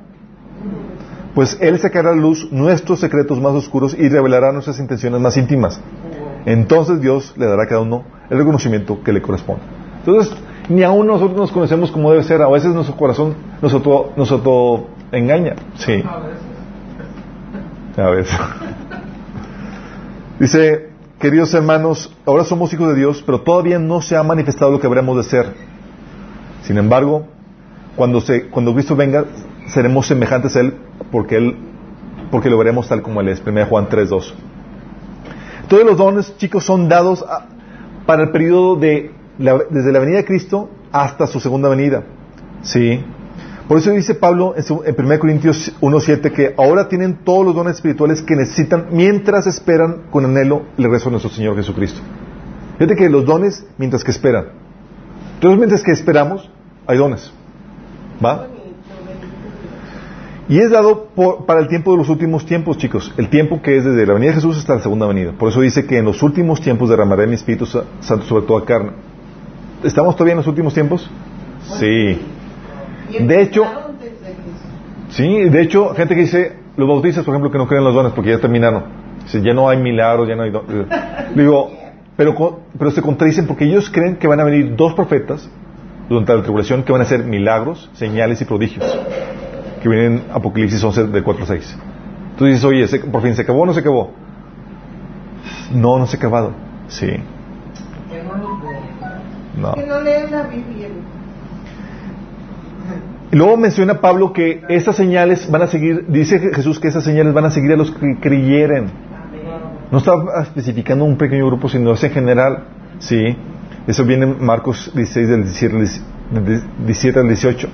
[1.33, 5.79] Pues Él sacará a luz nuestros secretos más oscuros y revelará nuestras intenciones más íntimas.
[6.45, 9.61] Entonces Dios le dará a cada uno el reconocimiento que le corresponde.
[9.99, 10.35] Entonces,
[10.69, 12.41] ni aún nosotros nos conocemos como debe ser.
[12.41, 13.73] A veces nuestro corazón nos
[14.31, 15.55] auto, engaña.
[15.75, 16.03] Sí.
[17.97, 18.37] A veces.
[20.39, 20.89] Dice,
[21.19, 24.87] queridos hermanos, ahora somos hijos de Dios, pero todavía no se ha manifestado lo que
[24.87, 25.53] habremos de ser.
[26.63, 27.27] Sin embargo,
[27.95, 29.25] cuando, se, cuando Cristo venga,
[29.67, 30.75] seremos semejantes a Él
[31.11, 31.55] porque, él,
[32.31, 33.43] porque lo veremos tal como Él es.
[33.45, 34.33] 1 Juan 3.2.
[35.71, 37.23] Todos los dones, chicos, son dados
[38.05, 42.03] para el periodo de desde la venida de Cristo hasta su segunda venida.
[42.61, 43.01] ¿Sí?
[43.69, 48.21] Por eso dice Pablo en, 1 Corintios 1.7 que ahora tienen todos los dones espirituales
[48.21, 52.01] que necesitan mientras esperan con anhelo el regreso de nuestro Señor Jesucristo.
[52.77, 54.47] Fíjate que los dones mientras que esperan.
[55.35, 56.51] Entonces mientras que esperamos,
[56.85, 57.31] hay dones.
[58.23, 58.45] ¿Va?
[60.51, 61.07] Y es dado
[61.47, 63.13] para el tiempo de los últimos tiempos, chicos.
[63.15, 65.31] El tiempo que es desde la venida de Jesús hasta la segunda venida.
[65.31, 68.91] Por eso dice que en los últimos tiempos derramaré mi Espíritu Santo sobre toda carne.
[69.81, 71.09] ¿Estamos todavía en los últimos tiempos?
[71.79, 72.19] Sí.
[73.17, 73.63] De hecho,
[75.11, 77.95] sí, de hecho, gente que dice, los bautistas, por ejemplo, que no creen en los
[77.95, 78.83] dones porque ya terminaron.
[79.23, 80.85] Dice, ya no hay milagros, ya no hay dones.
[81.33, 81.71] Digo,
[82.17, 85.49] pero, pero se contradicen porque ellos creen que van a venir dos profetas
[86.09, 88.85] durante la tribulación que van a hacer milagros, señales y prodigios.
[89.81, 91.77] Que vienen en Apocalipsis 11 de 4 a 6.
[92.37, 94.11] Tú dices, oye, ¿por fin se acabó o no se acabó?
[95.73, 96.53] No, no se ha acabado.
[96.87, 97.11] Sí.
[99.57, 99.73] No.
[103.31, 107.33] Y luego menciona Pablo que esas señales van a seguir, dice Jesús que esas señales
[107.33, 108.91] van a seguir a los que creyeren.
[109.89, 112.63] No está especificando un pequeño grupo, sino es en general.
[112.99, 113.35] Sí.
[113.87, 115.43] Eso viene en Marcos 16, del
[116.85, 117.67] 17 al 18.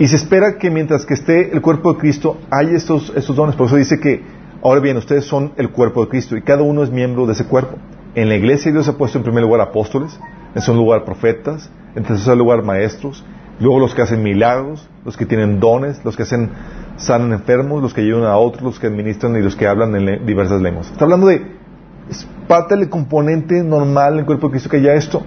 [0.00, 3.54] Y se espera que mientras que esté el cuerpo de Cristo, hay estos, estos dones.
[3.54, 4.22] Por eso dice que,
[4.62, 7.44] ahora bien, ustedes son el cuerpo de Cristo y cada uno es miembro de ese
[7.44, 7.76] cuerpo.
[8.14, 10.18] En la iglesia Dios ha puesto en primer lugar apóstoles,
[10.54, 13.26] en segundo lugar profetas, en tercer lugar maestros,
[13.60, 16.48] luego los que hacen milagros, los que tienen dones, los que hacen
[16.96, 20.24] sanan enfermos, los que ayudan a otros, los que administran y los que hablan en
[20.24, 20.90] diversas lenguas.
[20.90, 21.60] Está hablando de
[22.08, 25.22] es parte del componente normal en el cuerpo de Cristo que haya esto.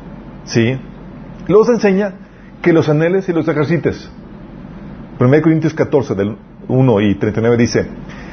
[0.46, 0.80] ¿Sí?
[1.48, 2.16] Luego se enseña
[2.64, 4.10] que los anheles y los ejercites.
[5.20, 6.36] 1 Corintios 14, del
[6.68, 7.88] 1 y 39 dice,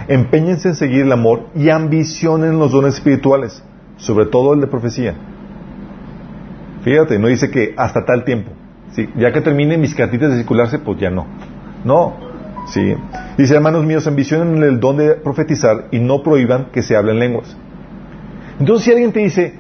[0.09, 3.62] empeñense en seguir el amor y ambicionen los dones espirituales,
[3.97, 5.15] sobre todo el de profecía
[6.82, 8.52] Fíjate, no dice que hasta tal tiempo.
[9.16, 11.27] Ya que termine mis cartitas de circularse, pues ya no.
[11.85, 12.15] No.
[12.66, 12.94] ¿sí?
[13.36, 17.57] Dice, hermanos míos, ambicionen el don de profetizar y no prohíban que se hablen lenguas.
[18.59, 19.55] Entonces, si alguien te dice,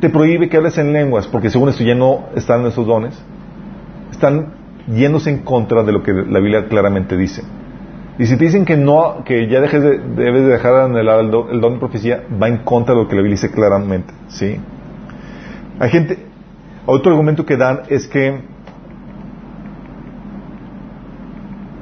[0.00, 3.14] te prohíbe que hables en lenguas, porque según esto ya no están esos dones,
[4.10, 4.54] están
[4.88, 7.42] yéndose en contra de lo que la Biblia claramente dice.
[8.18, 11.30] Y si te dicen que no, que ya dejes de, debes de dejar el, el,
[11.60, 14.58] don de profecía, va en contra de lo que la Biblia dice claramente, ¿sí?
[15.78, 16.18] Hay gente,
[16.86, 18.40] otro argumento que dan es que...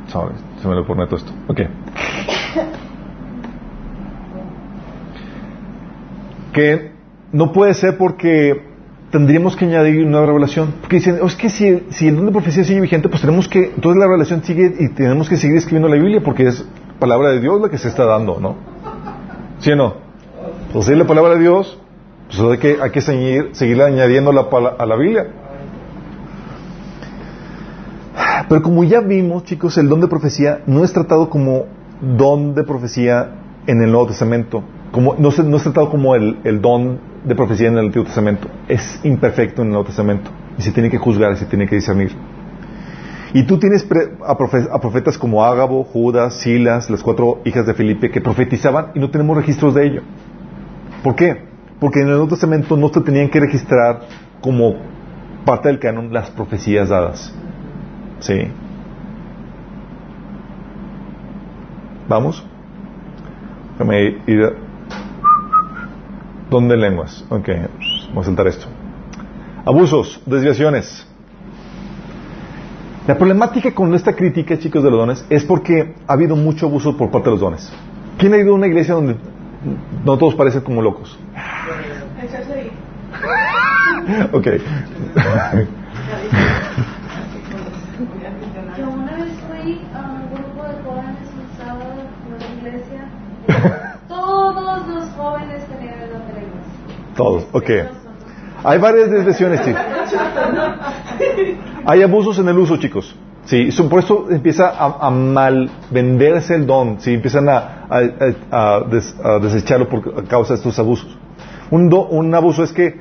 [0.08, 1.32] Sorry, se me lo pone todo esto.
[1.46, 1.60] Ok.
[6.52, 6.92] Que
[7.32, 8.73] no puede ser porque
[9.14, 10.74] tendríamos que añadir una revelación.
[10.80, 13.46] Porque dicen, oh, es que si, si el don de profecía sigue vigente, pues tenemos
[13.46, 16.66] que, entonces la revelación sigue y tenemos que seguir escribiendo la Biblia porque es
[16.98, 18.56] palabra de Dios la que se está dando, ¿no?
[19.60, 19.94] ¿Sí o no?
[20.72, 21.78] Pues es la palabra de Dios,
[22.26, 24.48] pues hay que, hay seguir añadiendo la,
[24.80, 25.28] a la Biblia.
[28.48, 31.66] Pero como ya vimos, chicos, el don de profecía no es tratado como
[32.00, 33.30] don de profecía
[33.68, 34.64] en el Nuevo Testamento.
[34.96, 38.48] No es tratado como el, el, don de profecía en el Antiguo Testamento.
[38.68, 40.30] Es imperfecto en el Nuevo Testamento.
[40.56, 42.12] Y se tiene que juzgar y se tiene que discernir.
[43.34, 43.84] Y tú tienes
[44.24, 49.10] a, profetas como Ágabo, Judas, Silas, las cuatro hijas de Felipe que profetizaban y no
[49.10, 50.02] tenemos registros de ello.
[51.02, 51.42] ¿Por qué?
[51.80, 54.02] Porque en el Nuevo Testamento no se tenían que registrar
[54.40, 54.76] como
[55.44, 57.34] parte del canon las profecías dadas.
[58.20, 58.46] ¿Sí?
[62.08, 62.46] ¿Vamos?
[63.72, 64.63] Déjame ir.
[66.54, 67.24] ¿Dónde lenguas?
[67.30, 67.48] Ok,
[68.10, 68.68] vamos a saltar esto.
[69.66, 71.04] Abusos, desviaciones.
[73.08, 76.96] La problemática con esta crítica, chicos, de los dones es porque ha habido mucho abuso
[76.96, 77.72] por parte de los dones.
[78.18, 79.16] ¿Quién ha ido a una iglesia donde
[80.04, 81.18] no todos parecen como locos?
[84.32, 84.46] ok.
[88.78, 91.94] Yo una vez fui a un grupo de jóvenes un sábado
[92.28, 93.08] en una iglesia.
[97.16, 97.70] Todos, ok.
[98.64, 99.82] Hay varias desviaciones, chicos.
[101.84, 103.14] Hay abusos en el uso, chicos.
[103.44, 107.12] Sí, por eso empieza a, mal venderse el don, ¿sí?
[107.12, 108.80] empiezan a,
[109.40, 111.18] desecharlo por causa de estos abusos.
[111.70, 113.00] Un, un abuso es que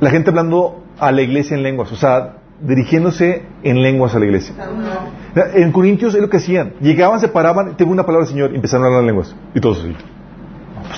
[0.00, 4.26] la gente hablando a la iglesia en lenguas, o sea, dirigiéndose en lenguas a la
[4.26, 4.54] iglesia.
[5.54, 8.56] En Corintios es lo que hacían, llegaban, se paraban, tengo una palabra del Señor, y
[8.56, 9.86] empezaron a hablar en lenguas, y todos.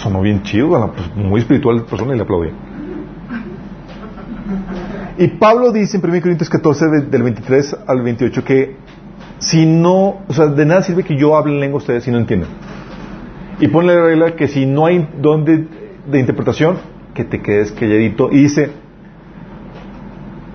[0.03, 2.55] Sonó bien chido, pues muy espiritual la persona y le aplaudían.
[5.19, 8.77] Y Pablo dice en 1 Corintios 14, del 23 al 28, que
[9.39, 12.17] si no, o sea, de nada sirve que yo hable en lengua ustedes si no
[12.17, 12.49] entienden.
[13.61, 15.67] Y pone la regla que si no hay don de,
[16.19, 16.79] interpretación,
[17.13, 18.31] que te quedes calladito.
[18.33, 18.71] Y dice,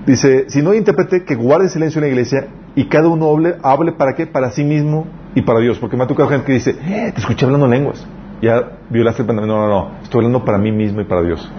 [0.07, 3.57] dice, si no hay intérprete, que guarde silencio en la iglesia y cada uno hable,
[3.61, 5.05] hable para qué, para sí mismo
[5.35, 5.77] y para Dios.
[5.77, 8.07] Porque me ha tocado gente que dice, eh, te escuché hablando en lenguas.
[8.41, 11.51] Ya violaste el No, no, no, estoy hablando para mí mismo y para Dios.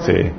[0.00, 0.30] Sí.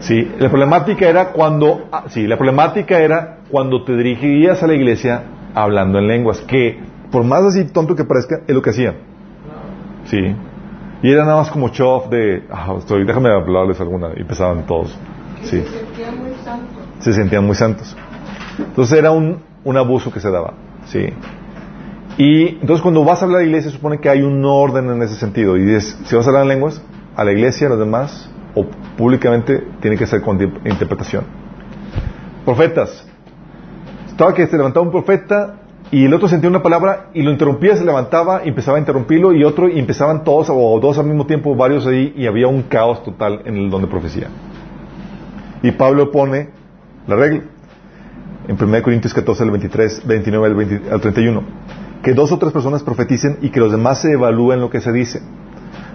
[0.00, 4.74] Sí, la problemática era cuando, ah, sí, la problemática era cuando te dirigías a la
[4.74, 5.22] iglesia
[5.54, 8.96] hablando en lenguas, que por más así tonto que parezca, es lo que hacían.
[10.06, 10.34] Sí.
[11.02, 14.96] Y era nada más como chof de, ah, estoy, déjame hablarles alguna, y empezaban todos.
[15.42, 15.60] Sí.
[15.60, 16.82] Se sentían muy santos.
[17.00, 17.96] Se sentían muy santos.
[18.58, 20.54] Entonces era un, un abuso que se daba.
[20.86, 21.12] Sí.
[22.18, 25.02] Y entonces cuando vas a hablar a la iglesia, supone que hay un orden en
[25.02, 25.56] ese sentido.
[25.56, 26.82] Y si vas a hablar en lenguas,
[27.16, 28.66] a la iglesia, a los demás, o
[28.96, 31.24] públicamente tiene que ser con interpretación.
[32.44, 33.06] Profetas.
[34.06, 35.60] Estaba que se levantaba un profeta
[35.90, 39.32] y el otro sentía una palabra y lo interrumpía, se levantaba y empezaba a interrumpirlo
[39.32, 42.62] y otro y empezaban todos o dos al mismo tiempo, varios ahí y había un
[42.62, 44.28] caos total en el don de profecía.
[45.62, 46.50] Y Pablo pone
[47.06, 47.42] la regla
[48.48, 51.42] en 1 Corintios 14, 23, 29 al 31,
[52.02, 54.92] que dos o tres personas profeticen y que los demás se evalúen lo que se
[54.92, 55.22] dice.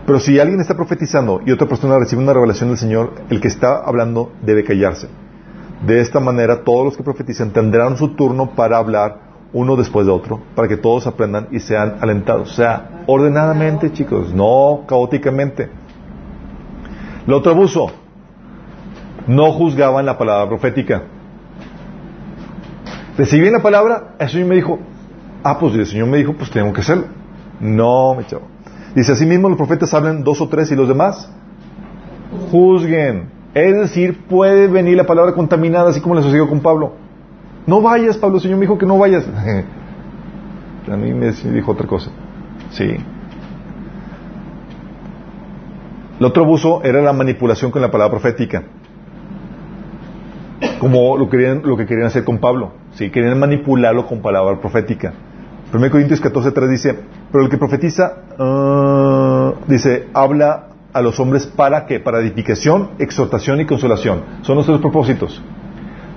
[0.05, 3.49] Pero si alguien está profetizando y otra persona recibe una revelación del Señor, el que
[3.49, 5.09] está hablando debe callarse.
[5.85, 10.11] De esta manera, todos los que profetizan tendrán su turno para hablar uno después de
[10.11, 12.51] otro, para que todos aprendan y sean alentados.
[12.51, 15.69] O sea, ordenadamente, chicos, no caóticamente.
[17.27, 17.87] El otro abuso,
[19.27, 21.03] no juzgaban la palabra profética.
[23.17, 24.79] Recibí la palabra, Señor me dijo,
[25.51, 27.05] ah, pues el Señor me dijo, pues tengo que hacerlo.
[27.59, 28.47] No, mi chavo.
[28.95, 31.31] Dice, así mismo los profetas hablan dos o tres y los demás
[32.51, 33.29] juzguen.
[33.53, 36.93] Es decir, puede venir la palabra contaminada, así como le sucedió con Pablo.
[37.65, 39.25] No vayas, Pablo, el Señor me dijo que no vayas.
[40.91, 42.11] A mí me dijo otra cosa.
[42.71, 42.95] Sí.
[46.19, 48.63] El otro abuso era la manipulación con la palabra profética.
[50.79, 52.71] Como lo, querían, lo que querían hacer con Pablo.
[52.93, 55.13] Sí, querían manipularlo con palabra profética.
[55.73, 56.99] 1 Corintios 14.3 dice,
[57.31, 61.99] pero el que profetiza, ah, dice, habla a los hombres para qué?
[61.99, 64.23] Para edificación, exhortación y consolación.
[64.43, 65.41] Son los tres propósitos.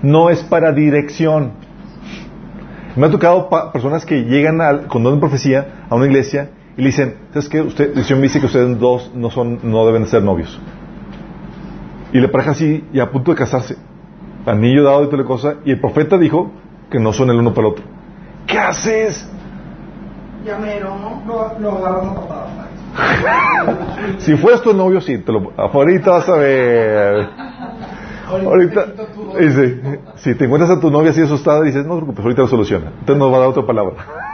[0.03, 1.53] No es para dirección.
[2.97, 6.87] Me ha tocado personas que llegan con don de profecía a una iglesia y le
[6.89, 7.61] dicen, ¿sabes qué?
[7.61, 10.61] Usted, el Señor me dice que ustedes dos no, son, no deben ser novios.
[12.13, 13.77] Y la pareja así, y a punto de casarse.
[14.47, 15.57] Anillo dado y toda la cosa.
[15.65, 16.53] Y el profeta dijo
[16.91, 17.85] que no son el uno para el otro.
[18.47, 19.29] ¿Qué haces?
[20.45, 21.59] Llamero, ¿no?
[21.61, 22.19] Lo, agarramos
[24.19, 27.29] si fueras tu novio, sí, te lo, ahorita vas a ver.
[28.29, 28.87] Ahorita,
[29.39, 32.49] dice, si te encuentras a tu novia así asustada, dices, no te preocupes, ahorita lo
[32.49, 32.87] soluciona.
[33.01, 33.95] Entonces nos va a dar otra palabra.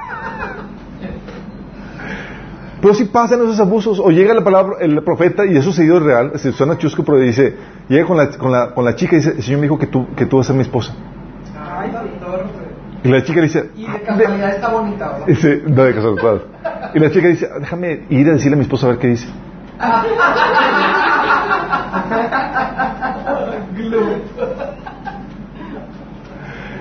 [2.81, 6.03] Pero si pasan esos abusos, o llega la palabra, el profeta, y eso seguido es
[6.03, 7.57] real, se suena chusco, pero dice,
[7.89, 9.87] llega con la, con la, con la chica y dice, el Señor me dijo que
[9.87, 10.95] tú, que tú vas a ser mi esposa.
[11.59, 11.91] Ay,
[13.05, 13.71] y la chica dice...
[13.77, 15.59] Y de casualidad está bonita, ¿verdad?
[15.67, 16.41] No, de casualidad.
[16.95, 19.29] Y la chica dice, déjame ir a decirle a mi esposa a ver qué dice.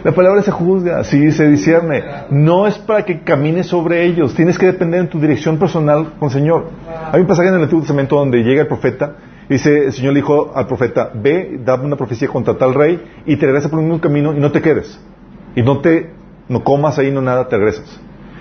[0.03, 2.03] La palabra se juzga, sí, se discierne.
[2.29, 4.35] No es para que camines sobre ellos.
[4.35, 6.69] Tienes que depender en tu dirección personal con el Señor.
[7.11, 9.15] Hay un pasaje en el Antiguo Testamento donde llega el profeta
[9.47, 13.35] Dice, el Señor le dijo al profeta, ve, dame una profecía contra tal rey y
[13.35, 14.99] te regresas por un camino y no te quedes.
[15.56, 16.11] Y no te,
[16.49, 17.99] no comas ahí, no nada, te regresas.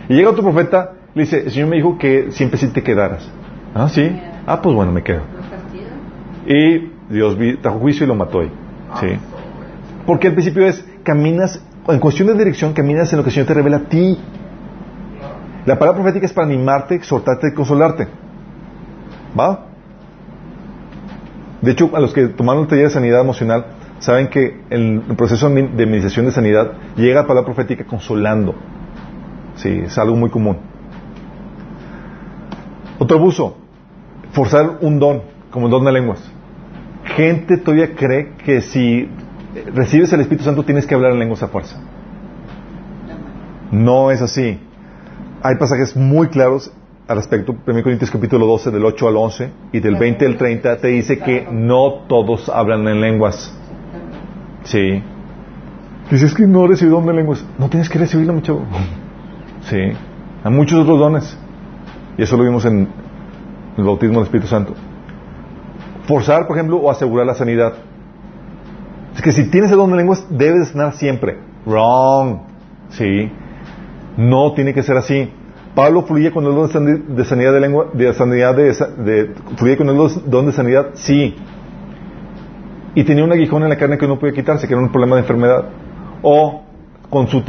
[0.08, 3.28] Y llega otro profeta, le dice, el Señor me dijo que siempre sí te quedaras.
[3.74, 4.20] Ah, sí.
[4.46, 5.22] Ah, pues bueno, me quedo.
[6.46, 8.50] Y Dios trajo juicio y lo mató ahí.
[9.00, 9.08] Sí.
[10.06, 13.46] Porque al principio es, caminas, en cuestión de dirección, caminas en lo que el Señor
[13.46, 14.18] te revela a ti.
[15.64, 18.08] La palabra profética es para animarte, exhortarte y consolarte.
[19.38, 19.66] ¿Va?
[21.62, 23.64] De hecho, a los que tomaron el taller de sanidad emocional,
[23.98, 28.54] saben que el proceso de administración de sanidad llega la palabra profética consolando.
[29.56, 30.58] Sí, es algo muy común.
[32.98, 33.56] Otro abuso,
[34.32, 36.20] forzar un don, como el don de lenguas.
[37.16, 39.08] Gente todavía cree que si
[39.72, 41.76] recibes el Espíritu Santo tienes que hablar en lenguas a fuerza.
[43.70, 44.58] No es así.
[45.42, 46.72] Hay pasajes muy claros
[47.06, 50.78] al respecto, 1 Corintios capítulo 12, del 8 al 11 y del 20 al 30,
[50.78, 53.54] te dice que no todos hablan en lenguas.
[54.64, 55.02] Sí.
[56.10, 57.44] Dices que no recibí don de lenguas.
[57.58, 58.62] No tienes que recibirlo, mucho.
[59.70, 59.78] Sí.
[60.44, 61.38] Hay muchos otros dones.
[62.18, 62.86] Y eso lo vimos en
[63.78, 64.74] el bautismo del Espíritu Santo.
[66.06, 67.72] Forzar, por ejemplo, o asegurar la sanidad.
[69.14, 71.38] Es que si tienes el don de lenguas, debes sanar siempre.
[71.64, 72.40] Wrong.
[72.90, 73.30] Sí.
[74.18, 75.30] No tiene que ser así.
[75.74, 79.96] Pablo fluye con el don de sanidad de lengua, de sanidad de, fluye con el
[80.26, 81.34] don de sanidad, sí.
[82.94, 85.16] Y tenía un aguijón en la carne que no podía quitarse, que era un problema
[85.16, 85.64] de enfermedad.
[86.22, 86.62] O
[87.10, 87.42] con su,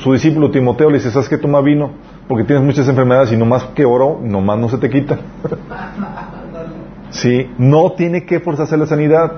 [0.00, 1.92] su, discípulo Timoteo le dice, ¿sabes que toma vino?
[2.26, 5.18] Porque tienes muchas enfermedades y no más que oro, nomás no se te quita.
[7.10, 9.32] sí, no tiene que forzarse la sanidad.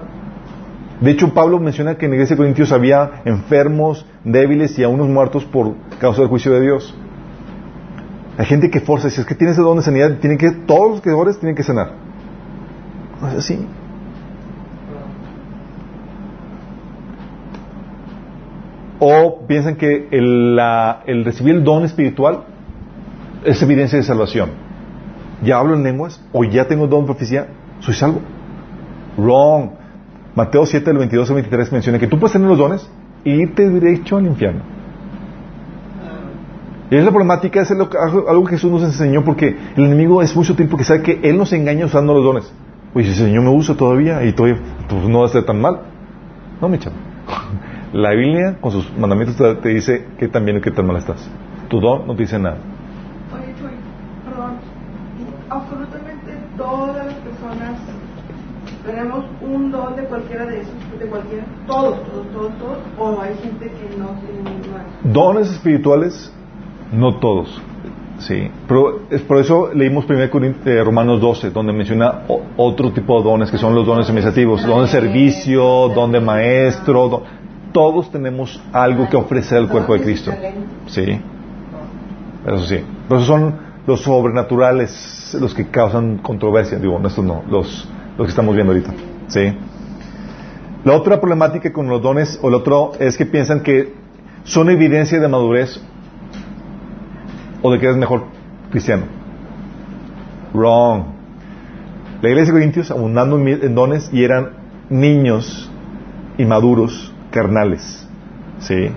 [1.01, 4.89] De hecho, Pablo menciona que en la iglesia de Corintios había enfermos, débiles y a
[4.89, 6.95] unos muertos por causa del juicio de Dios.
[8.37, 10.91] Hay gente que forza, si es que tienes ese don de sanidad, tienen que, todos
[10.91, 11.93] los que ores tienen que sanar.
[13.21, 13.67] No es así.
[19.01, 20.59] O piensan que el,
[21.07, 22.45] el recibir el don espiritual
[23.45, 24.51] es evidencia de salvación.
[25.43, 27.49] Ya hablo en lenguas, o ya tengo don de profecía,
[27.81, 28.21] soy salvo.
[29.17, 29.71] Wrong.
[30.35, 32.89] Mateo 7, del 22 al 23 menciona que tú puedes tener los dones
[33.25, 34.63] y irte derecho al infierno.
[36.91, 40.57] Y es la problemática, es algo que Jesús nos enseñó porque el enemigo es mucho
[40.57, 42.53] tiempo que sabe que Él nos engaña usando los dones.
[42.95, 44.59] Oye, si el Señor me usa todavía y todavía,
[44.89, 45.81] pues no va a ser tan mal.
[46.61, 46.97] No, mi chavo.
[47.93, 51.29] La Biblia, con sus mandamientos, te dice que también y que tan mal estás.
[51.69, 52.59] Tu don no te dice nada.
[53.35, 53.71] Oye, Chuy,
[54.25, 54.53] perdón.
[55.49, 57.81] Absolutamente todas las personas
[58.87, 61.45] tenemos un don de cualquiera de esos, de cualquiera.
[61.67, 62.79] Todos, todos, todos, todos.
[62.99, 66.33] O hay gente que no tiene ningún Dones espirituales
[66.93, 67.61] no todos.
[68.19, 70.31] Sí, pero es por eso leímos primero
[70.67, 72.23] eh, Romanos 12, donde menciona
[72.57, 77.23] otro tipo de dones que son los dones administrativos, don de servicio, don de maestro,
[77.73, 80.33] todos tenemos algo que ofrecer al cuerpo de Cristo.
[80.87, 81.21] Sí,
[82.47, 83.55] eso sí, pero esos son
[83.87, 88.93] los sobrenaturales los que causan controversia, digo, estos no, los, los que estamos viendo ahorita.
[89.29, 89.53] Sí.
[90.85, 93.95] La otra problemática con los dones, o el otro, es que piensan que
[94.45, 95.81] son evidencia de madurez
[97.63, 98.25] o de que eres mejor
[98.71, 99.05] cristiano.
[100.55, 101.05] Wrong.
[102.23, 104.51] La iglesia de Corintios abundando en dones y eran
[104.89, 105.71] niños
[106.39, 108.07] inmaduros, carnales.
[108.61, 108.91] ¿Sí?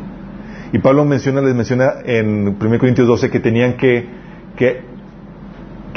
[0.74, 4.08] Y Pablo menciona, les menciona en 1 Corintios 12 que tenían que,
[4.56, 4.84] que,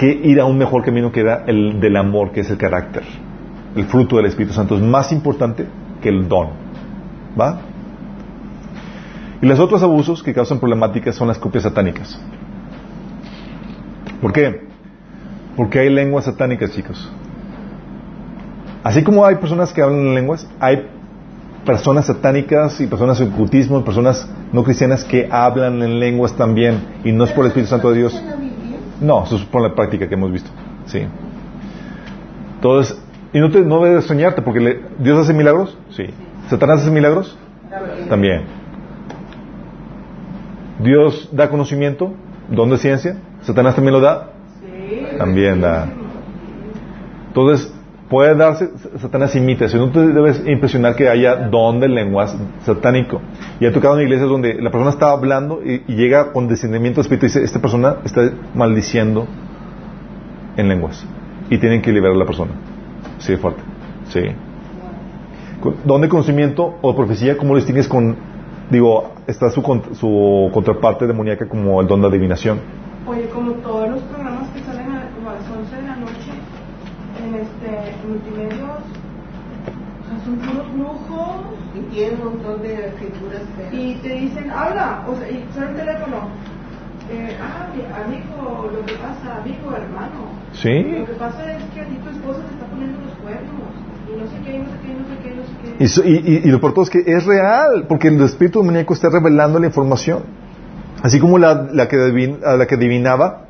[0.07, 3.03] ir a un mejor camino que era el del amor, que es el carácter.
[3.75, 5.67] El fruto del Espíritu Santo es más importante
[6.03, 6.51] que el don.
[7.41, 7.61] ¿Va?
[9.41, 12.21] Y los otros abusos que causan problemáticas son las copias satánicas.
[14.21, 14.67] ¿Por qué?
[15.57, 17.11] Porque hay lenguas satánicas, chicos.
[18.83, 20.87] Así como hay personas que hablan en lenguas, hay
[21.67, 27.13] personas satánicas y personas en cultismo, personas no cristianas que hablan en lenguas también y
[27.13, 28.23] no es por el Espíritu Santo de Dios.
[29.01, 30.51] No, eso es por la práctica que hemos visto.
[30.87, 31.03] Sí.
[32.55, 32.99] Entonces,
[33.35, 35.77] y no, te, no debes soñarte porque Dios hace milagros.
[35.91, 36.07] Sí.
[36.49, 37.37] ¿Satanás hace milagros?
[38.09, 38.45] También.
[40.79, 42.15] Dios da conocimiento,
[42.49, 43.19] don de ciencia.
[43.43, 44.31] ¿Satanás también lo da?
[45.19, 45.89] También da.
[47.29, 47.76] Entonces,
[48.09, 49.69] puede darse, Satanás imita.
[49.69, 53.21] Si no te debes impresionar que haya don de lenguas satánico.
[53.61, 57.03] Y ha tocado en iglesias donde la persona está hablando y, llega con descendimiento de
[57.03, 59.27] espíritu y dice, esta persona está maldiciendo
[60.57, 61.05] en lenguas.
[61.51, 62.53] Y tienen que liberar a la persona.
[63.19, 63.63] Sí, fuerte.
[64.09, 64.21] Sí.
[65.85, 68.17] Don de conocimiento o profecía, ¿cómo lo distingues con
[68.71, 69.63] digo, está su,
[69.95, 72.61] su contraparte demoníaca como el don de adivinación.
[73.07, 76.33] Oye, como todos los programas que salen a, como a las 11 de la noche
[77.25, 81.37] en este multimedios, o sea, son puros brujos.
[81.75, 83.73] Y tienen un montón de figuras feas.
[83.75, 86.17] Y te dicen, habla, o sea, y suena el teléfono.
[87.11, 87.69] Eh, ah,
[88.05, 90.33] amigo, lo que pasa, amigo, hermano.
[90.55, 90.83] Sí.
[90.83, 93.71] Lo que pasa es que a ti tu esposa te está poniendo los cuernos.
[94.09, 96.09] Y no sé qué, no sé qué, no sé qué, no sé qué.
[96.09, 98.95] Y, y, y- y lo por todo es que es real, porque el espíritu demoníaco
[98.95, 100.23] está revelando la información.
[101.03, 103.43] Así como la, la, que, adivin- a la que adivinaba,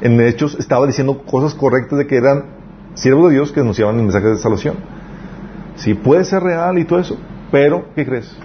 [0.00, 2.57] en hechos, estaba diciendo cosas correctas de que eran
[2.94, 4.76] siervos de Dios que anunciaban el mensaje de salvación.
[5.76, 7.16] Sí, puede ser real y todo eso,
[7.50, 8.36] pero, ¿qué crees?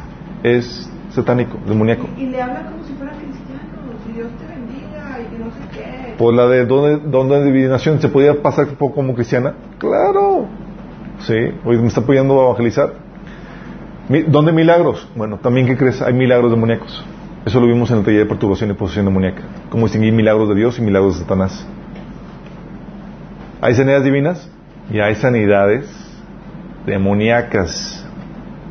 [0.43, 2.07] Es satánico, demoníaco.
[2.17, 3.63] Y, y le habla como si fueran cristianos.
[4.07, 6.15] Y Dios te bendiga y que no sé qué.
[6.17, 9.55] Por la de don, don de adivinación, ¿se podía pasar un poco como cristiana?
[9.79, 10.47] Claro.
[11.19, 12.93] Sí, hoy me está apoyando a evangelizar.
[14.27, 15.07] ¿Dónde milagros?
[15.15, 16.01] Bueno, también, ¿qué crees?
[16.01, 17.05] Hay milagros demoníacos.
[17.45, 19.41] Eso lo vimos en el taller de perturbación y posesión demoníaca.
[19.69, 21.65] Cómo distinguir milagros de Dios y milagros de Satanás.
[23.63, 24.49] Hay sanidades divinas
[24.91, 25.89] y hay sanidades
[26.85, 28.05] demoníacas.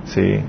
[0.04, 0.40] Sí.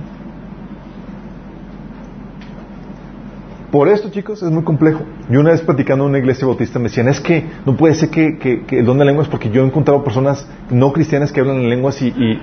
[3.71, 4.99] Por esto, chicos, es muy complejo.
[5.29, 8.09] Yo una vez platicando en una iglesia bautista me decían, es que no puede ser
[8.09, 11.39] que, que, que el don de lenguas, porque yo he encontrado personas no cristianas que
[11.39, 12.37] hablan en lenguas y, y,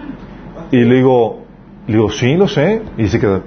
[0.71, 1.45] le digo,
[1.87, 2.81] digo, sí, lo sé.
[2.97, 3.43] Y dice que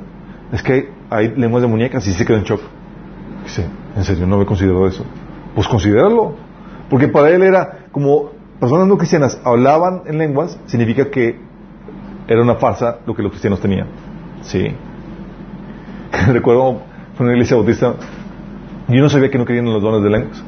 [0.52, 2.62] es que hay lenguas demoníacas y se queda en shock.
[3.46, 3.66] Dice,
[3.98, 5.04] en serio, no me considero eso.
[5.56, 6.36] Pues considéralo.
[6.88, 11.40] Porque para él era como personas no cristianas hablaban en lenguas, significa que
[12.28, 13.88] era una farsa lo que los cristianos tenían.
[14.42, 14.74] Sí.
[16.32, 16.82] Recuerdo
[17.16, 17.94] fue una iglesia bautista,
[18.88, 20.44] yo no sabía que no querían los dones de lenguas.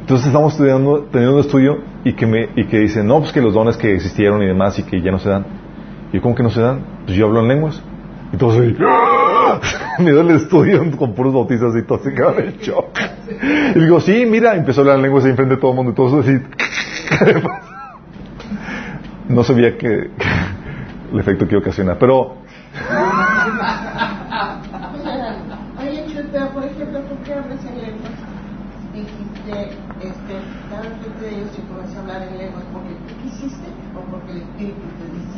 [0.00, 3.40] Entonces estamos estudiando, teniendo un estudio y que me, y que dicen, no, pues que
[3.40, 5.44] los dones que existieron y demás y que ya no se dan.
[6.12, 6.80] Y ¿cómo que no se dan?
[7.04, 7.82] Pues yo hablo en lenguas.
[8.32, 9.58] Y todos ahí, ¡ah!
[9.98, 12.98] me dio el estudio con puros bautistas y todos se quedaron en shock.
[13.74, 15.92] Y digo, sí, mira, empezó a hablar en lenguas ahí enfrente de todo el mundo
[15.92, 16.38] y todos así.
[19.28, 19.86] no sabía que,
[21.12, 22.38] el efecto que iba a ocasionar, pero.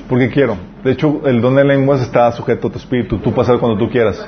[0.09, 0.57] Porque quiero.
[0.83, 3.19] De hecho, el don de lenguas está sujeto a tu espíritu.
[3.19, 4.25] Tú pasas cuando tú quieras.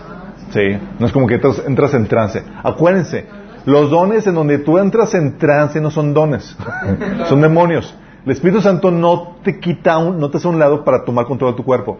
[0.50, 0.78] Sí.
[0.98, 2.42] No es como que entras, entras en trance.
[2.62, 3.26] Acuérdense,
[3.66, 6.56] los dones en donde tú entras en trance no son dones.
[7.28, 7.94] son demonios.
[8.24, 11.26] El Espíritu Santo no te quita, un, no te hace a un lado para tomar
[11.26, 11.98] control de tu cuerpo.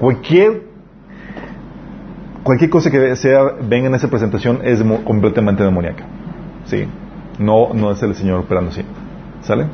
[0.00, 0.62] Cualquier,
[2.42, 6.04] cualquier cosa que sea, venga en esa presentación es completamente demoníaca.
[6.64, 6.86] Sí.
[7.38, 8.82] No, no es el Señor operando así.
[9.42, 9.66] ¿Sale?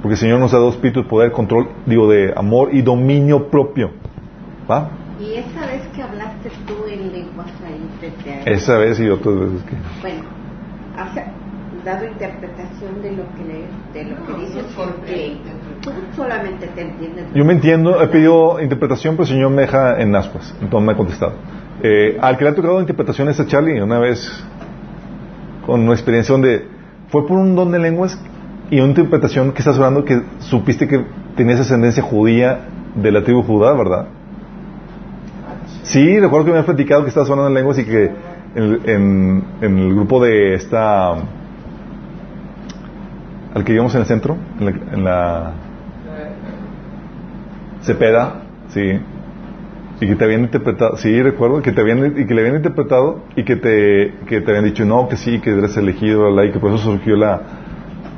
[0.00, 3.48] Porque el Señor nos ha dado espíritu de poder, control, digo, de amor y dominio
[3.48, 3.90] propio.
[4.70, 4.90] ¿Va?
[5.20, 9.62] Y esa vez que hablaste tú en lenguas ahí él, Esa vez y otras veces
[9.62, 9.76] que.
[10.02, 10.22] bueno,
[10.96, 11.14] has
[11.84, 15.36] dado interpretación de lo que le, de lo que dices porque
[15.82, 17.26] tú solamente te entiendes.
[17.34, 20.54] Yo me entiendo, he pedido interpretación, pero el Señor me deja en aspas.
[20.60, 21.32] Entonces me ha contestado.
[21.82, 24.44] Eh, al que le ha tocado interpretación es a Charlie, una vez
[25.66, 26.66] con una experiencia donde
[27.08, 28.18] fue por un don de lenguas
[28.70, 31.04] y una interpretación que estás hablando que supiste que
[31.36, 32.60] tenías ascendencia judía
[32.94, 34.06] de la tribu Judá, ¿verdad?
[35.82, 38.10] Sí, recuerdo que me habías platicado que estabas hablando en lenguas y que
[38.54, 41.12] en, en- en el grupo de esta
[43.54, 45.52] al que íbamos en el centro, en la, en la
[47.82, 48.98] Cepeda, sí.
[50.00, 53.20] Y que te habían interpretado, sí, recuerdo, que te habían, y que le habían interpretado
[53.36, 56.58] y que te, que te habían dicho no, que sí, que eres elegido, y que
[56.58, 57.40] por eso surgió la,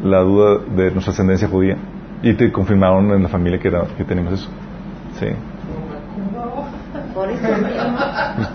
[0.03, 1.77] la duda de nuestra ascendencia judía.
[2.23, 4.49] Y te confirmaron en la familia que, era, que tenemos eso.
[5.21, 5.27] Sí.
[7.15, 8.47] Por eso mismo,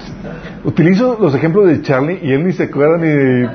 [0.63, 3.49] Utilizo los ejemplos de Charlie y él ni se acuerda ni de...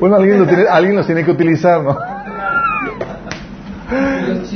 [0.00, 1.96] Bueno, alguien, lo tiene, alguien los tiene que utilizar, ¿no?
[4.28, 4.54] Los.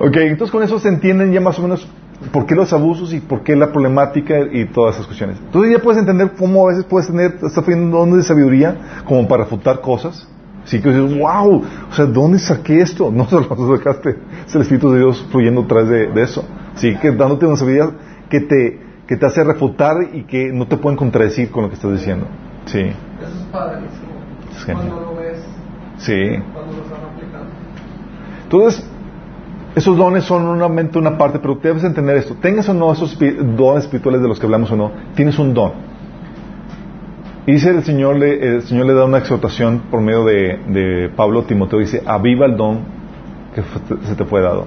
[0.00, 1.88] Ok, entonces con eso se entienden ya más o menos
[2.32, 5.38] por qué los abusos y por qué la problemática y todas esas cuestiones.
[5.38, 9.26] Entonces ya puedes entender cómo a veces puedes tener, estás teniendo dones de sabiduría como
[9.28, 10.28] para refutar cosas.
[10.68, 13.10] Sí que dices, wow, o sea, ¿dónde saqué esto?
[13.18, 14.16] No se lo sacaste,
[14.46, 16.44] es el Espíritu de Dios fluyendo atrás de, de eso.
[16.74, 17.90] Sí, que dándote una sabiduría
[18.28, 21.76] que te, que te hace refutar y que no te pueden contradecir con lo que
[21.76, 22.26] estás diciendo.
[22.66, 22.94] Sí, Eso
[23.26, 24.08] es padrísimo.
[24.54, 24.64] Es.
[24.66, 25.42] Cuando lo ves,
[25.96, 26.36] sí.
[26.52, 27.46] cuando lo están aplicando.
[28.42, 28.86] Entonces,
[29.74, 32.34] esos dones son solamente una parte, pero debes entender esto.
[32.34, 35.72] Tengas o no esos dones espirituales de los que hablamos o no, tienes un don.
[37.48, 41.08] Y dice el Señor, le, el Señor le da una exhortación por medio de, de
[41.08, 42.80] Pablo Timoteo, dice, aviva el don
[43.54, 43.62] que
[44.06, 44.66] se te fue dado.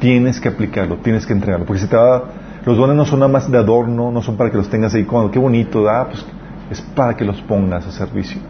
[0.00, 1.64] tienes que aplicarlo, tienes que entregarlo.
[1.64, 2.24] Porque si te va,
[2.64, 5.04] los dones no son nada más de adorno, no son para que los tengas ahí
[5.04, 6.26] como, qué bonito, da, pues
[6.68, 8.40] es para que los pongas a servicio.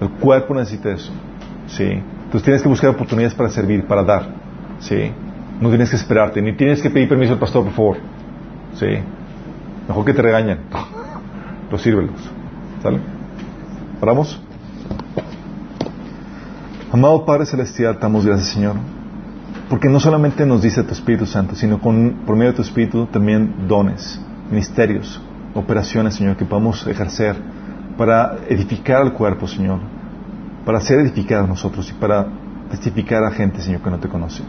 [0.00, 1.10] El cuerpo necesita eso.
[1.66, 2.00] ¿sí?
[2.26, 4.28] Entonces tienes que buscar oportunidades para servir, para dar.
[4.78, 5.10] ¿sí?
[5.60, 7.96] No tienes que esperarte, ni tienes que pedir permiso al pastor, por favor.
[8.74, 8.86] ¿sí?
[9.88, 10.58] Mejor que te regañen.
[11.72, 12.43] Los sírvelos.
[12.84, 13.00] ¿Sale?
[16.92, 18.76] Amado Padre Celestial, damos gracias, Señor.
[19.70, 23.06] Porque no solamente nos dice tu Espíritu Santo, sino con, por medio de tu Espíritu
[23.06, 24.20] también dones,
[24.50, 25.18] ministerios,
[25.54, 27.36] operaciones, Señor, que podamos ejercer
[27.96, 29.78] para edificar al cuerpo, Señor,
[30.66, 32.26] para ser edificados nosotros y para
[32.70, 34.42] testificar a gente, Señor, que no te conoce.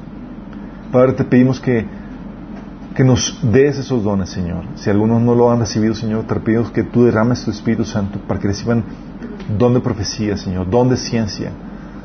[0.92, 1.86] Padre, te pedimos que,
[2.96, 4.64] que nos des esos dones, Señor.
[4.76, 8.20] Si algunos no lo han recibido, Señor, te pedimos que tú derrames tu Espíritu Santo
[8.26, 8.84] para que reciban
[9.60, 11.52] don de profecía, Señor, don de ciencia,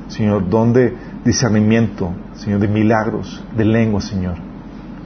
[0.08, 4.34] Señor, don de discernimiento, Señor, de milagros, de lengua, Señor.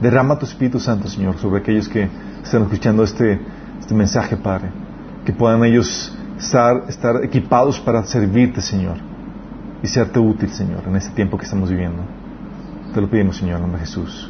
[0.01, 2.09] Derrama tu Espíritu Santo, Señor, sobre aquellos que
[2.43, 3.39] están escuchando este,
[3.79, 4.71] este mensaje, Padre.
[5.23, 8.97] Que puedan ellos estar, estar equipados para servirte, Señor,
[9.83, 12.01] y serte útil, Señor, en este tiempo que estamos viviendo.
[12.91, 14.29] Te lo pedimos, Señor, en nombre de Jesús.